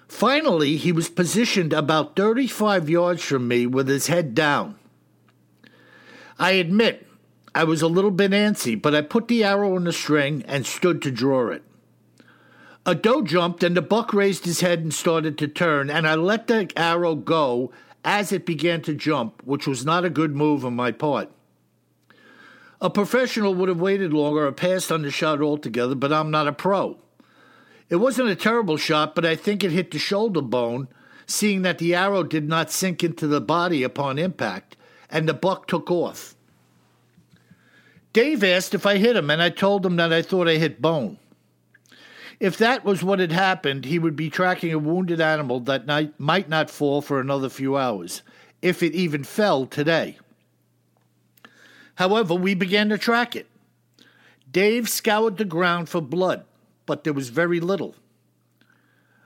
Finally, 0.08 0.76
he 0.76 0.92
was 0.92 1.08
positioned 1.08 1.72
about 1.72 2.16
35 2.16 2.88
yards 2.88 3.22
from 3.22 3.48
me 3.48 3.66
with 3.66 3.88
his 3.88 4.06
head 4.06 4.34
down. 4.34 4.76
I 6.38 6.52
admit 6.52 7.06
I 7.54 7.64
was 7.64 7.82
a 7.82 7.88
little 7.88 8.10
bit 8.10 8.30
antsy, 8.30 8.80
but 8.80 8.94
I 8.94 9.00
put 9.00 9.28
the 9.28 9.42
arrow 9.42 9.76
in 9.76 9.84
the 9.84 9.92
string 9.92 10.44
and 10.46 10.66
stood 10.66 11.02
to 11.02 11.10
draw 11.10 11.48
it. 11.48 11.64
A 12.88 12.94
doe 12.94 13.22
jumped, 13.22 13.64
and 13.64 13.76
the 13.76 13.82
buck 13.82 14.14
raised 14.14 14.44
his 14.44 14.60
head 14.60 14.78
and 14.78 14.94
started 14.94 15.36
to 15.38 15.48
turn, 15.48 15.90
and 15.90 16.06
I 16.06 16.14
let 16.14 16.46
the 16.46 16.70
arrow 16.76 17.16
go 17.16 17.72
as 18.04 18.30
it 18.30 18.46
began 18.46 18.80
to 18.82 18.94
jump, 18.94 19.42
which 19.44 19.66
was 19.66 19.84
not 19.84 20.04
a 20.04 20.10
good 20.10 20.36
move 20.36 20.64
on 20.64 20.76
my 20.76 20.92
part. 20.92 21.28
A 22.80 22.88
professional 22.88 23.54
would 23.54 23.68
have 23.68 23.80
waited 23.80 24.12
longer 24.12 24.46
or 24.46 24.52
passed 24.52 24.92
on 24.92 25.02
the 25.02 25.10
shot 25.10 25.42
altogether, 25.42 25.96
but 25.96 26.12
I'm 26.12 26.30
not 26.30 26.46
a 26.46 26.52
pro. 26.52 26.96
It 27.88 27.96
wasn't 27.96 28.28
a 28.28 28.36
terrible 28.36 28.76
shot, 28.76 29.16
but 29.16 29.24
I 29.24 29.34
think 29.34 29.64
it 29.64 29.72
hit 29.72 29.90
the 29.90 29.98
shoulder 29.98 30.40
bone, 30.40 30.86
seeing 31.26 31.62
that 31.62 31.78
the 31.78 31.92
arrow 31.92 32.22
did 32.22 32.48
not 32.48 32.70
sink 32.70 33.02
into 33.02 33.26
the 33.26 33.40
body 33.40 33.82
upon 33.82 34.16
impact, 34.16 34.76
and 35.10 35.28
the 35.28 35.34
buck 35.34 35.66
took 35.66 35.90
off. 35.90 36.36
Dave 38.12 38.44
asked 38.44 38.74
if 38.74 38.86
I 38.86 38.98
hit 38.98 39.16
him, 39.16 39.28
and 39.28 39.42
I 39.42 39.50
told 39.50 39.84
him 39.84 39.96
that 39.96 40.12
I 40.12 40.22
thought 40.22 40.46
I 40.46 40.54
hit 40.54 40.80
bone. 40.80 41.18
If 42.38 42.58
that 42.58 42.84
was 42.84 43.02
what 43.02 43.18
had 43.18 43.32
happened, 43.32 43.86
he 43.86 43.98
would 43.98 44.16
be 44.16 44.28
tracking 44.28 44.72
a 44.72 44.78
wounded 44.78 45.20
animal 45.20 45.60
that 45.60 45.86
night 45.86 46.18
might 46.18 46.48
not 46.48 46.70
fall 46.70 47.00
for 47.00 47.18
another 47.18 47.48
few 47.48 47.76
hours, 47.76 48.22
if 48.60 48.82
it 48.82 48.94
even 48.94 49.24
fell 49.24 49.64
today. 49.64 50.18
However, 51.94 52.34
we 52.34 52.54
began 52.54 52.90
to 52.90 52.98
track 52.98 53.34
it. 53.34 53.48
Dave 54.50 54.88
scoured 54.88 55.38
the 55.38 55.44
ground 55.44 55.88
for 55.88 56.02
blood, 56.02 56.44
but 56.84 57.04
there 57.04 57.12
was 57.12 57.30
very 57.30 57.58
little. 57.58 57.94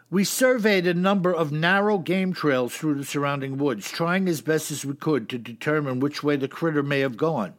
We 0.08 0.24
surveyed 0.24 0.86
a 0.86 0.94
number 0.94 1.32
of 1.32 1.52
narrow 1.52 1.98
game 1.98 2.32
trails 2.32 2.74
through 2.74 2.94
the 2.94 3.04
surrounding 3.04 3.58
woods, 3.58 3.90
trying 3.90 4.28
as 4.28 4.40
best 4.40 4.70
as 4.70 4.84
we 4.84 4.94
could 4.94 5.28
to 5.28 5.38
determine 5.38 6.00
which 6.00 6.22
way 6.22 6.36
the 6.36 6.48
critter 6.48 6.82
may 6.82 7.00
have 7.00 7.16
gone. 7.16 7.54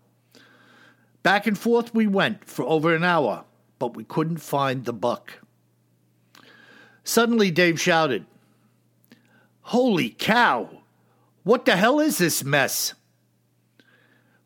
Back 1.23 1.45
and 1.45 1.57
forth 1.57 1.93
we 1.93 2.07
went 2.07 2.45
for 2.45 2.65
over 2.65 2.95
an 2.95 3.03
hour, 3.03 3.45
but 3.81 3.95
we 3.95 4.03
couldn't 4.03 4.37
find 4.37 4.85
the 4.85 4.93
buck. 4.93 5.39
Suddenly, 7.03 7.49
Dave 7.49 7.81
shouted, 7.81 8.27
Holy 9.61 10.09
cow! 10.09 10.83
What 11.41 11.65
the 11.65 11.75
hell 11.75 11.99
is 11.99 12.19
this 12.19 12.43
mess? 12.43 12.93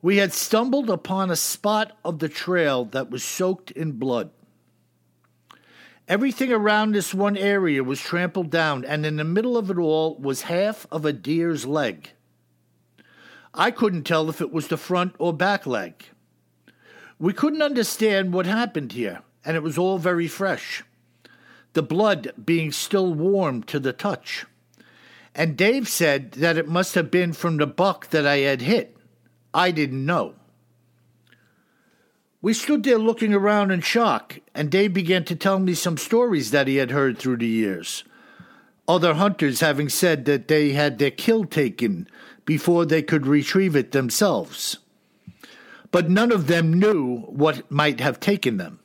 We 0.01 0.17
had 0.17 0.31
stumbled 0.31 0.89
upon 0.89 1.29
a 1.29 1.36
spot 1.36 1.97
of 2.05 2.19
the 2.19 2.29
trail 2.29 2.86
that 2.86 3.11
was 3.11 3.25
soaked 3.25 3.71
in 3.71 3.99
blood. 3.99 4.29
Everything 6.07 6.53
around 6.53 6.93
this 6.93 7.13
one 7.13 7.36
area 7.36 7.83
was 7.83 7.99
trampled 7.99 8.49
down, 8.49 8.86
and 8.86 9.05
in 9.05 9.17
the 9.17 9.25
middle 9.25 9.57
of 9.57 9.69
it 9.69 9.77
all 9.77 10.15
was 10.15 10.43
half 10.43 10.88
of 10.93 11.03
a 11.03 11.11
deer's 11.11 11.65
leg. 11.65 12.11
I 13.53 13.69
couldn't 13.69 14.03
tell 14.03 14.29
if 14.29 14.39
it 14.39 14.53
was 14.53 14.69
the 14.69 14.77
front 14.77 15.13
or 15.19 15.33
back 15.33 15.67
leg. 15.67 16.05
We 17.17 17.33
couldn't 17.33 17.61
understand 17.61 18.33
what 18.33 18.45
happened 18.45 18.91
here, 18.91 19.21
and 19.45 19.55
it 19.55 19.63
was 19.63 19.77
all 19.77 19.97
very 19.97 20.27
fresh 20.27 20.83
the 21.75 21.83
blood 21.83 22.31
being 22.43 22.71
still 22.71 23.13
warm 23.13 23.61
to 23.61 23.79
the 23.79 23.93
touch. 23.93 24.45
And 25.35 25.57
Dave 25.57 25.87
said 25.87 26.31
that 26.33 26.57
it 26.57 26.69
must 26.69 26.95
have 26.95 27.11
been 27.11 27.33
from 27.33 27.57
the 27.57 27.67
buck 27.67 28.09
that 28.09 28.25
I 28.25 28.37
had 28.37 28.61
hit. 28.61 28.97
I 29.53 29.71
didn't 29.71 30.05
know. 30.05 30.35
We 32.41 32.53
stood 32.53 32.83
there 32.83 32.97
looking 32.97 33.33
around 33.33 33.71
in 33.71 33.81
shock, 33.81 34.39
and 34.53 34.71
Dave 34.71 34.93
began 34.93 35.25
to 35.25 35.35
tell 35.35 35.59
me 35.59 35.73
some 35.73 35.97
stories 35.97 36.51
that 36.51 36.67
he 36.67 36.77
had 36.77 36.91
heard 36.91 37.17
through 37.17 37.37
the 37.37 37.47
years. 37.47 38.05
Other 38.87 39.15
hunters 39.15 39.59
having 39.59 39.89
said 39.89 40.25
that 40.25 40.47
they 40.47 40.71
had 40.71 40.97
their 40.97 41.11
kill 41.11 41.43
taken 41.43 42.07
before 42.45 42.85
they 42.85 43.01
could 43.01 43.27
retrieve 43.27 43.75
it 43.75 43.91
themselves. 43.91 44.77
But 45.91 46.09
none 46.09 46.31
of 46.31 46.47
them 46.47 46.71
knew 46.71 47.21
what 47.21 47.69
might 47.69 47.99
have 47.99 48.19
taken 48.19 48.57
them. 48.57 48.79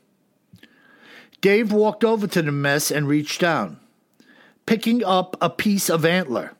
Dave 1.41 1.71
walked 1.71 2.03
over 2.03 2.27
to 2.27 2.41
the 2.43 2.51
mess 2.51 2.91
and 2.91 3.07
reached 3.07 3.41
down, 3.41 3.79
picking 4.67 5.03
up 5.03 5.35
a 5.41 5.49
piece 5.49 5.89
of 5.89 6.05
antler. 6.05 6.53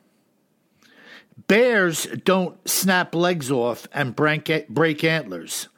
Bears 1.46 2.08
don't 2.24 2.68
snap 2.68 3.14
legs 3.14 3.48
off 3.48 3.86
and 3.92 4.16
break, 4.16 4.50
antlers, 5.04 5.68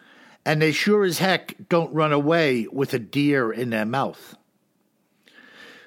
and 0.47 0.61
they 0.61 0.73
sure 0.73 1.05
as 1.05 1.19
heck 1.19 1.55
don't 1.69 1.93
run 1.93 2.13
away 2.13 2.67
with 2.73 2.95
a 2.95 2.99
deer 2.99 3.53
in 3.53 3.71
their 3.71 3.85
mouth. 3.85 4.37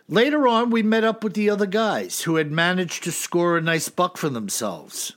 Later 0.07 0.47
on, 0.47 0.69
we 0.69 0.83
met 0.83 1.03
up 1.03 1.23
with 1.23 1.33
the 1.33 1.49
other 1.49 1.65
guys 1.65 2.21
who 2.21 2.35
had 2.35 2.51
managed 2.51 3.03
to 3.03 3.11
score 3.11 3.57
a 3.57 3.61
nice 3.61 3.89
buck 3.89 4.17
for 4.17 4.29
themselves. 4.29 5.13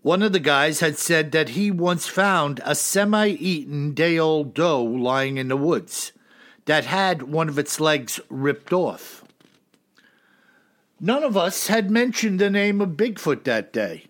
One 0.00 0.22
of 0.22 0.32
the 0.32 0.40
guys 0.40 0.78
had 0.78 0.96
said 0.96 1.32
that 1.32 1.50
he 1.50 1.72
once 1.72 2.06
found 2.06 2.60
a 2.64 2.76
semi 2.76 3.30
eaten 3.30 3.94
day 3.94 4.16
old 4.16 4.54
doe 4.54 4.82
lying 4.82 5.36
in 5.36 5.48
the 5.48 5.56
woods 5.56 6.12
that 6.66 6.84
had 6.84 7.22
one 7.22 7.48
of 7.48 7.58
its 7.58 7.80
legs 7.80 8.20
ripped 8.28 8.72
off. 8.72 9.24
None 11.00 11.22
of 11.22 11.36
us 11.36 11.68
had 11.68 11.90
mentioned 11.90 12.38
the 12.38 12.50
name 12.50 12.80
of 12.80 12.90
Bigfoot 12.90 13.44
that 13.44 13.72
day. 13.72 14.04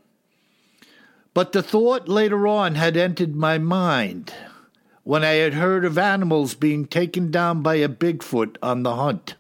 But 1.35 1.53
the 1.53 1.63
thought 1.63 2.09
later 2.09 2.47
on 2.47 2.77
had 2.77 2.97
entered 2.97 3.37
my 3.37 3.59
mind 3.59 4.33
when 5.05 5.23
I 5.23 5.35
had 5.35 5.55
heard 5.55 5.85
of 5.85 5.99
animals 5.99 6.55
being 6.55 6.87
taken 6.87 7.31
down 7.31 7.63
by 7.63 7.77
a 7.77 7.89
Bigfoot 7.89 8.57
on 8.63 8.83
the 8.83 8.97
hunt. 8.97 9.35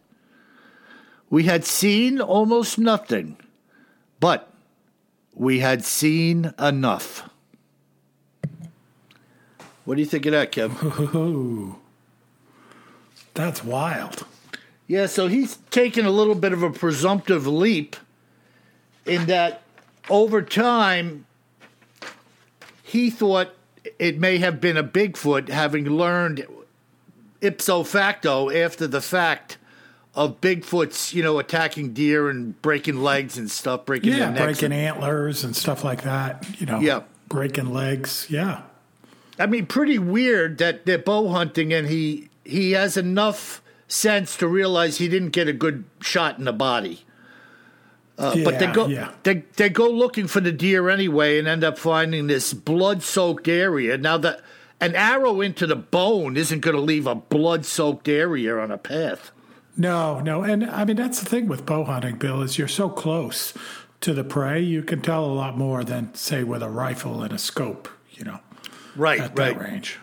We 1.30 1.44
had 1.44 1.64
seen 1.64 2.20
almost 2.20 2.78
nothing, 2.78 3.36
but 4.20 4.52
we 5.34 5.60
had 5.60 5.84
seen 5.84 6.52
enough. 6.58 7.28
What 9.84 9.94
do 9.94 10.00
you 10.00 10.06
think 10.06 10.26
of 10.26 10.32
that, 10.32 10.52
Kev? 10.52 11.76
That's 13.36 13.62
wild. 13.62 14.26
Yeah, 14.88 15.06
so 15.06 15.28
he's 15.28 15.56
taken 15.70 16.06
a 16.06 16.10
little 16.10 16.34
bit 16.34 16.52
of 16.52 16.62
a 16.62 16.70
presumptive 16.70 17.46
leap 17.46 17.96
in 19.04 19.26
that 19.26 19.62
over 20.08 20.42
time 20.42 21.26
he 22.82 23.10
thought 23.10 23.50
it 23.98 24.18
may 24.18 24.38
have 24.38 24.60
been 24.60 24.76
a 24.76 24.84
Bigfoot, 24.84 25.48
having 25.48 25.84
learned 25.84 26.46
ipso 27.40 27.82
facto 27.82 28.50
after 28.50 28.86
the 28.86 29.00
fact 29.00 29.58
of 30.14 30.40
Bigfoot's, 30.40 31.12
you 31.12 31.22
know, 31.22 31.38
attacking 31.38 31.92
deer 31.92 32.30
and 32.30 32.60
breaking 32.62 33.02
legs 33.02 33.36
and 33.36 33.50
stuff, 33.50 33.84
breaking 33.84 34.14
yeah, 34.14 34.30
breaking 34.30 34.66
and, 34.66 34.74
antlers 34.74 35.44
and 35.44 35.54
stuff 35.54 35.84
like 35.84 36.02
that. 36.02 36.46
You 36.58 36.66
know, 36.66 36.80
Yeah. 36.80 37.02
breaking 37.28 37.72
legs. 37.72 38.26
Yeah, 38.30 38.62
I 39.38 39.46
mean, 39.46 39.66
pretty 39.66 39.98
weird 39.98 40.58
that 40.58 40.86
they're 40.86 40.96
bow 40.96 41.28
hunting 41.28 41.72
and 41.72 41.88
he 41.88 42.30
he 42.46 42.72
has 42.72 42.96
enough 42.96 43.62
sense 43.88 44.36
to 44.38 44.48
realize 44.48 44.98
he 44.98 45.08
didn't 45.08 45.30
get 45.30 45.48
a 45.48 45.52
good 45.52 45.84
shot 46.00 46.38
in 46.38 46.44
the 46.44 46.52
body. 46.52 47.02
Uh, 48.18 48.34
but 48.44 48.58
they 48.58 48.66
go 48.66 48.86
yeah. 48.86 49.12
they 49.24 49.44
they 49.56 49.68
go 49.68 49.90
looking 49.90 50.26
for 50.26 50.40
the 50.40 50.52
deer 50.52 50.88
anyway 50.88 51.38
and 51.38 51.46
end 51.46 51.62
up 51.62 51.76
finding 51.76 52.26
this 52.26 52.54
blood 52.54 53.02
soaked 53.02 53.46
area. 53.46 53.98
Now 53.98 54.16
that 54.18 54.40
an 54.80 54.94
arrow 54.94 55.42
into 55.42 55.66
the 55.66 55.76
bone 55.76 56.36
isn't 56.36 56.60
going 56.60 56.76
to 56.76 56.80
leave 56.80 57.06
a 57.06 57.14
blood 57.14 57.66
soaked 57.66 58.08
area 58.08 58.56
on 58.58 58.70
a 58.70 58.78
path. 58.78 59.32
no, 59.76 60.20
no, 60.20 60.42
and 60.42 60.64
I 60.64 60.86
mean 60.86 60.96
that's 60.96 61.20
the 61.20 61.26
thing 61.26 61.46
with 61.46 61.66
bow 61.66 61.84
hunting, 61.84 62.16
Bill, 62.16 62.40
is 62.40 62.56
you're 62.56 62.68
so 62.68 62.88
close 62.88 63.52
to 64.00 64.14
the 64.14 64.24
prey, 64.24 64.60
you 64.60 64.82
can 64.82 65.00
tell 65.00 65.24
a 65.24 65.32
lot 65.32 65.56
more 65.56 65.84
than 65.84 66.14
say 66.14 66.44
with 66.44 66.62
a 66.62 66.70
rifle 66.70 67.22
and 67.22 67.32
a 67.32 67.38
scope. 67.38 67.88
You 68.12 68.24
know, 68.24 68.40
Right, 68.94 69.20
at 69.20 69.36
that 69.36 69.60
range. 69.60 69.98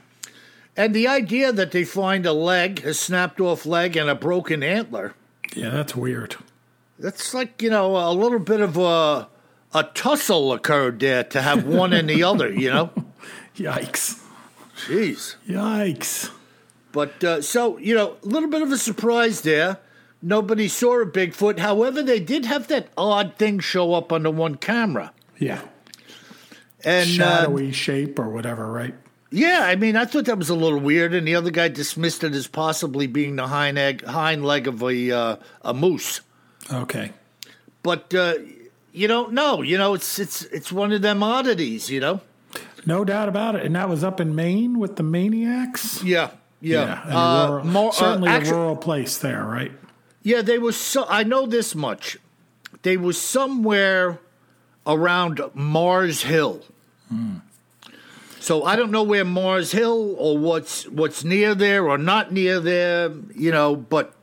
And 0.75 0.93
the 0.93 1.07
idea 1.07 1.51
that 1.51 1.71
they 1.71 1.83
find 1.83 2.25
a 2.25 2.33
leg, 2.33 2.83
a 2.85 2.93
snapped 2.93 3.39
off 3.39 3.65
leg, 3.65 3.95
and 3.95 4.09
a 4.09 4.15
broken 4.15 4.63
antler. 4.63 5.13
Yeah, 5.55 5.69
that's 5.69 5.95
weird. 5.95 6.35
That's 6.97 7.33
like 7.33 7.61
you 7.61 7.69
know 7.69 7.97
a 7.97 8.13
little 8.13 8.39
bit 8.39 8.59
of 8.59 8.77
a 8.77 9.27
a 9.73 9.83
tussle 9.93 10.53
occurred 10.53 10.99
there 10.99 11.23
to 11.25 11.41
have 11.41 11.65
one 11.65 11.93
and 11.93 12.09
the 12.09 12.23
other. 12.23 12.51
You 12.51 12.69
know, 12.71 12.89
Yikes! 13.55 14.23
jeez. 14.87 15.35
Yikes! 15.47 16.31
But 16.91 17.23
uh, 17.23 17.41
so 17.41 17.77
you 17.77 17.93
know, 17.93 18.17
a 18.23 18.25
little 18.25 18.49
bit 18.49 18.61
of 18.61 18.71
a 18.71 18.77
surprise 18.77 19.41
there. 19.41 19.77
Nobody 20.21 20.69
saw 20.69 21.01
a 21.01 21.05
Bigfoot. 21.05 21.59
However, 21.59 22.01
they 22.01 22.21
did 22.21 22.45
have 22.45 22.69
that 22.69 22.87
odd 22.97 23.35
thing 23.35 23.59
show 23.59 23.93
up 23.93 24.13
on 24.13 24.23
the 24.23 24.31
one 24.31 24.55
camera. 24.55 25.11
Yeah, 25.37 25.61
And 26.85 27.09
uh, 27.09 27.41
shadowy 27.41 27.73
shape 27.73 28.17
or 28.17 28.29
whatever, 28.29 28.71
right? 28.71 28.95
Yeah, 29.35 29.61
I 29.63 29.75
mean, 29.75 29.95
I 29.95 30.05
thought 30.05 30.25
that 30.25 30.37
was 30.37 30.49
a 30.49 30.55
little 30.55 30.79
weird, 30.79 31.15
and 31.15 31.27
the 31.27 31.33
other 31.33 31.49
guy 31.49 31.67
dismissed 31.67 32.23
it 32.23 32.33
as 32.35 32.45
possibly 32.45 33.07
being 33.07 33.35
the 33.35 33.47
hind 33.47 33.79
egg, 33.79 34.05
hind 34.05 34.45
leg 34.45 34.67
of 34.67 34.83
a 34.83 35.11
uh, 35.11 35.35
a 35.63 35.73
moose. 35.73 36.21
Okay. 36.71 37.11
But 37.81 38.13
uh, 38.13 38.35
you 38.91 39.07
don't 39.07 39.33
know. 39.33 39.63
You 39.63 39.79
know, 39.79 39.95
it's 39.95 40.19
it's 40.19 40.43
it's 40.43 40.71
one 40.71 40.91
of 40.91 41.01
them 41.01 41.23
oddities. 41.23 41.89
You 41.89 41.99
know. 41.99 42.21
No 42.85 43.03
doubt 43.03 43.27
about 43.27 43.55
it. 43.55 43.65
And 43.65 43.75
that 43.75 43.89
was 43.89 44.03
up 44.03 44.19
in 44.21 44.35
Maine 44.35 44.77
with 44.77 44.97
the 44.97 45.03
Maineiacs. 45.03 46.03
Yeah, 46.03 46.29
yeah. 46.61 47.01
a 47.09 47.17
Uh, 47.17 47.47
rural- 47.49 47.65
more- 47.65 47.89
uh, 47.89 47.93
certainly 47.93 48.29
actu- 48.29 48.51
a 48.51 48.53
rural 48.55 48.75
place 48.75 49.17
there, 49.17 49.43
right? 49.43 49.71
Yeah, 50.21 50.41
they 50.43 50.59
was. 50.59 50.77
So, 50.77 51.05
I 51.09 51.23
know 51.23 51.47
this 51.47 51.73
much. 51.73 52.17
They 52.83 52.97
was 52.97 53.19
somewhere 53.19 54.19
around 54.85 55.41
Mars 55.55 56.21
Hill. 56.23 56.61
So 58.43 58.63
I 58.65 58.75
don't 58.75 58.91
know 58.91 59.03
where 59.03 59.23
Mars 59.23 59.71
Hill 59.71 60.15
or 60.17 60.37
what's 60.37 60.83
what's 60.89 61.23
near 61.23 61.55
there 61.55 61.87
or 61.89 61.97
not 61.97 62.33
near 62.33 62.59
there. 62.59 63.09
You 63.33 63.51
know, 63.51 63.73
but 63.75 64.13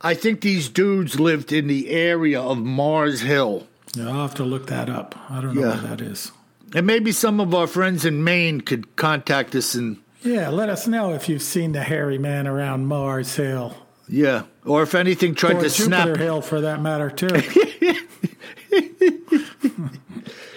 I 0.00 0.14
think 0.14 0.40
these 0.40 0.68
dudes 0.68 1.20
lived 1.20 1.52
in 1.52 1.68
the 1.68 1.90
area 1.90 2.40
of 2.40 2.58
Mars 2.58 3.20
Hill. 3.20 3.68
Yeah, 3.94 4.08
I'll 4.08 4.22
have 4.22 4.34
to 4.34 4.44
look 4.44 4.66
that 4.66 4.88
up. 4.90 5.14
I 5.30 5.40
don't 5.40 5.54
know 5.54 5.60
Yeah. 5.60 5.68
where 5.80 5.96
that 5.96 6.00
is. 6.00 6.32
And 6.74 6.86
maybe 6.88 7.12
some 7.12 7.38
of 7.40 7.54
our 7.54 7.68
friends 7.68 8.04
in 8.04 8.24
Maine 8.24 8.62
could 8.62 8.96
contact 8.96 9.54
us 9.54 9.76
and 9.76 9.98
Yeah, 10.24 10.48
let 10.48 10.68
us 10.68 10.88
know 10.88 11.12
if 11.14 11.28
you've 11.28 11.40
seen 11.42 11.70
the 11.70 11.84
hairy 11.84 12.18
man 12.18 12.48
around 12.48 12.86
Mars 12.86 13.36
Hill. 13.36 13.76
yeah, 14.08 14.42
or 14.64 14.82
if 14.82 14.92
anything 14.96 15.36
tried 15.36 15.58
Or 15.58 15.62
to 15.62 15.68
Jupiter 15.68 15.84
snap. 15.84 16.16
Hill, 16.16 16.40
for 16.42 16.60
that 16.62 16.82
matter, 16.82 17.10
too. 17.10 17.28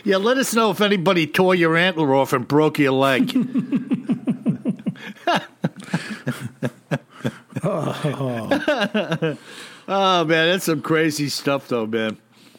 Yeah, 0.04 0.18
let 0.18 0.38
us 0.38 0.54
know 0.54 0.72
if 0.72 0.82
anybody 0.82 1.28
tore 1.28 1.56
your 1.56 1.76
antler 1.78 2.14
off 2.16 2.34
and 2.34 2.48
broke 2.48 2.80
your 2.80 2.92
leg. 2.94 3.32
oh 7.64 9.38
man, 9.88 10.26
that's 10.28 10.66
some 10.66 10.82
crazy 10.82 11.30
stuff, 11.30 11.68
though, 11.68 11.86
man. 11.86 12.18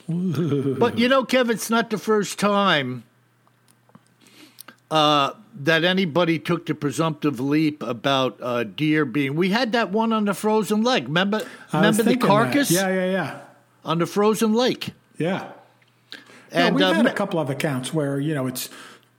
but 0.08 0.98
you 0.98 1.08
know, 1.08 1.24
Kev, 1.24 1.50
it's 1.50 1.70
not 1.70 1.90
the 1.90 1.98
first 1.98 2.38
time 2.38 3.04
uh, 4.90 5.32
that 5.54 5.84
anybody 5.84 6.38
took 6.38 6.66
the 6.66 6.74
presumptive 6.74 7.40
leap 7.40 7.82
about 7.82 8.38
uh, 8.42 8.64
deer 8.64 9.04
being. 9.04 9.34
We 9.36 9.50
had 9.50 9.72
that 9.72 9.90
one 9.90 10.12
on 10.12 10.24
the 10.24 10.34
frozen 10.34 10.82
lake. 10.82 11.04
Remember? 11.04 11.42
I 11.72 11.76
Remember 11.78 12.02
the 12.02 12.10
thinking 12.10 12.20
that. 12.20 12.26
carcass 12.28 12.70
Yeah, 12.70 12.88
yeah, 12.88 13.10
yeah. 13.10 13.40
on 13.84 13.98
the 13.98 14.06
frozen 14.06 14.52
lake? 14.52 14.90
Yeah. 15.18 15.52
And 16.52 16.76
no, 16.76 16.86
we've 16.88 16.92
uh, 16.92 16.96
had 16.96 17.06
a 17.06 17.12
couple 17.12 17.38
of 17.38 17.50
accounts 17.50 17.92
where, 17.94 18.18
you 18.18 18.34
know, 18.34 18.46
it's 18.46 18.68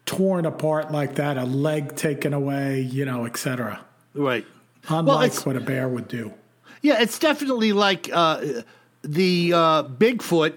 torn 0.06 0.46
apart 0.46 0.92
like 0.92 1.16
that, 1.16 1.38
a 1.38 1.44
leg 1.46 1.96
taken 1.96 2.34
away, 2.34 2.82
you 2.82 3.06
know, 3.06 3.26
etc. 3.26 3.80
right. 4.14 4.46
Unlike 4.90 5.28
it's- 5.28 5.46
what 5.46 5.56
a 5.56 5.60
bear 5.62 5.88
would 5.88 6.08
do. 6.08 6.34
Yeah, 6.82 7.00
it's 7.00 7.20
definitely 7.20 7.74
like 7.74 8.10
uh, 8.12 8.42
the 9.04 9.54
uh, 9.54 9.84
Bigfoot, 9.84 10.56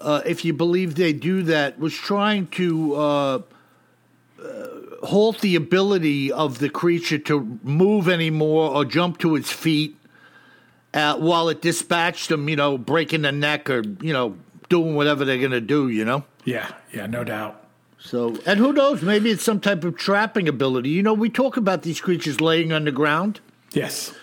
uh, 0.00 0.22
if 0.26 0.44
you 0.44 0.52
believe 0.52 0.96
they 0.96 1.12
do 1.12 1.44
that, 1.44 1.78
was 1.78 1.94
trying 1.94 2.48
to 2.48 2.94
uh, 2.96 3.42
uh, 4.42 4.66
halt 5.04 5.40
the 5.40 5.54
ability 5.54 6.32
of 6.32 6.58
the 6.58 6.68
creature 6.68 7.18
to 7.18 7.60
move 7.62 8.08
anymore 8.08 8.72
or 8.72 8.84
jump 8.84 9.18
to 9.18 9.36
its 9.36 9.52
feet 9.52 9.96
uh, 10.94 11.16
while 11.16 11.48
it 11.48 11.62
dispatched 11.62 12.28
them, 12.28 12.48
you 12.48 12.56
know, 12.56 12.76
breaking 12.76 13.22
the 13.22 13.30
neck 13.30 13.70
or, 13.70 13.82
you 14.00 14.12
know, 14.12 14.36
doing 14.70 14.94
whatever 14.94 15.26
they're 15.26 15.36
going 15.38 15.50
to 15.50 15.60
do, 15.60 15.88
you 15.90 16.04
know? 16.06 16.24
Yeah, 16.44 16.70
yeah, 16.94 17.06
no 17.06 17.22
doubt. 17.24 17.62
So, 17.98 18.36
and 18.46 18.58
who 18.58 18.72
knows? 18.72 19.02
Maybe 19.02 19.30
it's 19.30 19.44
some 19.44 19.60
type 19.60 19.84
of 19.84 19.96
trapping 19.98 20.48
ability. 20.48 20.88
You 20.88 21.02
know, 21.02 21.12
we 21.12 21.28
talk 21.28 21.58
about 21.58 21.82
these 21.82 22.00
creatures 22.00 22.40
laying 22.40 22.72
underground. 22.72 23.40
Yes. 23.72 24.14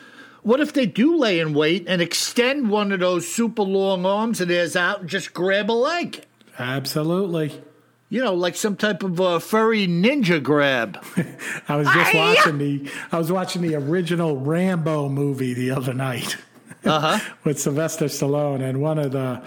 What 0.42 0.60
if 0.60 0.74
they 0.74 0.88
do 0.88 1.16
lay 1.16 1.40
in 1.40 1.54
wait 1.54 1.86
and 1.88 2.02
extend 2.02 2.70
one 2.72 2.92
of 2.92 3.02
those 3.02 3.28
super 3.32 3.62
long 3.62 4.04
arms 4.06 4.42
of 4.42 4.48
theirs 4.48 4.76
out 4.76 5.02
and 5.02 5.10
just 5.10 5.34
grab 5.34 5.70
a 5.70 5.74
leg? 5.74 6.24
Absolutely. 6.58 7.62
You 8.10 8.24
know, 8.24 8.34
like 8.34 8.56
some 8.56 8.78
type 8.78 9.04
of 9.04 9.20
uh, 9.20 9.40
furry 9.40 9.86
ninja 9.88 10.42
grab. 10.42 11.04
I 11.68 11.76
was 11.76 11.88
just 11.88 12.12
Hi-ya! 12.14 12.36
watching 12.36 12.58
the 12.58 12.90
I 13.12 13.18
was 13.18 13.32
watching 13.32 13.62
the 13.62 13.76
original 13.76 14.38
Rambo 14.38 15.10
movie 15.10 15.54
the 15.54 15.72
other 15.72 15.94
night 15.94 16.38
Uh 16.86 17.18
huh. 17.18 17.34
with 17.44 17.60
Sylvester 17.60 18.06
Stallone 18.06 18.62
and 18.62 18.82
one 18.82 18.98
of 18.98 19.12
the 19.12 19.44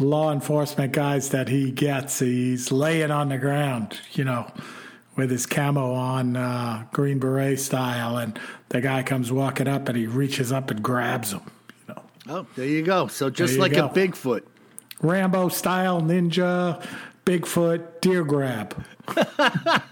law 0.00 0.32
enforcement 0.32 0.92
guys 0.92 1.30
that 1.30 1.48
he 1.48 1.70
gets, 1.70 2.18
he's 2.18 2.70
laying 2.72 3.10
on 3.10 3.28
the 3.30 3.38
ground, 3.38 3.98
you 4.12 4.24
know, 4.24 4.50
with 5.16 5.30
his 5.30 5.46
camo 5.46 5.92
on, 5.92 6.36
uh, 6.36 6.84
Green 6.92 7.18
Beret 7.18 7.58
style, 7.60 8.16
and 8.18 8.38
the 8.68 8.80
guy 8.80 9.02
comes 9.02 9.32
walking 9.32 9.66
up 9.68 9.88
and 9.88 9.96
he 9.98 10.06
reaches 10.06 10.52
up 10.52 10.70
and 10.70 10.82
grabs 10.82 11.32
him. 11.32 11.42
You 11.88 11.94
know, 11.94 12.02
Oh, 12.28 12.46
there 12.56 12.66
you 12.66 12.82
go. 12.82 13.06
So 13.08 13.30
just 13.30 13.58
like 13.58 13.72
go. 13.72 13.86
a 13.86 13.88
Bigfoot. 13.88 14.42
Rambo 15.00 15.48
style 15.48 16.00
ninja, 16.00 16.84
Bigfoot 17.24 18.00
deer 18.00 18.24
grab. 18.24 18.74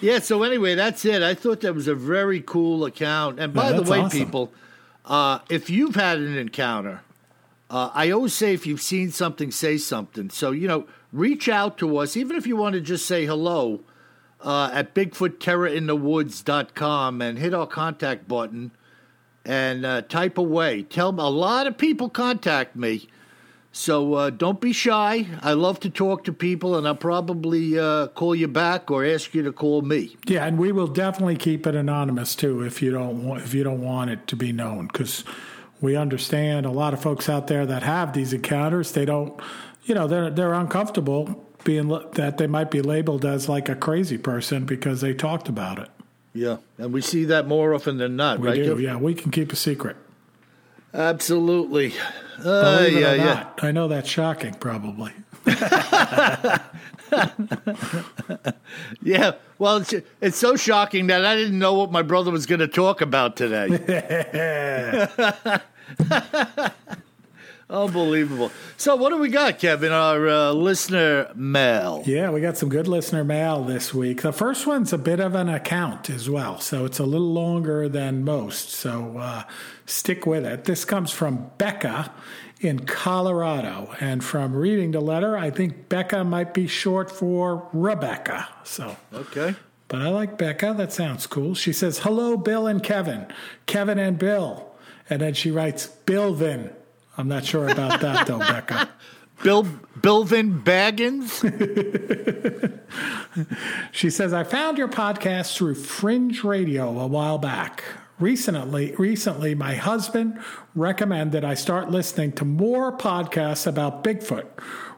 Yeah, 0.00 0.18
so 0.18 0.42
anyway, 0.42 0.74
that's 0.74 1.02
it. 1.06 1.22
I 1.22 1.32
thought 1.32 1.62
that 1.62 1.74
was 1.74 1.88
a 1.88 1.94
very 1.94 2.42
cool 2.42 2.84
account. 2.84 3.40
And 3.40 3.54
by 3.54 3.70
Yeah, 3.70 3.80
the 3.80 3.90
way, 3.90 4.00
awesome. 4.00 4.18
people, 4.18 4.52
uh, 5.06 5.38
if 5.48 5.70
you've 5.70 5.94
had 5.94 6.18
an 6.18 6.36
encounter, 6.36 7.00
uh, 7.70 7.90
I 7.94 8.10
always 8.10 8.34
say 8.34 8.52
if 8.54 8.66
you've 8.66 8.82
seen 8.82 9.10
something, 9.10 9.50
say 9.50 9.78
something. 9.78 10.30
So, 10.30 10.50
you 10.50 10.68
know, 10.68 10.86
reach 11.12 11.48
out 11.48 11.78
to 11.78 11.96
us, 11.98 12.16
even 12.16 12.36
if 12.36 12.46
you 12.46 12.56
want 12.56 12.74
to 12.74 12.80
just 12.80 13.06
say 13.06 13.24
hello 13.24 13.80
uh, 14.40 14.70
at 14.72 14.94
BigfootTerrorInTheWoods.com 14.94 17.22
and 17.22 17.38
hit 17.38 17.54
our 17.54 17.66
contact 17.66 18.28
button 18.28 18.70
and 19.44 19.84
uh, 19.84 20.02
type 20.02 20.38
away. 20.38 20.82
Tell 20.82 21.10
a 21.10 21.30
lot 21.30 21.66
of 21.66 21.76
people 21.78 22.08
contact 22.08 22.76
me. 22.76 23.08
So 23.72 24.14
uh, 24.14 24.30
don't 24.30 24.60
be 24.60 24.72
shy. 24.72 25.26
I 25.42 25.54
love 25.54 25.80
to 25.80 25.90
talk 25.90 26.22
to 26.24 26.32
people, 26.32 26.76
and 26.76 26.86
I'll 26.86 26.94
probably 26.94 27.76
uh, 27.76 28.06
call 28.06 28.36
you 28.36 28.46
back 28.46 28.88
or 28.88 29.04
ask 29.04 29.34
you 29.34 29.42
to 29.42 29.50
call 29.50 29.82
me. 29.82 30.16
Yeah, 30.26 30.46
and 30.46 30.58
we 30.58 30.70
will 30.70 30.86
definitely 30.86 31.34
keep 31.34 31.66
it 31.66 31.74
anonymous 31.74 32.36
too 32.36 32.62
if 32.62 32.80
you 32.80 32.92
don't 32.92 33.24
want 33.24 33.42
if 33.42 33.52
you 33.52 33.64
don't 33.64 33.82
want 33.82 34.10
it 34.10 34.28
to 34.28 34.36
be 34.36 34.52
known 34.52 34.86
because 34.86 35.24
we 35.84 35.96
understand 35.96 36.66
a 36.66 36.70
lot 36.70 36.92
of 36.92 37.00
folks 37.00 37.28
out 37.28 37.46
there 37.46 37.64
that 37.66 37.82
have 37.82 38.12
these 38.12 38.32
encounters 38.32 38.92
they 38.92 39.04
don't 39.04 39.38
you 39.84 39.94
know 39.94 40.08
they're 40.08 40.30
they're 40.30 40.54
uncomfortable 40.54 41.44
being 41.64 41.88
that 42.12 42.36
they 42.38 42.46
might 42.46 42.70
be 42.70 42.80
labeled 42.82 43.24
as 43.24 43.48
like 43.48 43.68
a 43.68 43.74
crazy 43.74 44.18
person 44.18 44.64
because 44.64 45.00
they 45.00 45.14
talked 45.14 45.48
about 45.48 45.78
it. 45.78 45.88
Yeah, 46.32 46.58
and 46.78 46.92
we 46.92 47.00
see 47.00 47.24
that 47.26 47.46
more 47.46 47.74
often 47.74 47.96
than 47.98 48.16
not, 48.16 48.40
We 48.40 48.48
right? 48.48 48.56
do, 48.56 48.78
yeah. 48.78 48.96
We 48.96 49.14
can 49.14 49.30
keep 49.30 49.52
a 49.52 49.56
secret. 49.56 49.96
Absolutely. 50.92 51.94
Uh, 52.38 52.78
Believe 52.78 52.96
it 52.96 53.00
yeah, 53.00 53.12
or 53.12 53.16
yeah. 53.16 53.24
not, 53.24 53.64
I 53.64 53.72
know 53.72 53.88
that's 53.88 54.08
shocking, 54.08 54.54
probably. 54.54 55.12
Yeah. 59.02 59.32
Well, 59.58 59.78
it's, 59.78 59.94
it's 60.20 60.36
so 60.36 60.56
shocking 60.56 61.06
that 61.08 61.24
I 61.24 61.36
didn't 61.36 61.58
know 61.58 61.74
what 61.74 61.92
my 61.92 62.02
brother 62.02 62.30
was 62.30 62.46
going 62.46 62.60
to 62.60 62.68
talk 62.68 63.00
about 63.00 63.36
today. 63.36 63.68
Unbelievable. 67.70 68.52
So, 68.76 68.94
what 68.94 69.08
do 69.10 69.18
we 69.18 69.30
got, 69.30 69.58
Kevin? 69.58 69.90
Our 69.90 70.28
uh, 70.28 70.52
listener 70.52 71.30
mail. 71.34 72.02
Yeah, 72.04 72.30
we 72.30 72.40
got 72.40 72.58
some 72.58 72.68
good 72.68 72.86
listener 72.86 73.24
mail 73.24 73.64
this 73.64 73.94
week. 73.94 74.20
The 74.22 74.32
first 74.32 74.66
one's 74.66 74.92
a 74.92 74.98
bit 74.98 75.18
of 75.18 75.34
an 75.34 75.48
account 75.48 76.10
as 76.10 76.28
well, 76.28 76.60
so 76.60 76.84
it's 76.84 76.98
a 76.98 77.04
little 77.04 77.32
longer 77.32 77.88
than 77.88 78.22
most. 78.22 78.70
So 78.70 79.16
uh, 79.18 79.44
stick 79.86 80.26
with 80.26 80.44
it. 80.44 80.64
This 80.64 80.84
comes 80.84 81.10
from 81.10 81.50
Becca 81.56 82.12
in 82.60 82.80
Colorado. 82.80 83.94
And 84.00 84.22
from 84.22 84.54
reading 84.54 84.90
the 84.90 85.00
letter, 85.00 85.36
I 85.36 85.50
think 85.50 85.88
Becca 85.88 86.24
might 86.24 86.54
be 86.54 86.66
short 86.66 87.10
for 87.10 87.68
Rebecca. 87.72 88.48
So. 88.64 88.96
Okay. 89.12 89.54
But 89.88 90.02
I 90.02 90.08
like 90.08 90.38
Becca. 90.38 90.74
That 90.76 90.92
sounds 90.92 91.26
cool. 91.26 91.54
She 91.54 91.72
says, 91.72 92.00
Hello, 92.00 92.36
Bill 92.36 92.66
and 92.66 92.82
Kevin. 92.82 93.26
Kevin 93.66 93.98
and 93.98 94.18
Bill. 94.18 94.73
And 95.10 95.20
then 95.20 95.34
she 95.34 95.50
writes, 95.50 95.86
Billvin. 95.86 96.70
I'm 97.16 97.28
not 97.28 97.44
sure 97.44 97.68
about 97.68 98.00
that, 98.00 98.26
though, 98.26 98.38
Becca. 98.38 98.88
Bill 99.42 99.64
Bilvin 100.00 100.62
Baggins. 100.62 101.42
She 103.90 104.10
says, 104.10 104.32
I 104.32 104.44
found 104.44 104.78
your 104.78 104.88
podcast 104.88 105.56
through 105.56 105.74
Fringe 105.74 106.44
Radio 106.44 106.98
a 106.98 107.06
while 107.06 107.38
back. 107.38 107.82
Recently, 108.20 108.94
recently, 108.96 109.54
my 109.56 109.74
husband 109.74 110.40
recommended 110.74 111.44
I 111.44 111.54
start 111.54 111.90
listening 111.90 112.32
to 112.32 112.44
more 112.44 112.96
podcasts 112.96 113.66
about 113.66 114.04
Bigfoot 114.04 114.46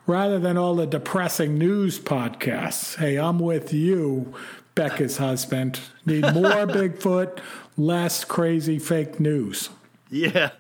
rather 0.07 0.39
than 0.39 0.59
all 0.59 0.75
the 0.75 0.87
depressing 0.87 1.57
news 1.57 1.99
podcasts. 1.99 2.97
Hey, 2.97 3.17
I'm 3.19 3.39
with 3.39 3.73
you, 3.73 4.35
Becca's 4.75 5.17
husband. 5.17 5.81
Need 6.05 6.35
more 6.35 6.51
Bigfoot, 6.67 7.39
less 7.79 8.25
crazy 8.25 8.79
fake 8.79 9.19
news. 9.19 9.71
Yeah. 10.11 10.51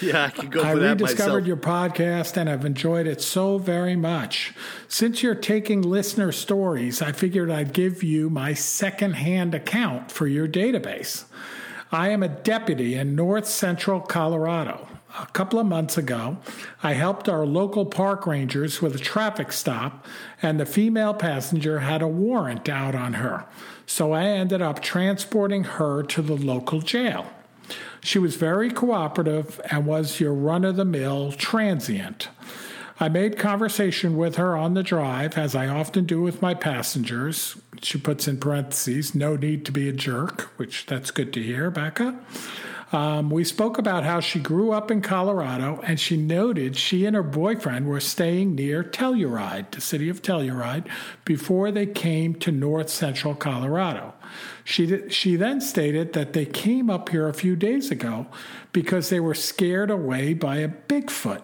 Yeah, 0.00 0.24
I 0.24 0.30
could 0.30 0.50
go 0.50 0.60
for 0.60 0.66
I 0.66 0.72
rediscovered 0.72 1.44
myself. 1.44 1.46
your 1.46 1.56
podcast 1.56 2.36
and 2.36 2.48
I've 2.48 2.64
enjoyed 2.64 3.06
it 3.06 3.20
so 3.20 3.58
very 3.58 3.94
much. 3.94 4.54
Since 4.88 5.22
you're 5.22 5.34
taking 5.34 5.82
listener 5.82 6.32
stories, 6.32 7.02
I 7.02 7.12
figured 7.12 7.50
I'd 7.50 7.72
give 7.72 8.02
you 8.02 8.30
my 8.30 8.54
secondhand 8.54 9.54
account 9.54 10.10
for 10.10 10.26
your 10.26 10.48
database. 10.48 11.24
I 11.92 12.08
am 12.08 12.22
a 12.22 12.28
deputy 12.28 12.94
in 12.94 13.14
north 13.14 13.46
central 13.46 14.00
Colorado. 14.00 14.88
A 15.18 15.26
couple 15.26 15.58
of 15.58 15.66
months 15.66 15.96
ago, 15.96 16.38
I 16.82 16.92
helped 16.92 17.28
our 17.28 17.46
local 17.46 17.86
park 17.86 18.26
rangers 18.26 18.82
with 18.82 18.94
a 18.94 18.98
traffic 18.98 19.50
stop, 19.50 20.04
and 20.42 20.60
the 20.60 20.66
female 20.66 21.14
passenger 21.14 21.78
had 21.78 22.02
a 22.02 22.08
warrant 22.08 22.68
out 22.68 22.94
on 22.94 23.14
her. 23.14 23.46
So 23.86 24.12
I 24.12 24.24
ended 24.24 24.60
up 24.60 24.82
transporting 24.82 25.64
her 25.64 26.02
to 26.02 26.20
the 26.20 26.36
local 26.36 26.80
jail. 26.82 27.30
She 28.02 28.18
was 28.18 28.36
very 28.36 28.70
cooperative 28.70 29.60
and 29.70 29.86
was 29.86 30.20
your 30.20 30.34
run 30.34 30.64
of 30.64 30.76
the 30.76 30.84
mill 30.84 31.32
transient. 31.32 32.28
I 32.98 33.10
made 33.10 33.36
conversation 33.36 34.16
with 34.16 34.36
her 34.36 34.56
on 34.56 34.72
the 34.72 34.82
drive, 34.82 35.36
as 35.36 35.54
I 35.54 35.66
often 35.66 36.06
do 36.06 36.22
with 36.22 36.40
my 36.40 36.54
passengers. 36.54 37.56
She 37.82 37.98
puts 37.98 38.26
in 38.26 38.38
parentheses, 38.38 39.14
no 39.14 39.36
need 39.36 39.66
to 39.66 39.72
be 39.72 39.88
a 39.88 39.92
jerk, 39.92 40.42
which 40.56 40.86
that's 40.86 41.10
good 41.10 41.32
to 41.34 41.42
hear, 41.42 41.70
Becca. 41.70 42.18
Um, 42.92 43.30
we 43.30 43.44
spoke 43.44 43.78
about 43.78 44.04
how 44.04 44.20
she 44.20 44.38
grew 44.38 44.72
up 44.72 44.90
in 44.90 45.02
Colorado 45.02 45.80
and 45.82 45.98
she 45.98 46.16
noted 46.16 46.76
she 46.76 47.04
and 47.04 47.16
her 47.16 47.22
boyfriend 47.22 47.86
were 47.86 48.00
staying 48.00 48.54
near 48.54 48.84
Telluride, 48.84 49.72
the 49.72 49.80
city 49.80 50.08
of 50.08 50.22
Telluride, 50.22 50.88
before 51.24 51.70
they 51.70 51.86
came 51.86 52.34
to 52.36 52.52
north 52.52 52.88
central 52.88 53.34
Colorado. 53.34 54.14
She, 54.66 55.08
she 55.10 55.36
then 55.36 55.60
stated 55.60 56.12
that 56.14 56.32
they 56.32 56.44
came 56.44 56.90
up 56.90 57.10
here 57.10 57.28
a 57.28 57.32
few 57.32 57.54
days 57.54 57.92
ago 57.92 58.26
because 58.72 59.10
they 59.10 59.20
were 59.20 59.32
scared 59.32 59.92
away 59.92 60.34
by 60.34 60.56
a 60.56 60.68
Bigfoot. 60.68 61.42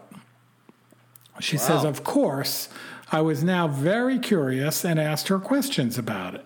She 1.39 1.57
wow. 1.57 1.63
says, 1.63 1.85
Of 1.85 2.03
course, 2.03 2.69
I 3.13 3.21
was 3.21 3.45
now 3.45 3.69
very 3.69 4.19
curious 4.19 4.85
and 4.85 4.99
asked 4.99 5.29
her 5.29 5.39
questions 5.39 5.97
about 5.97 6.35
it. 6.35 6.45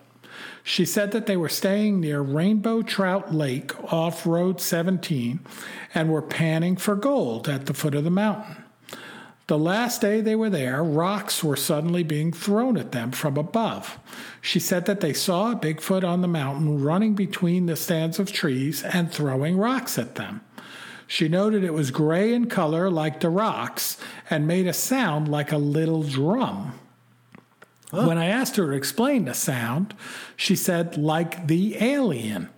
She 0.63 0.85
said 0.85 1.13
that 1.13 1.25
they 1.25 1.35
were 1.35 1.49
staying 1.49 1.99
near 1.99 2.21
Rainbow 2.21 2.83
Trout 2.83 3.33
Lake 3.33 3.73
off 3.91 4.27
Road 4.27 4.61
17 4.61 5.39
and 5.95 6.11
were 6.11 6.21
panning 6.21 6.77
for 6.77 6.95
gold 6.95 7.49
at 7.49 7.65
the 7.65 7.73
foot 7.73 7.95
of 7.95 8.03
the 8.03 8.11
mountain. 8.11 8.63
The 9.47 9.57
last 9.57 10.01
day 10.01 10.19
they 10.19 10.35
were 10.35 10.49
there, 10.49 10.83
rocks 10.83 11.41
were 11.41 11.55
suddenly 11.55 12.03
being 12.03 12.33
thrown 12.33 12.75
at 12.75 12.91
them 12.91 13.13
from 13.13 13.37
above. 13.37 13.97
She 14.41 14.59
said 14.59 14.85
that 14.85 14.99
they 14.99 15.13
saw 15.13 15.51
a 15.51 15.55
Bigfoot 15.55 16.03
on 16.03 16.21
the 16.21 16.27
mountain 16.27 16.83
running 16.83 17.15
between 17.15 17.65
the 17.65 17.77
stands 17.77 18.19
of 18.19 18.33
trees 18.33 18.83
and 18.83 19.09
throwing 19.09 19.57
rocks 19.57 19.97
at 19.97 20.15
them. 20.15 20.41
She 21.07 21.29
noted 21.29 21.63
it 21.63 21.73
was 21.73 21.91
gray 21.91 22.33
in 22.33 22.47
color 22.47 22.91
like 22.91 23.21
the 23.21 23.29
rocks 23.29 23.97
and 24.29 24.45
made 24.45 24.67
a 24.67 24.73
sound 24.73 25.29
like 25.29 25.53
a 25.53 25.57
little 25.57 26.03
drum. 26.03 26.77
Huh? 27.91 28.05
When 28.05 28.17
I 28.17 28.25
asked 28.25 28.57
her 28.57 28.67
to 28.67 28.73
explain 28.73 29.23
the 29.23 29.33
sound, 29.33 29.93
she 30.35 30.57
said, 30.57 30.97
like 30.97 31.47
the 31.47 31.81
alien. 31.81 32.49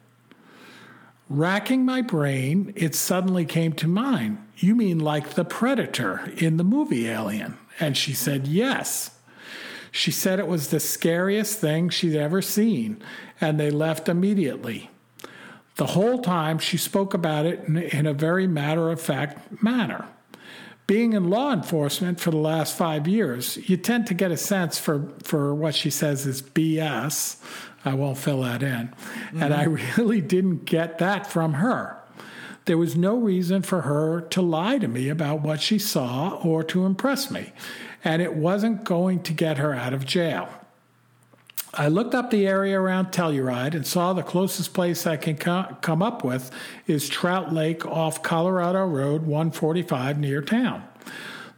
Racking 1.30 1.86
my 1.86 2.02
brain, 2.02 2.74
it 2.76 2.96
suddenly 2.96 3.46
came 3.46 3.74
to 3.74 3.88
mind. 3.88 4.44
You 4.58 4.76
mean 4.76 4.98
like 5.00 5.36
the 5.36 5.46
predator 5.46 6.32
in 6.38 6.58
the 6.58 6.64
movie 6.64 7.08
Alien? 7.08 7.58
And 7.80 7.96
she 7.96 8.14
said, 8.14 8.48
Yes. 8.48 9.12
She 9.92 10.12
said 10.12 10.40
it 10.40 10.48
was 10.48 10.68
the 10.68 10.80
scariest 10.80 11.60
thing 11.60 11.90
she'd 11.90 12.16
ever 12.16 12.42
seen, 12.42 13.02
and 13.42 13.60
they 13.60 13.72
left 13.72 14.08
immediately. 14.08 14.92
The 15.78 15.88
whole 15.88 16.20
time 16.20 16.60
she 16.60 16.78
spoke 16.78 17.14
about 17.14 17.46
it 17.46 17.64
in, 17.64 18.06
a 18.06 18.14
very 18.14 18.46
matter 18.46 18.92
of 18.92 19.02
fact 19.02 19.64
manner. 19.64 20.06
Being 20.88 21.14
in 21.14 21.30
law 21.30 21.54
enforcement 21.54 22.20
for 22.20 22.32
the 22.32 22.38
last 22.38 22.76
five 22.76 23.08
years, 23.08 23.58
you 23.70 23.78
tend 23.78 24.06
to 24.08 24.14
get 24.14 24.32
a 24.32 24.38
sense 24.38 24.78
for, 24.78 25.12
for 25.24 25.56
what 25.56 25.74
she 25.76 25.90
says 25.90 26.26
is 26.26 26.42
BS. 26.42 27.38
I 27.86 27.94
won't 27.94 28.18
fill 28.18 28.42
that 28.42 28.62
in. 28.62 28.90
Mm-hmm. 28.90 29.44
And 29.44 29.54
I 29.54 29.66
mm-hmm. 29.66 30.02
really 30.02 30.22
didn't 30.22 30.66
get 30.66 30.98
that 31.00 31.28
from 31.28 31.54
her. 31.56 31.98
There 32.66 32.78
was 32.78 32.96
no 32.96 33.18
reason 33.18 33.64
for 33.64 33.82
her 33.82 34.22
to 34.22 34.42
lie 34.42 34.78
to 34.78 34.88
me 34.88 35.10
about 35.10 35.42
what 35.42 35.62
she 35.62 35.80
saw 35.80 36.40
or 36.44 36.64
to 36.66 36.86
impress 36.86 37.32
me, 37.32 37.52
and 38.04 38.22
it 38.22 38.36
wasn't 38.36 38.84
going 38.84 39.24
to 39.24 39.34
get 39.34 39.58
her 39.58 39.74
out 39.74 39.94
of 39.94 40.06
jail. 40.06 40.50
I 41.74 41.88
looked 41.88 42.16
up 42.16 42.32
the 42.32 42.48
area 42.48 42.80
around 42.80 43.08
Telluride 43.08 43.76
and 43.76 43.86
saw 43.86 44.14
the 44.14 44.24
closest 44.24 44.74
place 44.74 45.06
I 45.06 45.18
can 45.18 45.38
co- 45.38 45.78
come 45.82 46.02
up 46.02 46.24
with 46.24 46.52
is 46.88 47.08
Trout 47.08 47.54
Lake 47.54 47.86
off 47.86 48.24
Colorado 48.24 48.86
Road 48.86 49.24
145 49.24 50.20
near 50.20 50.42
town. 50.42 50.84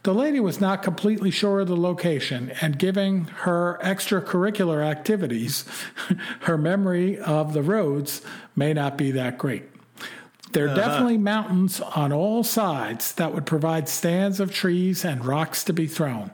The 0.03 0.13
lady 0.15 0.39
was 0.39 0.59
not 0.59 0.81
completely 0.81 1.29
sure 1.29 1.59
of 1.59 1.67
the 1.67 1.77
location, 1.77 2.51
and 2.59 2.79
giving 2.79 3.25
her 3.25 3.79
extracurricular 3.83 4.83
activities, 4.83 5.63
her 6.41 6.57
memory 6.57 7.19
of 7.19 7.53
the 7.53 7.61
roads 7.61 8.23
may 8.55 8.73
not 8.73 8.97
be 8.97 9.11
that 9.11 9.37
great. 9.37 9.63
There 10.53 10.65
are 10.65 10.69
uh-huh. 10.69 10.75
definitely 10.75 11.19
mountains 11.19 11.79
on 11.79 12.11
all 12.11 12.43
sides 12.43 13.13
that 13.13 13.31
would 13.33 13.45
provide 13.45 13.87
stands 13.87 14.39
of 14.39 14.51
trees 14.51 15.05
and 15.05 15.23
rocks 15.23 15.63
to 15.65 15.73
be 15.73 15.85
thrown. 15.85 16.31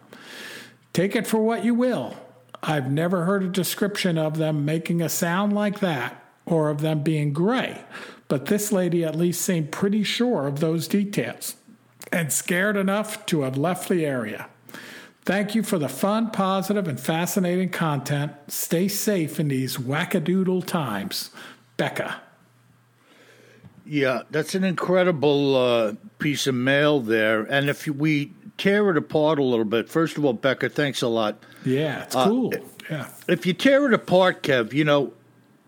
Take 0.93 1.15
it 1.15 1.27
for 1.27 1.39
what 1.39 1.65
you 1.65 1.73
will. 1.73 2.15
I've 2.63 2.89
never 2.89 3.25
heard 3.25 3.43
a 3.43 3.49
description 3.49 4.17
of 4.17 4.37
them 4.37 4.63
making 4.63 5.01
a 5.01 5.09
sound 5.09 5.51
like 5.51 5.81
that 5.81 6.23
or 6.45 6.69
of 6.69 6.79
them 6.79 7.03
being 7.03 7.33
gray, 7.33 7.83
but 8.29 8.45
this 8.45 8.71
lady 8.71 9.03
at 9.03 9.13
least 9.13 9.41
seemed 9.41 9.73
pretty 9.73 10.03
sure 10.03 10.47
of 10.47 10.61
those 10.61 10.87
details 10.87 11.55
and 12.11 12.31
scared 12.31 12.77
enough 12.77 13.25
to 13.27 13.41
have 13.41 13.57
left 13.57 13.89
the 13.89 14.05
area. 14.05 14.47
Thank 15.23 15.55
you 15.55 15.63
for 15.63 15.77
the 15.77 15.89
fun, 15.89 16.31
positive, 16.31 16.87
and 16.87 16.99
fascinating 16.99 17.69
content. 17.69 18.31
Stay 18.47 18.87
safe 18.87 19.39
in 19.39 19.49
these 19.49 19.77
wackadoodle 19.77 20.65
times. 20.65 21.31
Becca. 21.75 22.21
Yeah, 23.85 24.23
that's 24.31 24.55
an 24.55 24.63
incredible 24.63 25.55
uh, 25.55 25.93
piece 26.19 26.47
of 26.47 26.55
mail 26.55 26.99
there. 26.99 27.41
And 27.41 27.69
if 27.69 27.87
we 27.87 28.33
tear 28.57 28.89
it 28.89 28.97
apart 28.97 29.39
a 29.39 29.43
little 29.43 29.65
bit, 29.65 29.89
first 29.89 30.17
of 30.17 30.25
all, 30.25 30.33
Becca, 30.33 30.69
thanks 30.69 31.01
a 31.01 31.07
lot 31.07 31.43
yeah, 31.67 32.03
it's 32.03 32.15
uh, 32.15 32.25
cool. 32.25 32.53
Yeah. 32.89 33.09
If 33.27 33.45
you 33.45 33.53
tear 33.53 33.87
it 33.87 33.93
apart, 33.93 34.43
Kev, 34.43 34.73
you 34.73 34.85
know, 34.85 35.13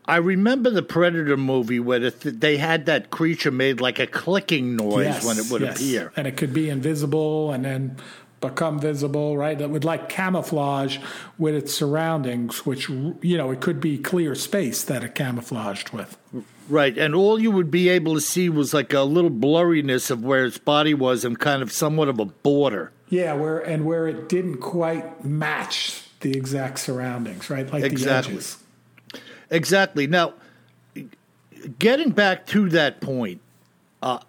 I 0.09 0.17
remember 0.17 0.71
the 0.71 0.81
Predator 0.81 1.37
movie 1.37 1.79
where 1.79 1.99
the 1.99 2.09
th- 2.09 2.35
they 2.39 2.57
had 2.57 2.87
that 2.87 3.11
creature 3.11 3.51
made 3.51 3.79
like 3.79 3.99
a 3.99 4.07
clicking 4.07 4.75
noise 4.75 5.05
yes, 5.05 5.25
when 5.25 5.37
it 5.37 5.51
would 5.51 5.61
yes. 5.61 5.75
appear, 5.77 6.11
and 6.15 6.25
it 6.25 6.35
could 6.35 6.51
be 6.51 6.67
invisible 6.67 7.51
and 7.51 7.63
then 7.63 7.97
become 8.41 8.79
visible, 8.79 9.37
right? 9.37 9.57
That 9.57 9.69
would 9.69 9.85
like 9.85 10.09
camouflage 10.09 10.97
with 11.37 11.53
its 11.53 11.73
surroundings, 11.73 12.65
which 12.65 12.89
you 12.89 13.37
know 13.37 13.51
it 13.51 13.61
could 13.61 13.79
be 13.79 13.99
clear 13.99 14.33
space 14.33 14.83
that 14.85 15.03
it 15.03 15.13
camouflaged 15.13 15.91
with. 15.91 16.17
Right, 16.67 16.97
and 16.97 17.13
all 17.13 17.39
you 17.39 17.51
would 17.51 17.69
be 17.69 17.89
able 17.89 18.15
to 18.15 18.21
see 18.21 18.49
was 18.49 18.73
like 18.73 18.93
a 18.93 19.01
little 19.01 19.31
blurriness 19.31 20.09
of 20.09 20.23
where 20.23 20.45
its 20.45 20.57
body 20.57 20.95
was 20.95 21.23
and 21.23 21.37
kind 21.37 21.61
of 21.61 21.71
somewhat 21.71 22.09
of 22.09 22.19
a 22.19 22.25
border. 22.25 22.91
Yeah, 23.09 23.33
where 23.33 23.59
and 23.59 23.85
where 23.85 24.07
it 24.07 24.27
didn't 24.27 24.57
quite 24.57 25.23
match 25.23 26.03
the 26.21 26.35
exact 26.35 26.79
surroundings, 26.79 27.49
right? 27.51 27.71
Like 27.71 27.83
exactly. 27.83 28.33
the 28.33 28.39
edges. 28.39 28.57
Exactly. 29.49 30.07
Now, 30.07 30.33
getting 31.79 32.11
back 32.11 32.45
to 32.47 32.69
that 32.69 33.01
point, 33.01 33.41
uh, 34.01 34.19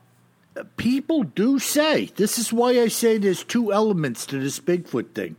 people 0.76 1.22
do 1.24 1.58
say 1.58 2.10
this 2.16 2.38
is 2.38 2.52
why 2.52 2.80
I 2.80 2.88
say 2.88 3.18
there's 3.18 3.44
two 3.44 3.72
elements 3.72 4.26
to 4.26 4.38
this 4.38 4.58
Bigfoot 4.60 5.12
thing. 5.14 5.36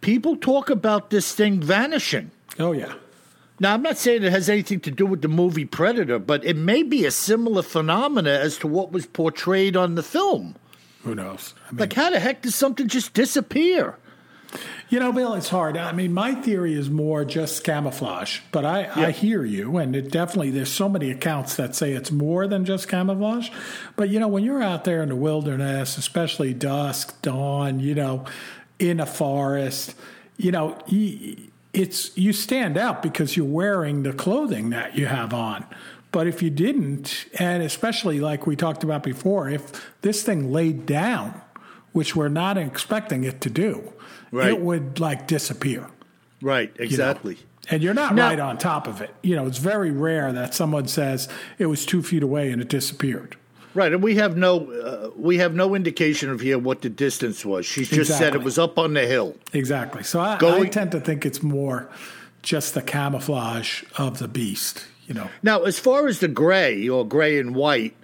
People 0.00 0.36
talk 0.36 0.70
about 0.70 1.10
this 1.10 1.34
thing 1.34 1.60
vanishing. 1.60 2.30
Oh 2.58 2.72
yeah. 2.72 2.94
Now, 3.62 3.74
I'm 3.74 3.82
not 3.82 3.98
saying 3.98 4.22
it 4.22 4.32
has 4.32 4.48
anything 4.48 4.80
to 4.80 4.90
do 4.90 5.04
with 5.04 5.20
the 5.20 5.28
movie 5.28 5.66
Predator, 5.66 6.18
but 6.18 6.42
it 6.46 6.56
may 6.56 6.82
be 6.82 7.04
a 7.04 7.10
similar 7.10 7.60
phenomena 7.60 8.30
as 8.30 8.56
to 8.58 8.66
what 8.66 8.90
was 8.90 9.04
portrayed 9.04 9.76
on 9.76 9.96
the 9.96 10.02
film. 10.02 10.56
Who 11.02 11.14
knows? 11.14 11.54
I 11.68 11.72
mean, 11.72 11.80
like, 11.80 11.92
how 11.92 12.08
the 12.08 12.20
heck 12.20 12.40
does 12.40 12.54
something 12.54 12.88
just 12.88 13.12
disappear? 13.12 13.96
You 14.88 14.98
know, 14.98 15.12
Bill, 15.12 15.34
it's 15.34 15.48
hard. 15.48 15.76
I 15.76 15.92
mean, 15.92 16.12
my 16.12 16.34
theory 16.34 16.74
is 16.74 16.90
more 16.90 17.24
just 17.24 17.62
camouflage, 17.62 18.40
but 18.50 18.64
I, 18.64 18.80
yep. 18.80 18.96
I 18.96 19.10
hear 19.12 19.44
you, 19.44 19.76
and 19.76 19.94
it 19.94 20.10
definitely 20.10 20.50
there's 20.50 20.72
so 20.72 20.88
many 20.88 21.10
accounts 21.10 21.56
that 21.56 21.76
say 21.76 21.92
it's 21.92 22.10
more 22.10 22.48
than 22.48 22.64
just 22.64 22.88
camouflage. 22.88 23.50
But 23.94 24.08
you 24.08 24.18
know, 24.18 24.28
when 24.28 24.42
you're 24.42 24.62
out 24.62 24.84
there 24.84 25.02
in 25.02 25.10
the 25.10 25.16
wilderness, 25.16 25.96
especially 25.96 26.54
dusk, 26.54 27.22
dawn, 27.22 27.78
you 27.78 27.94
know, 27.94 28.24
in 28.80 28.98
a 28.98 29.06
forest, 29.06 29.94
you 30.36 30.50
know, 30.50 30.76
it's 31.72 32.16
you 32.16 32.32
stand 32.32 32.76
out 32.76 33.02
because 33.02 33.36
you're 33.36 33.46
wearing 33.46 34.02
the 34.02 34.12
clothing 34.12 34.70
that 34.70 34.96
you 34.96 35.06
have 35.06 35.32
on. 35.32 35.64
But 36.12 36.26
if 36.26 36.42
you 36.42 36.50
didn't, 36.50 37.26
and 37.38 37.62
especially 37.62 38.20
like 38.20 38.46
we 38.46 38.56
talked 38.56 38.82
about 38.82 39.04
before, 39.04 39.48
if 39.48 39.92
this 40.02 40.24
thing 40.24 40.50
laid 40.50 40.84
down, 40.86 41.40
which 41.92 42.14
we're 42.14 42.28
not 42.28 42.56
expecting 42.56 43.24
it 43.24 43.40
to 43.42 43.50
do, 43.50 43.92
right. 44.30 44.48
it 44.48 44.60
would 44.60 45.00
like 45.00 45.26
disappear. 45.26 45.88
Right, 46.42 46.72
exactly. 46.78 47.34
You 47.34 47.40
know? 47.40 47.46
And 47.72 47.82
you're 47.82 47.94
not 47.94 48.14
now, 48.14 48.28
right 48.28 48.40
on 48.40 48.58
top 48.58 48.86
of 48.88 49.00
it. 49.00 49.14
You 49.22 49.36
know, 49.36 49.46
it's 49.46 49.58
very 49.58 49.90
rare 49.90 50.32
that 50.32 50.54
someone 50.54 50.88
says 50.88 51.28
it 51.58 51.66
was 51.66 51.86
two 51.86 52.02
feet 52.02 52.22
away 52.22 52.50
and 52.50 52.60
it 52.60 52.68
disappeared. 52.68 53.36
Right, 53.72 53.92
and 53.92 54.02
we 54.02 54.16
have 54.16 54.36
no 54.36 54.68
uh, 54.68 55.10
we 55.16 55.38
have 55.38 55.54
no 55.54 55.76
indication 55.76 56.28
of 56.30 56.40
here 56.40 56.58
what 56.58 56.82
the 56.82 56.88
distance 56.88 57.44
was. 57.44 57.64
She 57.64 57.82
just 57.82 57.92
exactly. 57.92 58.26
said 58.26 58.34
it 58.34 58.42
was 58.42 58.58
up 58.58 58.80
on 58.80 58.94
the 58.94 59.06
hill. 59.06 59.36
Exactly. 59.52 60.02
So 60.02 60.18
I, 60.18 60.38
Going, 60.38 60.66
I 60.66 60.68
tend 60.68 60.90
to 60.90 61.00
think 61.00 61.24
it's 61.24 61.40
more 61.40 61.88
just 62.42 62.74
the 62.74 62.82
camouflage 62.82 63.84
of 63.96 64.18
the 64.18 64.26
beast 64.26 64.86
you 65.10 65.14
know. 65.14 65.28
Now, 65.42 65.64
as 65.64 65.78
far 65.78 66.06
as 66.06 66.20
the 66.20 66.28
gray 66.28 66.88
or 66.88 67.04
gray 67.04 67.40
and 67.40 67.54
white, 67.54 67.94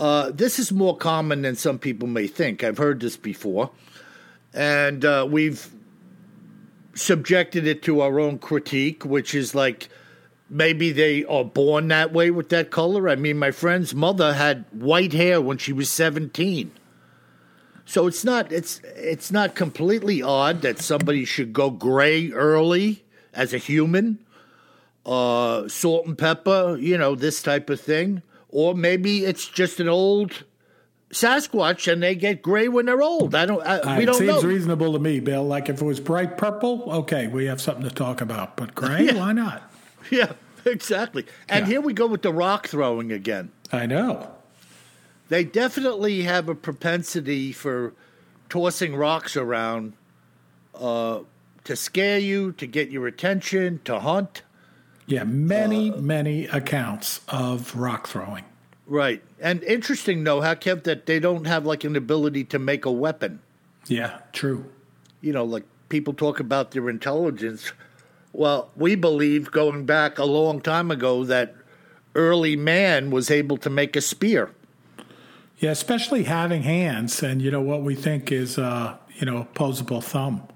uh, 0.00 0.30
this 0.30 0.58
is 0.58 0.72
more 0.72 0.96
common 0.96 1.42
than 1.42 1.54
some 1.54 1.78
people 1.78 2.08
may 2.08 2.26
think. 2.26 2.64
I've 2.64 2.78
heard 2.78 3.00
this 3.00 3.16
before, 3.16 3.70
and 4.54 5.04
uh, 5.04 5.26
we've 5.30 5.68
subjected 6.94 7.66
it 7.66 7.82
to 7.82 8.00
our 8.00 8.18
own 8.18 8.38
critique, 8.38 9.04
which 9.04 9.34
is 9.34 9.54
like 9.54 9.90
maybe 10.48 10.90
they 10.90 11.24
are 11.26 11.44
born 11.44 11.88
that 11.88 12.12
way 12.12 12.30
with 12.30 12.48
that 12.48 12.70
color. 12.70 13.08
I 13.08 13.16
mean, 13.16 13.38
my 13.38 13.50
friend's 13.50 13.94
mother 13.94 14.32
had 14.32 14.64
white 14.72 15.12
hair 15.12 15.40
when 15.40 15.58
she 15.58 15.72
was 15.72 15.90
seventeen. 15.90 16.72
So 17.84 18.06
it's 18.06 18.24
not 18.24 18.50
it's 18.52 18.80
it's 18.96 19.30
not 19.30 19.54
completely 19.54 20.22
odd 20.22 20.62
that 20.62 20.78
somebody 20.78 21.24
should 21.26 21.52
go 21.52 21.70
gray 21.70 22.30
early 22.30 23.04
as 23.34 23.52
a 23.52 23.58
human 23.58 24.18
uh, 25.04 25.68
salt 25.68 26.06
and 26.06 26.16
pepper, 26.16 26.76
you 26.80 26.96
know, 26.96 27.14
this 27.14 27.42
type 27.42 27.68
of 27.68 27.80
thing. 27.80 28.22
Or 28.52 28.74
maybe 28.74 29.24
it's 29.24 29.46
just 29.48 29.80
an 29.80 29.88
old 29.88 30.44
Sasquatch 31.12 31.92
and 31.92 32.00
they 32.02 32.14
get 32.14 32.40
gray 32.40 32.68
when 32.68 32.86
they're 32.86 33.02
old. 33.02 33.34
I 33.34 33.44
don't. 33.46 33.60
I, 33.66 33.96
we 33.96 34.04
it 34.04 34.06
don't 34.06 34.14
seems 34.14 34.42
know. 34.42 34.48
reasonable 34.48 34.92
to 34.92 34.98
me, 35.00 35.18
Bill. 35.18 35.42
Like 35.44 35.68
if 35.68 35.80
it 35.82 35.84
was 35.84 35.98
bright 35.98 36.38
purple, 36.38 36.84
okay, 36.88 37.26
we 37.26 37.46
have 37.46 37.60
something 37.60 37.82
to 37.82 37.90
talk 37.94 38.20
about. 38.20 38.56
But 38.56 38.74
gray, 38.76 39.06
Yeah. 39.06 39.14
why 39.18 39.32
not? 39.32 39.62
Yeah, 40.10 40.32
exactly. 40.64 41.24
And 41.48 41.66
Yeah. 41.66 41.72
here 41.72 41.80
we 41.80 41.92
go 41.92 42.06
with 42.06 42.22
the 42.22 42.32
rock 42.32 42.66
throwing 42.68 43.10
again. 43.12 43.50
I 43.72 43.86
know. 43.86 44.30
They 45.28 45.44
definitely 45.44 46.22
have 46.22 46.48
a 46.48 46.54
propensity 46.56 47.52
for 47.52 47.92
tossing 48.48 48.96
rocks 48.96 49.36
around 49.36 49.92
uh, 50.74 51.20
to 51.64 51.76
scare 51.76 52.18
you, 52.18 52.50
to 52.52 52.66
get 52.66 52.90
your 52.90 53.06
attention, 53.06 53.80
to 53.84 54.00
hunt. 54.00 54.42
Yeah, 55.10 55.24
many, 55.24 55.90
many 55.90 56.46
accounts 56.46 57.20
of 57.28 57.74
rock 57.74 58.06
throwing. 58.06 58.44
Right. 58.86 59.22
And 59.40 59.62
interesting, 59.64 60.24
though, 60.24 60.40
how 60.40 60.54
Kev 60.54 60.84
that 60.84 61.06
they 61.06 61.18
don't 61.18 61.46
have 61.46 61.66
like 61.66 61.84
an 61.84 61.96
ability 61.96 62.44
to 62.44 62.58
make 62.58 62.84
a 62.84 62.92
weapon. 62.92 63.40
Yeah, 63.86 64.20
true. 64.32 64.64
You 65.20 65.32
know, 65.32 65.44
like 65.44 65.64
people 65.88 66.14
talk 66.14 66.38
about 66.40 66.70
their 66.70 66.88
intelligence. 66.88 67.72
Well, 68.32 68.70
we 68.76 68.94
believe 68.94 69.50
going 69.50 69.84
back 69.84 70.18
a 70.18 70.24
long 70.24 70.60
time 70.60 70.90
ago 70.90 71.24
that 71.24 71.54
early 72.14 72.54
man 72.56 73.10
was 73.10 73.30
able 73.30 73.56
to 73.58 73.70
make 73.70 73.96
a 73.96 74.00
spear. 74.00 74.50
Yeah, 75.58 75.70
especially 75.72 76.24
having 76.24 76.62
hands 76.62 77.22
and 77.22 77.42
you 77.42 77.50
know 77.50 77.60
what 77.60 77.82
we 77.82 77.94
think 77.94 78.32
is 78.32 78.58
uh, 78.58 78.96
you 79.18 79.26
know, 79.26 79.38
opposable 79.38 80.00
thumb. 80.00 80.46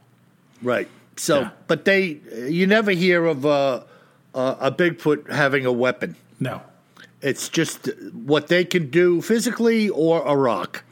Right. 0.63 0.89
So, 1.17 1.41
Yeah. 1.41 1.51
but 1.67 1.85
they, 1.85 2.21
you 2.49 2.67
never 2.67 2.91
hear 2.93 3.27
of 3.27 3.45
a, 3.45 3.85
a, 4.35 4.57
a 4.61 4.73
Bigfoot 4.73 5.31
having 5.31 5.65
a 5.67 5.73
weapon. 5.73 6.17
No. 6.41 6.63
It's 7.23 7.49
just 7.49 7.89
what 8.13 8.49
they 8.49 8.65
can 8.65 8.91
do 8.91 9.23
physically 9.23 9.89
or 9.89 10.23
a 10.23 10.37
rock. 10.37 10.85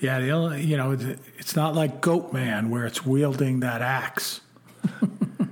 Yeah, 0.00 0.20
the 0.20 0.30
only, 0.30 0.62
you 0.64 0.76
know, 0.76 0.98
it's 1.38 1.54
not 1.56 1.74
like 1.74 2.00
Goat 2.00 2.32
Man 2.32 2.70
where 2.70 2.84
it's 2.84 3.06
wielding 3.06 3.60
that 3.60 3.80
axe. 3.82 4.40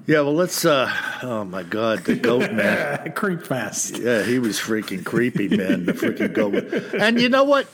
Yeah, 0.07 0.23
well, 0.23 0.35
let's. 0.35 0.65
uh 0.65 0.93
Oh 1.23 1.45
my 1.45 1.63
God, 1.63 2.01
the 2.01 2.17
goat 2.17 2.51
man. 2.53 3.13
Creep 3.13 3.43
fest. 3.47 3.97
Yeah, 3.97 4.25
he 4.25 4.41
was 4.41 4.59
freaking 4.59 5.05
creepy, 5.05 5.47
man. 5.57 5.87
The 5.87 5.93
freaking 5.93 6.33
goat. 6.33 6.55
And 7.01 7.21
you 7.21 7.29
know 7.29 7.45
what? 7.45 7.69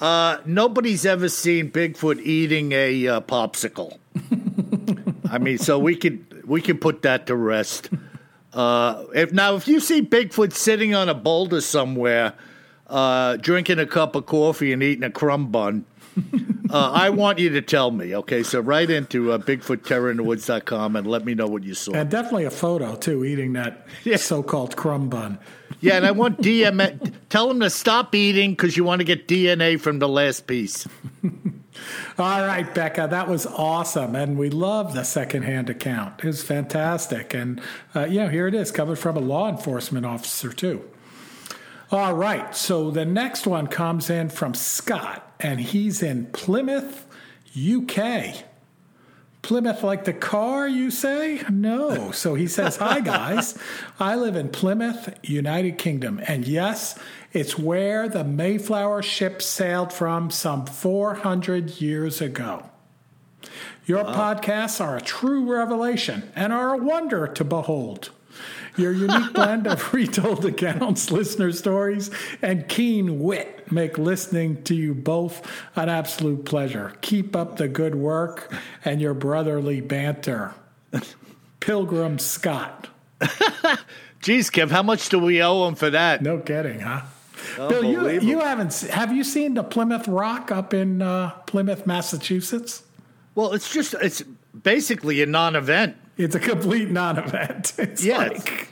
Uh 0.00 0.36
Nobody's 0.46 1.04
ever 1.04 1.28
seen 1.28 1.72
Bigfoot 1.72 2.20
eating 2.20 2.70
a 2.70 3.08
uh, 3.08 3.20
popsicle. 3.22 3.98
I 5.28 5.38
mean, 5.38 5.58
so 5.58 5.80
we 5.80 5.96
could 5.96 6.46
we 6.46 6.60
can 6.60 6.78
put 6.78 7.02
that 7.02 7.26
to 7.26 7.34
rest. 7.34 7.90
Uh, 8.54 9.04
if 9.14 9.32
now, 9.32 9.56
if 9.56 9.66
you 9.68 9.80
see 9.80 10.00
Bigfoot 10.00 10.52
sitting 10.52 10.94
on 10.94 11.08
a 11.08 11.14
boulder 11.14 11.60
somewhere, 11.60 12.32
uh, 12.86 13.36
drinking 13.36 13.78
a 13.80 13.86
cup 13.86 14.14
of 14.14 14.26
coffee 14.26 14.72
and 14.72 14.82
eating 14.82 15.02
a 15.04 15.10
crumb 15.10 15.50
bun, 15.50 15.84
uh, 16.70 16.90
I 16.94 17.10
want 17.10 17.40
you 17.40 17.50
to 17.50 17.60
tell 17.62 17.90
me. 17.90 18.14
Okay, 18.14 18.42
so 18.44 18.60
write 18.60 18.90
into 18.90 19.32
uh, 19.32 19.38
BigfootTerrorInTheWoods.com 19.38 20.94
and 20.96 21.06
let 21.06 21.24
me 21.24 21.34
know 21.34 21.46
what 21.48 21.64
you 21.64 21.74
saw. 21.74 21.92
And 21.94 22.08
definitely 22.08 22.44
a 22.44 22.50
photo 22.50 22.94
too, 22.94 23.24
eating 23.24 23.54
that 23.54 23.86
Yeah. 24.04 24.16
so-called 24.16 24.76
crumb 24.76 25.08
bun. 25.08 25.38
Yeah, 25.80 25.96
and 25.96 26.06
I 26.06 26.12
want 26.12 26.38
DNA. 26.40 27.12
Tell 27.28 27.50
him 27.50 27.60
to 27.60 27.68
stop 27.68 28.14
eating 28.14 28.52
because 28.52 28.76
you 28.76 28.84
want 28.84 29.00
to 29.00 29.04
get 29.04 29.26
DNA 29.28 29.78
from 29.80 29.98
the 29.98 30.08
last 30.08 30.46
piece. 30.46 30.86
All 32.18 32.46
right, 32.46 32.72
Becca, 32.72 33.08
that 33.10 33.28
was 33.28 33.46
awesome, 33.46 34.14
and 34.14 34.38
we 34.38 34.50
love 34.50 34.94
the 34.94 35.04
secondhand 35.04 35.68
account. 35.68 36.20
It 36.20 36.26
was 36.26 36.42
fantastic, 36.42 37.34
and 37.34 37.60
uh, 37.94 38.06
yeah, 38.06 38.30
here 38.30 38.46
it 38.46 38.54
is, 38.54 38.70
coming 38.70 38.96
from 38.96 39.16
a 39.16 39.20
law 39.20 39.48
enforcement 39.48 40.06
officer 40.06 40.52
too. 40.52 40.88
All 41.90 42.14
right, 42.14 42.54
so 42.56 42.90
the 42.90 43.04
next 43.04 43.46
one 43.46 43.66
comes 43.66 44.10
in 44.10 44.28
from 44.28 44.54
Scott, 44.54 45.34
and 45.40 45.60
he's 45.60 46.02
in 46.02 46.26
Plymouth, 46.26 47.06
UK. 47.56 48.44
Plymouth, 49.42 49.82
like 49.82 50.04
the 50.04 50.14
car, 50.14 50.66
you 50.66 50.90
say? 50.90 51.42
No. 51.50 52.10
So 52.12 52.34
he 52.34 52.48
says, 52.48 52.76
Hi, 52.78 53.00
guys. 53.00 53.58
I 54.00 54.16
live 54.16 54.36
in 54.36 54.48
Plymouth, 54.48 55.14
United 55.22 55.76
Kingdom. 55.76 56.18
And 56.26 56.48
yes, 56.48 56.98
it's 57.34 57.58
where 57.58 58.08
the 58.08 58.22
Mayflower 58.22 59.02
ship 59.02 59.42
sailed 59.42 59.92
from 59.92 60.30
some 60.30 60.66
400 60.66 61.80
years 61.80 62.20
ago. 62.20 62.70
Your 63.86 64.04
podcasts 64.04 64.80
are 64.80 64.96
a 64.96 65.00
true 65.00 65.52
revelation 65.52 66.30
and 66.36 66.52
are 66.52 66.74
a 66.74 66.78
wonder 66.78 67.26
to 67.26 67.44
behold. 67.44 68.10
Your 68.76 68.92
unique 68.92 69.32
blend 69.34 69.66
of 69.66 69.92
retold 69.92 70.44
accounts, 70.44 71.10
listener 71.10 71.50
stories, 71.50 72.08
and 72.40 72.68
keen 72.68 73.18
wit 73.18 73.70
make 73.70 73.98
listening 73.98 74.62
to 74.64 74.74
you 74.74 74.94
both 74.94 75.44
an 75.74 75.88
absolute 75.88 76.44
pleasure. 76.44 76.94
Keep 77.00 77.34
up 77.34 77.56
the 77.56 77.66
good 77.68 77.96
work 77.96 78.52
and 78.84 79.00
your 79.00 79.14
brotherly 79.14 79.80
banter. 79.80 80.54
Pilgrim 81.60 82.20
Scott. 82.20 82.88
Geez, 84.20 84.50
Kev, 84.50 84.70
how 84.70 84.82
much 84.82 85.08
do 85.08 85.18
we 85.18 85.42
owe 85.42 85.66
him 85.66 85.74
for 85.74 85.90
that? 85.90 86.22
No 86.22 86.38
kidding, 86.38 86.80
huh? 86.80 87.02
Bill, 87.56 87.84
you, 87.84 88.08
you 88.20 88.38
haven't 88.40 88.74
have 88.90 89.12
you 89.12 89.24
seen 89.24 89.54
the 89.54 89.62
Plymouth 89.64 90.08
Rock 90.08 90.50
up 90.50 90.74
in 90.74 91.02
uh, 91.02 91.30
Plymouth, 91.46 91.86
Massachusetts? 91.86 92.82
Well, 93.34 93.52
it's 93.52 93.72
just 93.72 93.94
it's 94.00 94.22
basically 94.62 95.22
a 95.22 95.26
non-event. 95.26 95.96
It's 96.16 96.34
a 96.34 96.40
complete 96.40 96.90
non-event. 96.90 97.72
It's 97.78 98.04
Yeah, 98.04 98.18
like 98.18 98.68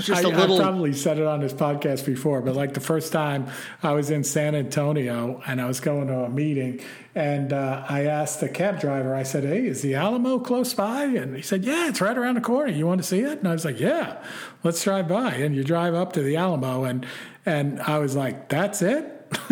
just 0.00 0.24
I 0.24 0.28
a 0.28 0.32
little. 0.32 0.56
I 0.56 0.62
probably 0.62 0.92
said 0.92 1.18
it 1.18 1.26
on 1.26 1.40
this 1.40 1.52
podcast 1.52 2.06
before, 2.06 2.40
but 2.40 2.54
like 2.54 2.74
the 2.74 2.80
first 2.80 3.12
time 3.12 3.48
I 3.82 3.92
was 3.92 4.10
in 4.10 4.24
San 4.24 4.54
Antonio 4.54 5.42
and 5.46 5.60
I 5.60 5.66
was 5.66 5.80
going 5.80 6.08
to 6.08 6.24
a 6.24 6.28
meeting, 6.28 6.80
and 7.14 7.52
uh, 7.52 7.84
I 7.88 8.06
asked 8.06 8.40
the 8.40 8.48
cab 8.48 8.80
driver, 8.80 9.14
I 9.14 9.22
said, 9.22 9.44
"Hey, 9.44 9.66
is 9.66 9.82
the 9.82 9.94
Alamo 9.94 10.38
close 10.38 10.74
by?" 10.74 11.04
And 11.04 11.36
he 11.36 11.42
said, 11.42 11.64
"Yeah, 11.64 11.88
it's 11.88 12.00
right 12.00 12.16
around 12.16 12.36
the 12.36 12.40
corner. 12.40 12.72
You 12.72 12.86
want 12.86 13.00
to 13.00 13.06
see 13.06 13.20
it?" 13.20 13.38
And 13.38 13.48
I 13.48 13.52
was 13.52 13.64
like, 13.64 13.80
"Yeah, 13.80 14.22
let's 14.62 14.82
drive 14.82 15.08
by." 15.08 15.34
And 15.34 15.54
you 15.54 15.64
drive 15.64 15.94
up 15.94 16.12
to 16.14 16.22
the 16.22 16.36
Alamo, 16.36 16.84
and 16.84 17.06
and 17.46 17.80
I 17.80 17.98
was 17.98 18.16
like, 18.16 18.48
"That's 18.48 18.82
it." 18.82 19.16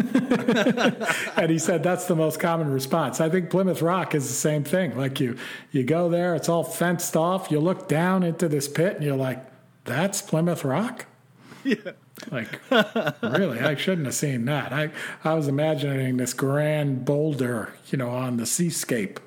and 1.37 1.51
he 1.51 1.59
said 1.59 1.85
that's 1.85 2.07
the 2.07 2.17
most 2.17 2.41
common 2.41 2.71
response. 2.73 3.21
I 3.21 3.29
think 3.29 3.49
Plymouth 3.51 3.81
Rock 3.81 4.15
is 4.15 4.27
the 4.27 4.35
same 4.35 4.65
thing. 4.65 4.97
Like 4.97 5.21
you, 5.21 5.37
you 5.71 5.85
go 5.85 6.09
there, 6.09 6.35
it's 6.35 6.49
all 6.49 6.65
fenced 6.65 7.17
off. 7.17 7.51
You 7.51 7.61
look 7.61 7.89
down 7.89 8.25
into 8.25 8.49
this 8.49 8.67
pit, 8.67 8.97
and 8.97 9.05
you're 9.05 9.17
like, 9.17 9.45
"That's 9.89 10.23
Plymouth 10.23 10.65
Rock." 10.65 11.07
Yeah. 11.65 11.93
Like, 12.31 12.61
really, 13.23 13.61
I 13.61 13.75
shouldn't 13.77 14.07
have 14.07 14.15
seen 14.15 14.45
that. 14.47 14.73
I 14.73 14.91
I 15.25 15.35
was 15.35 15.49
imagining 15.49 16.17
this 16.17 16.33
grand 16.35 17.05
boulder, 17.05 17.73
you 17.91 17.99
know, 17.99 18.11
on 18.11 18.37
the 18.39 18.47
seascape. 18.47 19.21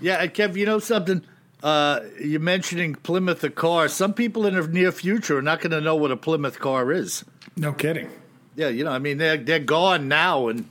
Yeah, 0.00 0.16
and 0.22 0.32
Kev, 0.32 0.56
you 0.56 0.66
know 0.66 0.78
something? 0.78 1.22
Uh, 1.62 2.00
you're 2.20 2.40
mentioning 2.40 2.94
Plymouth 2.94 3.44
a 3.44 3.50
car. 3.50 3.88
Some 3.88 4.14
people 4.14 4.46
in 4.46 4.54
the 4.54 4.66
near 4.66 4.90
future 4.92 5.38
are 5.38 5.42
not 5.42 5.60
going 5.60 5.72
to 5.72 5.80
know 5.80 5.94
what 5.94 6.10
a 6.10 6.16
Plymouth 6.16 6.58
car 6.58 6.90
is. 6.90 7.24
No 7.56 7.72
kidding. 7.72 8.08
Yeah, 8.56 8.68
you 8.68 8.82
know, 8.84 8.90
I 8.92 8.98
mean, 8.98 9.18
they're 9.18 9.36
they're 9.36 9.58
gone 9.58 10.08
now, 10.08 10.48
and 10.48 10.68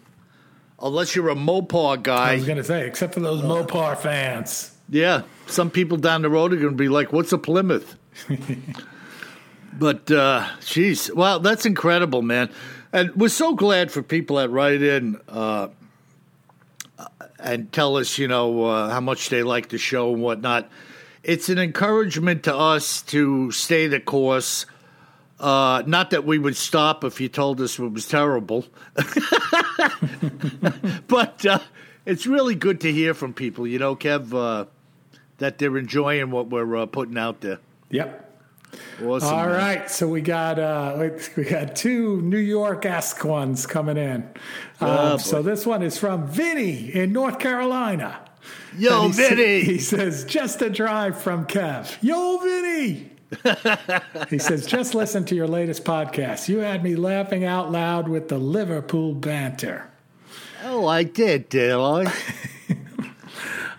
unless 0.82 1.16
you're 1.16 1.30
a 1.30 1.36
Mopar 1.36 2.01
guy. 2.01 2.32
I 2.32 2.36
was 2.36 2.45
gonna 2.45 2.64
say, 2.64 2.86
except 2.88 3.14
for 3.14 3.20
those 3.22 3.41
Mopar 3.41 3.97
fans. 3.97 4.76
yeah, 4.89 5.22
some 5.47 5.70
people 5.72 5.97
down 5.97 6.22
the 6.22 6.30
road 6.30 6.51
are 6.53 6.57
going 6.57 6.72
to 6.72 6.76
be 6.76 6.89
like, 6.89 7.14
"What's 7.14 7.32
a 7.32 7.38
Plymouth?" 7.38 7.95
but, 9.80 10.11
uh, 10.11 10.47
geez, 10.65 11.11
well, 11.13 11.39
that's 11.39 11.65
incredible, 11.65 12.21
man, 12.21 12.49
and 12.91 13.15
we're 13.15 13.30
so 13.30 13.55
glad 13.55 13.91
for 13.91 14.03
people 14.03 14.38
that 14.38 14.49
write 14.49 14.82
in 14.82 15.19
uh, 15.27 15.69
and 17.39 17.71
tell 17.71 17.97
us, 17.97 18.17
you 18.17 18.27
know, 18.27 18.65
uh, 18.65 18.89
how 18.89 18.99
much 18.99 19.30
they 19.30 19.43
like 19.43 19.69
the 19.69 19.77
show 19.77 20.13
and 20.13 20.21
whatnot. 20.21 20.69
It's 21.23 21.49
an 21.49 21.57
encouragement 21.57 22.43
to 22.43 22.55
us 22.55 23.01
to 23.03 23.51
stay 23.51 23.88
the 23.88 23.99
course. 23.99 24.65
Uh, 25.39 25.84
not 25.86 26.11
that 26.11 26.25
we 26.25 26.38
would 26.38 26.57
stop 26.57 27.03
if 27.03 27.21
you 27.21 27.30
told 27.30 27.61
us 27.61 27.80
it 27.80 27.93
was 27.93 28.07
terrible, 28.07 28.65
but 31.07 31.45
uh, 31.45 31.59
it's 32.05 32.27
really 32.27 32.55
good 32.55 32.82
to 32.82 32.91
hear 32.91 33.13
from 33.13 33.34
people. 33.34 33.65
You 33.65 33.80
know, 33.80 33.95
Kev, 33.95 34.34
uh, 34.34 34.65
that 35.38 35.57
they're 35.57 35.77
enjoying 35.77 36.32
what 36.32 36.49
we're 36.49 36.75
uh, 36.75 36.86
putting 36.88 37.17
out 37.17 37.39
there. 37.39 37.59
Yep. 37.89 38.28
Awesome. 39.03 39.30
All 39.34 39.45
man. 39.47 39.55
right, 39.55 39.89
so 39.91 40.07
we 40.07 40.22
got 40.22 40.59
uh, 40.59 41.09
we 41.36 41.43
got 41.45 41.76
two 41.76 42.22
New 42.22 42.38
York 42.38 42.86
esque 42.86 43.24
ones 43.24 43.65
coming 43.65 43.97
in. 43.97 44.30
Oh, 44.82 45.13
Um, 45.13 45.20
so 45.20 45.41
this 45.41 45.65
one 45.65 45.82
is 45.82 45.97
from 45.97 46.28
Vinny 46.28 46.93
in 46.93 47.11
North 47.13 47.39
Carolina. 47.39 48.20
Yo, 48.78 49.07
he 49.07 49.13
sa- 49.13 49.36
he 49.36 49.80
says, 49.80 50.26
just 50.26 50.61
a 50.61 50.70
drive 50.70 51.20
from 51.22 51.45
Kev. 51.45 51.97
Yo, 52.01 52.38
Vinny. 52.38 53.09
he 54.30 54.39
says, 54.39 54.65
just 54.65 54.95
listen 54.95 55.24
to 55.26 55.36
your 55.36 55.47
latest 55.47 55.84
podcast. 55.84 56.49
You 56.49 56.59
had 56.59 56.84
me 56.84 56.95
laughing 56.95 57.45
out 57.45 57.72
loud 57.72 58.07
with 58.07 58.28
the 58.28 58.38
Liverpool 58.39 59.13
banter. 59.13 59.89
Oh, 60.63 60.88
I 60.88 61.03
did, 61.03 61.47
did 61.49 61.72
I? 61.74 62.11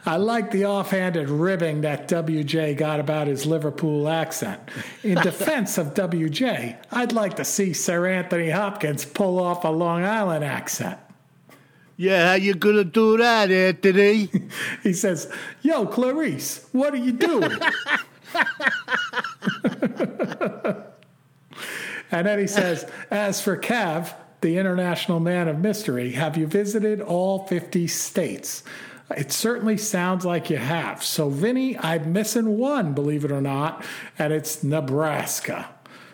I 0.07 0.17
like 0.17 0.51
the 0.51 0.65
offhanded 0.65 1.29
ribbing 1.29 1.83
that 1.83 2.09
WJ 2.09 2.77
got 2.77 3.01
about 3.01 3.27
his 3.27 3.45
Liverpool 3.47 4.09
accent. 4.09 4.61
In 5.03 5.15
defense 5.23 5.79
of 5.79 5.95
WJ, 5.95 6.77
I'd 6.91 7.13
like 7.13 7.37
to 7.37 7.45
see 7.45 7.73
Sir 7.73 8.07
Anthony 8.07 8.51
Hopkins 8.51 9.05
pull 9.05 9.39
off 9.39 9.65
a 9.65 9.69
Long 9.69 10.05
Island 10.05 10.45
accent. 10.45 10.99
Yeah, 11.97 12.29
how 12.29 12.35
you 12.35 12.55
gonna 12.55 12.85
do 12.85 13.19
that, 13.19 13.51
Anthony? 13.51 14.31
He 14.83 14.95
says, 14.95 15.31
Yo, 15.61 15.87
Clarice, 15.87 16.67
what 16.73 16.95
are 16.95 16.97
you 16.97 17.13
doing? 17.13 17.53
and 22.11 22.27
then 22.27 22.39
he 22.39 22.47
says, 22.47 22.91
As 23.11 23.43
for 23.43 23.59
Kev, 23.59 24.15
the 24.41 24.57
international 24.57 25.21
man 25.21 25.49
of 25.49 25.59
mystery, 25.59 26.13
have 26.13 26.39
you 26.39 26.47
visited 26.47 27.03
all 27.03 27.47
50 27.47 27.87
states? 27.89 28.63
It 29.17 29.33
certainly 29.33 29.77
sounds 29.77 30.25
like 30.25 30.51
you 30.51 30.57
have. 30.59 31.03
So, 31.03 31.29
Vinny, 31.29 31.77
I'm 31.79 32.13
missing 32.13 32.59
one, 32.59 32.93
believe 32.95 33.25
it 33.25 33.33
or 33.33 33.41
not, 33.41 33.85
and 34.19 34.33
it's 34.33 34.63
Nebraska. 34.63 35.69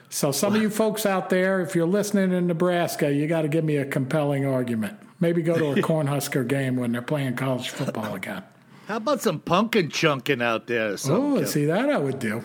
So, 0.09 0.33
some 0.33 0.55
of 0.55 0.63
you 0.63 0.71
folks 0.71 1.05
out 1.05 1.29
there, 1.29 1.61
if 1.61 1.75
you're 1.75 1.87
listening 1.87 2.33
in 2.33 2.47
Nebraska, 2.47 3.13
you 3.13 3.27
got 3.27 3.43
to 3.43 3.49
give 3.49 3.65
me 3.65 3.77
a 3.77 3.85
compelling 3.85 4.47
argument. 4.47 4.99
Maybe 5.21 5.43
go 5.43 5.59
to 5.59 5.73
a 5.73 5.75
Cornhusker 5.83 6.47
game 6.47 6.77
when 6.77 6.93
they're 6.93 7.03
playing 7.03 7.37
college 7.37 7.71
football 7.71 8.15
again. 8.15 8.43
How 8.87 8.97
about 8.97 9.21
some 9.21 9.41
pumpkin 9.41 9.91
chunking 9.91 10.41
out 10.41 10.69
there? 10.69 10.97
Oh, 11.09 11.45
see 11.45 11.65
that 11.67 11.91
I 11.91 11.99
would 11.99 12.19
do. 12.19 12.45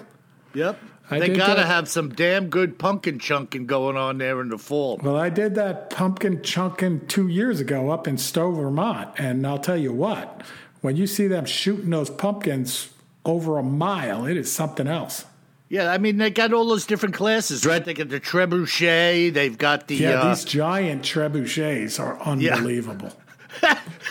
Yep. 0.54 0.80
I 1.12 1.20
they 1.20 1.30
gotta 1.30 1.66
have 1.66 1.90
some 1.90 2.10
damn 2.10 2.48
good 2.48 2.80
pumpkin 2.80 3.20
chunking 3.20 3.66
going 3.66 3.98
on 3.98 4.18
there 4.18 4.40
in 4.42 4.50
the 4.50 4.58
fall. 4.58 5.00
Well, 5.04 5.18
I 5.18 5.30
did 5.30 5.56
that 5.56 5.90
pumpkin 5.90 6.42
chunking 6.42 7.08
two 7.08 7.28
years 7.28 7.60
ago 7.60 7.90
up 7.90 8.08
in 8.08 8.18
Stowe, 8.18 8.52
Vermont, 8.52 9.10
and 9.18 9.46
I'll 9.46 9.60
tell 9.60 9.78
you 9.78 9.92
what, 9.92 10.42
when 10.82 10.96
you 10.96 11.08
see 11.08 11.28
them 11.28 11.46
shooting 11.46 11.90
those 11.90 12.10
pumpkins 12.10 12.90
over 13.26 13.58
a 13.58 13.64
mile, 13.64 14.26
it 14.26 14.38
is 14.38 14.52
something 14.52 14.88
else. 14.88 15.26
Yeah, 15.68 15.92
I 15.92 15.98
mean 15.98 16.18
they 16.18 16.30
got 16.32 16.52
all 16.54 16.68
those 16.68 16.86
different 16.86 17.16
classes, 17.16 17.66
right? 17.66 17.84
They 17.84 17.94
got 17.94 18.10
the 18.10 18.20
trebuchet, 18.20 19.34
they've 19.34 19.58
got 19.58 19.88
the 19.88 19.96
Yeah, 19.96 20.22
uh, 20.22 20.30
these 20.30 20.44
giant 20.44 21.04
trebuchets 21.04 22.00
are 22.00 22.20
unbelievable. 22.26 23.14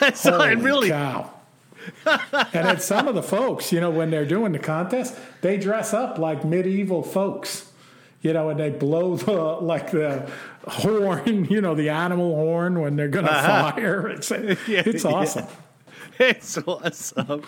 that's 0.00 0.24
not 0.24 0.40
Holy 0.40 0.56
really 0.56 0.88
cow. 0.88 1.30
and 2.06 2.66
then 2.66 2.80
some 2.80 3.08
of 3.08 3.14
the 3.14 3.22
folks, 3.22 3.72
you 3.72 3.80
know, 3.80 3.90
when 3.90 4.10
they're 4.10 4.24
doing 4.26 4.52
the 4.52 4.58
contest, 4.58 5.16
they 5.40 5.56
dress 5.56 5.92
up 5.94 6.18
like 6.18 6.44
medieval 6.44 7.02
folks. 7.02 7.66
You 8.22 8.34
know, 8.34 8.50
and 8.50 8.60
they 8.60 8.68
blow 8.68 9.16
the 9.16 9.32
like 9.32 9.92
the 9.92 10.30
horn, 10.68 11.46
you 11.50 11.62
know, 11.62 11.74
the 11.74 11.88
animal 11.88 12.34
horn 12.34 12.78
when 12.80 12.94
they're 12.96 13.08
going 13.08 13.24
to 13.24 13.32
Uh-huh. 13.32 13.72
fire. 13.72 14.08
It's 14.08 14.30
Yeah, 14.30 14.54
it's 14.68 15.04
yeah. 15.04 15.10
awesome. 15.10 15.46
it's 16.18 16.58
awesome. 16.58 17.42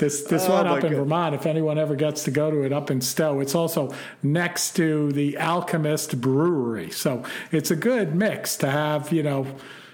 This 0.00 0.22
this 0.24 0.46
Oh, 0.48 0.54
one 0.54 0.66
up 0.66 0.82
in 0.82 0.90
God. 0.90 0.98
Vermont, 0.98 1.34
if 1.36 1.46
anyone 1.46 1.78
ever 1.78 1.94
gets 1.94 2.24
to 2.24 2.32
go 2.32 2.50
to 2.50 2.62
it 2.64 2.72
up 2.72 2.90
in 2.90 3.00
Stowe, 3.00 3.38
it's 3.38 3.54
also 3.54 3.94
next 4.20 4.74
to 4.74 5.12
the 5.12 5.38
Alchemist 5.38 6.20
Brewery. 6.20 6.90
So 6.90 7.22
it's 7.52 7.70
a 7.70 7.76
good 7.76 8.16
mix 8.16 8.56
to 8.56 8.68
have, 8.68 9.12
you 9.12 9.22
know, 9.22 9.46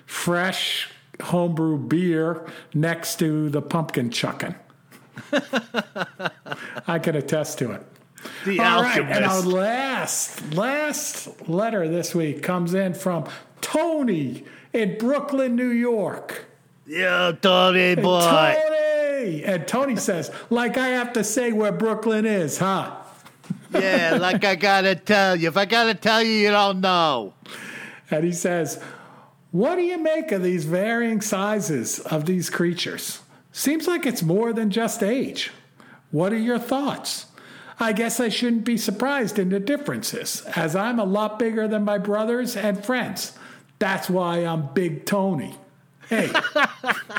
fresh 0.07 0.89
homebrew 1.23 1.79
beer 1.79 2.47
next 2.75 3.19
to 3.21 3.49
the 3.51 3.62
pumpkin 3.62 4.11
chucking. 4.11 4.55
I 6.87 6.99
can 6.99 7.17
attest 7.17 7.59
to 7.59 7.73
it. 7.73 7.83
The 8.47 8.59
All 8.61 8.83
right, 8.83 8.99
alchemist. 8.99 9.17
and 9.17 9.25
our 9.25 9.41
last 9.43 10.55
last 10.55 11.49
letter 11.49 11.87
this 11.89 12.15
week 12.15 12.43
comes 12.43 12.73
in 12.75 12.95
from 12.95 13.27
Tony 13.61 14.45
in 14.73 14.97
Brooklyn, 14.99 15.57
New 15.57 15.69
York. 15.69 16.47
yeah, 16.87 17.33
Tony 17.41 17.95
boy. 17.97 18.21
Tony! 18.21 19.45
And 19.45 19.69
Tony 19.69 19.97
says, 19.97 20.31
like 20.51 20.77
I 20.79 20.89
have 20.89 21.12
to 21.15 21.25
say 21.25 21.53
where 21.53 21.73
Brooklyn 21.73 22.25
is, 22.25 22.59
huh? 22.59 22.95
yeah, 23.73 24.17
like 24.21 24.45
I 24.45 24.55
gotta 24.55 24.95
tell 24.95 25.37
you. 25.37 25.49
If 25.49 25.57
I 25.59 25.67
gotta 25.67 25.95
tell 25.95 26.23
you, 26.23 26.33
you 26.33 26.51
don't 26.51 26.81
know. 26.81 27.35
And 28.11 28.25
he 28.25 28.33
says, 28.33 28.83
What 29.55 29.77
do 29.77 29.83
you 29.83 29.99
make 29.99 30.33
of 30.33 30.43
these 30.43 30.65
varying 30.65 31.21
sizes 31.21 32.01
of 32.01 32.27
these 32.27 32.51
creatures? 32.51 33.21
Seems 33.53 33.87
like 33.87 34.05
it's 34.05 34.21
more 34.21 34.53
than 34.53 34.69
just 34.69 35.01
age. 35.01 35.53
What 36.11 36.33
are 36.33 36.37
your 36.39 36.59
thoughts? 36.59 37.27
I 37.79 37.93
guess 37.93 38.19
I 38.19 38.31
shouldn't 38.31 38.65
be 38.65 38.77
surprised 38.77 39.39
in 39.39 39.51
the 39.51 39.61
differences, 39.61 40.43
as 40.57 40.75
I'm 40.75 40.99
a 40.99 41.05
lot 41.05 41.39
bigger 41.39 41.69
than 41.69 41.85
my 41.85 41.99
brothers 41.99 42.57
and 42.57 42.85
friends. 42.85 43.39
That's 43.79 44.11
why 44.11 44.39
I'm 44.39 44.75
Big 44.75 45.07
Tony. 45.07 45.55
Hey, 46.09 46.33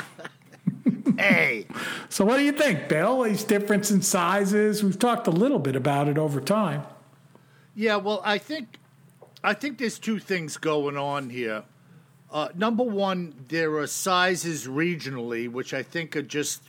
Hey. 1.18 1.66
so 2.10 2.26
what 2.26 2.36
do 2.36 2.42
you 2.42 2.52
think, 2.52 2.86
Bill? 2.90 3.22
These 3.22 3.44
difference 3.44 3.90
in 3.90 4.02
sizes? 4.02 4.84
We've 4.84 4.98
talked 4.98 5.26
a 5.26 5.30
little 5.30 5.58
bit 5.58 5.74
about 5.74 6.06
it 6.06 6.18
over 6.18 6.42
time. 6.42 6.82
Yeah, 7.74 7.96
well, 7.96 8.20
I 8.26 8.36
think 8.36 8.76
I 9.42 9.54
think 9.54 9.78
there's 9.78 9.98
two 9.98 10.18
things 10.18 10.58
going 10.58 10.98
on 10.98 11.30
here. 11.30 11.62
Uh, 12.36 12.48
number 12.54 12.82
one, 12.82 13.32
there 13.48 13.78
are 13.78 13.86
sizes 13.86 14.66
regionally, 14.66 15.50
which 15.50 15.72
I 15.72 15.82
think 15.82 16.14
are 16.16 16.20
just 16.20 16.60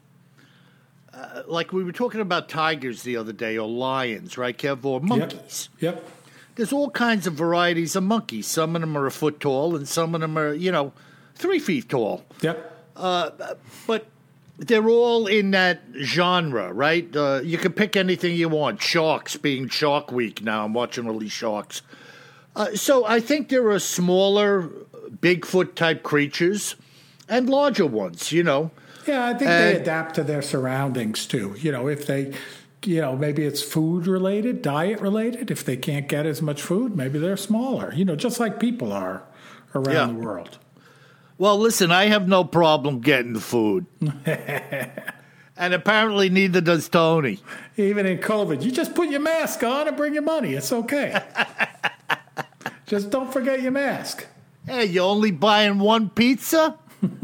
uh, 1.14 1.42
like 1.46 1.74
we 1.74 1.84
were 1.84 1.92
talking 1.92 2.22
about 2.22 2.48
tigers 2.48 3.04
the 3.04 3.18
other 3.18 3.34
day, 3.34 3.58
or 3.58 3.68
lions, 3.68 4.38
right, 4.38 4.58
Kev, 4.58 4.86
or 4.86 5.02
monkeys. 5.02 5.68
Yep. 5.82 6.08
There's 6.56 6.72
all 6.72 6.90
kinds 6.90 7.28
of 7.28 7.34
varieties 7.34 7.98
of 7.98 8.04
monkeys. 8.04 8.48
Some 8.48 8.78
of 8.78 8.82
them 8.82 8.98
are 8.98 9.08
a 9.08 9.12
foot 9.12 9.42
tall, 9.42 9.76
and 9.76 9.86
some 9.86 10.16
of 10.16 10.22
them 10.22 10.38
are, 10.38 10.54
you 10.54 10.72
know, 10.72 10.94
three 11.36 11.60
feet 11.60 11.90
tall. 11.90 12.24
Yep. 12.40 12.74
But 12.96 14.06
they're 14.58 14.88
all 14.88 15.28
in 15.28 15.52
that 15.52 15.82
genre, 16.02 16.72
right? 16.72 17.14
Uh, 17.14 17.42
you 17.44 17.58
can 17.58 17.74
pick 17.74 17.98
anything 17.98 18.38
you 18.38 18.48
want. 18.48 18.82
Sharks 18.82 19.36
being 19.36 19.68
Shark 19.68 20.14
Week 20.14 20.42
now. 20.42 20.64
I'm 20.64 20.74
watching 20.74 21.10
all 21.10 21.20
these 21.20 21.34
sharks. 21.34 21.82
Uh, 22.56 22.74
so 22.74 23.06
I 23.06 23.20
think 23.20 23.50
there 23.50 23.70
are 23.70 23.78
smaller, 23.78 24.72
Bigfoot 25.22 25.76
type 25.76 26.04
creatures 26.04 26.76
and 27.30 27.50
larger 27.50 27.86
ones, 27.86 28.32
you 28.32 28.44
know. 28.44 28.72
Yeah, 29.08 29.26
I 29.28 29.30
think 29.34 29.50
they 29.50 29.76
adapt 29.76 30.16
to 30.16 30.24
their 30.24 30.42
surroundings 30.42 31.26
too. 31.26 31.56
You 31.58 31.72
know, 31.72 31.88
if 31.88 32.06
they, 32.08 32.34
you 32.84 33.00
know, 33.02 33.16
maybe 33.16 33.44
it's 33.46 33.62
food 33.62 34.06
related, 34.06 34.62
diet 34.62 35.00
related. 35.00 35.50
If 35.50 35.64
they 35.64 35.78
can't 35.78 36.08
get 36.10 36.26
as 36.26 36.42
much 36.42 36.62
food, 36.62 36.96
maybe 36.96 37.18
they're 37.18 37.38
smaller. 37.38 37.94
You 37.94 38.04
know, 38.06 38.16
just 38.18 38.40
like 38.40 38.60
people 38.60 38.92
are 38.92 39.24
around 39.74 39.94
Yeah. 39.96 40.08
the 40.08 40.14
world. 40.26 40.58
Well, 41.38 41.58
listen, 41.58 41.92
I 41.92 42.06
have 42.08 42.28
no 42.28 42.44
problem 42.44 43.00
getting 43.00 43.40
food. 43.40 43.86
and 44.26 45.74
apparently 45.74 46.30
neither 46.30 46.62
does 46.62 46.90
Tony. 46.90 47.40
Even 47.78 48.06
in 48.06 48.18
COVID, 48.18 48.64
you 48.64 48.72
just 48.72 48.94
put 48.96 49.10
your 49.10 49.20
mask 49.20 49.64
on 49.64 49.88
and 49.88 49.96
bring 49.96 50.14
your 50.14 50.24
money. 50.24 50.54
It's 50.54 50.74
okay. 50.74 51.22
just 52.88 53.10
don't 53.10 53.32
forget 53.32 53.62
your 53.62 53.72
mask. 53.72 54.26
Hey, 54.68 54.86
you 54.86 55.00
only 55.00 55.32
buying 55.32 55.80
one 55.80 56.10
pizza? 56.10 56.78
What's 57.00 57.20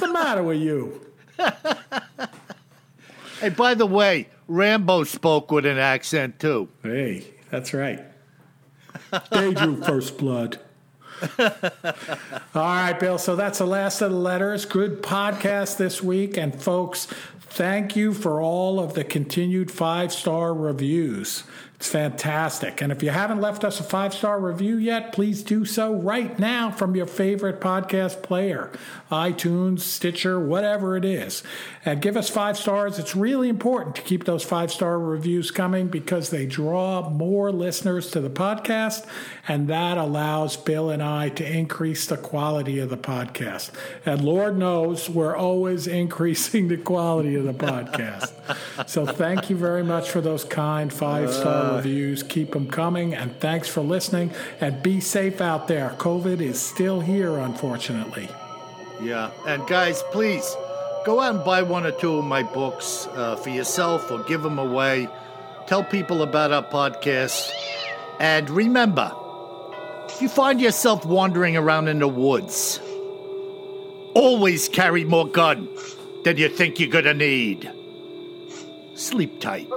the 0.00 0.12
matter 0.12 0.42
with 0.42 0.60
you? 0.60 1.06
Hey, 3.40 3.48
by 3.48 3.72
the 3.72 3.86
way, 3.86 4.28
Rambo 4.46 5.04
spoke 5.04 5.50
with 5.50 5.64
an 5.64 5.78
accent 5.78 6.38
too. 6.38 6.68
Hey, 6.82 7.24
that's 7.50 7.72
right. 7.72 8.04
They 9.30 9.54
drew 9.54 9.82
first 9.82 10.18
blood. 10.18 10.58
All 11.38 11.46
right, 12.54 12.98
Bill. 13.00 13.16
So 13.16 13.34
that's 13.34 13.58
the 13.58 13.66
last 13.66 14.02
of 14.02 14.10
the 14.10 14.18
letters. 14.18 14.66
Good 14.66 15.02
podcast 15.02 15.78
this 15.78 16.02
week. 16.02 16.36
And 16.36 16.60
folks, 16.60 17.06
thank 17.40 17.96
you 17.96 18.12
for 18.12 18.42
all 18.42 18.78
of 18.80 18.92
the 18.92 19.04
continued 19.04 19.70
five 19.70 20.12
star 20.12 20.52
reviews. 20.52 21.44
It's 21.78 21.90
fantastic. 21.90 22.82
And 22.82 22.90
if 22.90 23.04
you 23.04 23.10
haven't 23.10 23.40
left 23.40 23.62
us 23.62 23.78
a 23.78 23.84
five 23.84 24.12
star 24.12 24.40
review 24.40 24.78
yet, 24.78 25.12
please 25.12 25.44
do 25.44 25.64
so 25.64 25.94
right 25.94 26.36
now 26.36 26.72
from 26.72 26.96
your 26.96 27.06
favorite 27.06 27.60
podcast 27.60 28.20
player 28.20 28.72
iTunes, 29.12 29.80
Stitcher, 29.80 30.40
whatever 30.40 30.96
it 30.96 31.04
is. 31.04 31.44
And 31.84 32.02
give 32.02 32.16
us 32.16 32.28
five 32.28 32.58
stars. 32.58 32.98
It's 32.98 33.14
really 33.14 33.48
important 33.48 33.94
to 33.94 34.02
keep 34.02 34.24
those 34.24 34.42
five 34.42 34.72
star 34.72 34.98
reviews 34.98 35.52
coming 35.52 35.86
because 35.86 36.30
they 36.30 36.46
draw 36.46 37.08
more 37.08 37.52
listeners 37.52 38.10
to 38.10 38.20
the 38.20 38.28
podcast. 38.28 39.06
And 39.46 39.68
that 39.68 39.98
allows 39.98 40.56
Bill 40.56 40.90
and 40.90 41.02
I 41.02 41.28
to 41.30 41.48
increase 41.48 42.06
the 42.06 42.16
quality 42.16 42.80
of 42.80 42.90
the 42.90 42.98
podcast. 42.98 43.70
And 44.04 44.24
Lord 44.24 44.58
knows 44.58 45.08
we're 45.08 45.36
always 45.36 45.86
increasing 45.86 46.66
the 46.66 46.76
quality 46.76 47.36
of 47.36 47.44
the 47.44 47.54
podcast. 47.54 48.32
So 48.88 49.06
thank 49.06 49.48
you 49.48 49.56
very 49.56 49.84
much 49.84 50.10
for 50.10 50.20
those 50.20 50.42
kind 50.42 50.92
five 50.92 51.32
star 51.32 51.67
reviews. 51.76 52.22
Keep 52.22 52.52
them 52.52 52.68
coming. 52.68 53.14
And 53.14 53.38
thanks 53.40 53.68
for 53.68 53.80
listening. 53.80 54.32
And 54.60 54.82
be 54.82 55.00
safe 55.00 55.40
out 55.40 55.68
there. 55.68 55.90
COVID 55.98 56.40
is 56.40 56.60
still 56.60 57.00
here, 57.00 57.38
unfortunately. 57.38 58.28
Yeah, 59.02 59.30
and 59.46 59.66
guys, 59.68 60.02
please 60.10 60.56
go 61.04 61.20
out 61.20 61.36
and 61.36 61.44
buy 61.44 61.62
one 61.62 61.86
or 61.86 61.92
two 61.92 62.18
of 62.18 62.24
my 62.24 62.42
books 62.42 63.06
uh, 63.12 63.36
for 63.36 63.50
yourself 63.50 64.10
or 64.10 64.22
give 64.24 64.42
them 64.42 64.58
away. 64.58 65.08
Tell 65.66 65.84
people 65.84 66.22
about 66.22 66.50
our 66.50 66.64
podcast. 66.64 67.50
And 68.18 68.50
remember, 68.50 69.12
if 70.08 70.20
you 70.20 70.28
find 70.28 70.60
yourself 70.60 71.04
wandering 71.06 71.56
around 71.56 71.88
in 71.88 72.00
the 72.00 72.08
woods, 72.08 72.80
always 74.14 74.68
carry 74.68 75.04
more 75.04 75.28
gun. 75.28 75.68
than 76.24 76.36
you 76.36 76.48
think 76.48 76.80
you're 76.80 76.90
gonna 76.90 77.14
need. 77.14 77.70
Sleep 78.94 79.40
tight. 79.40 79.68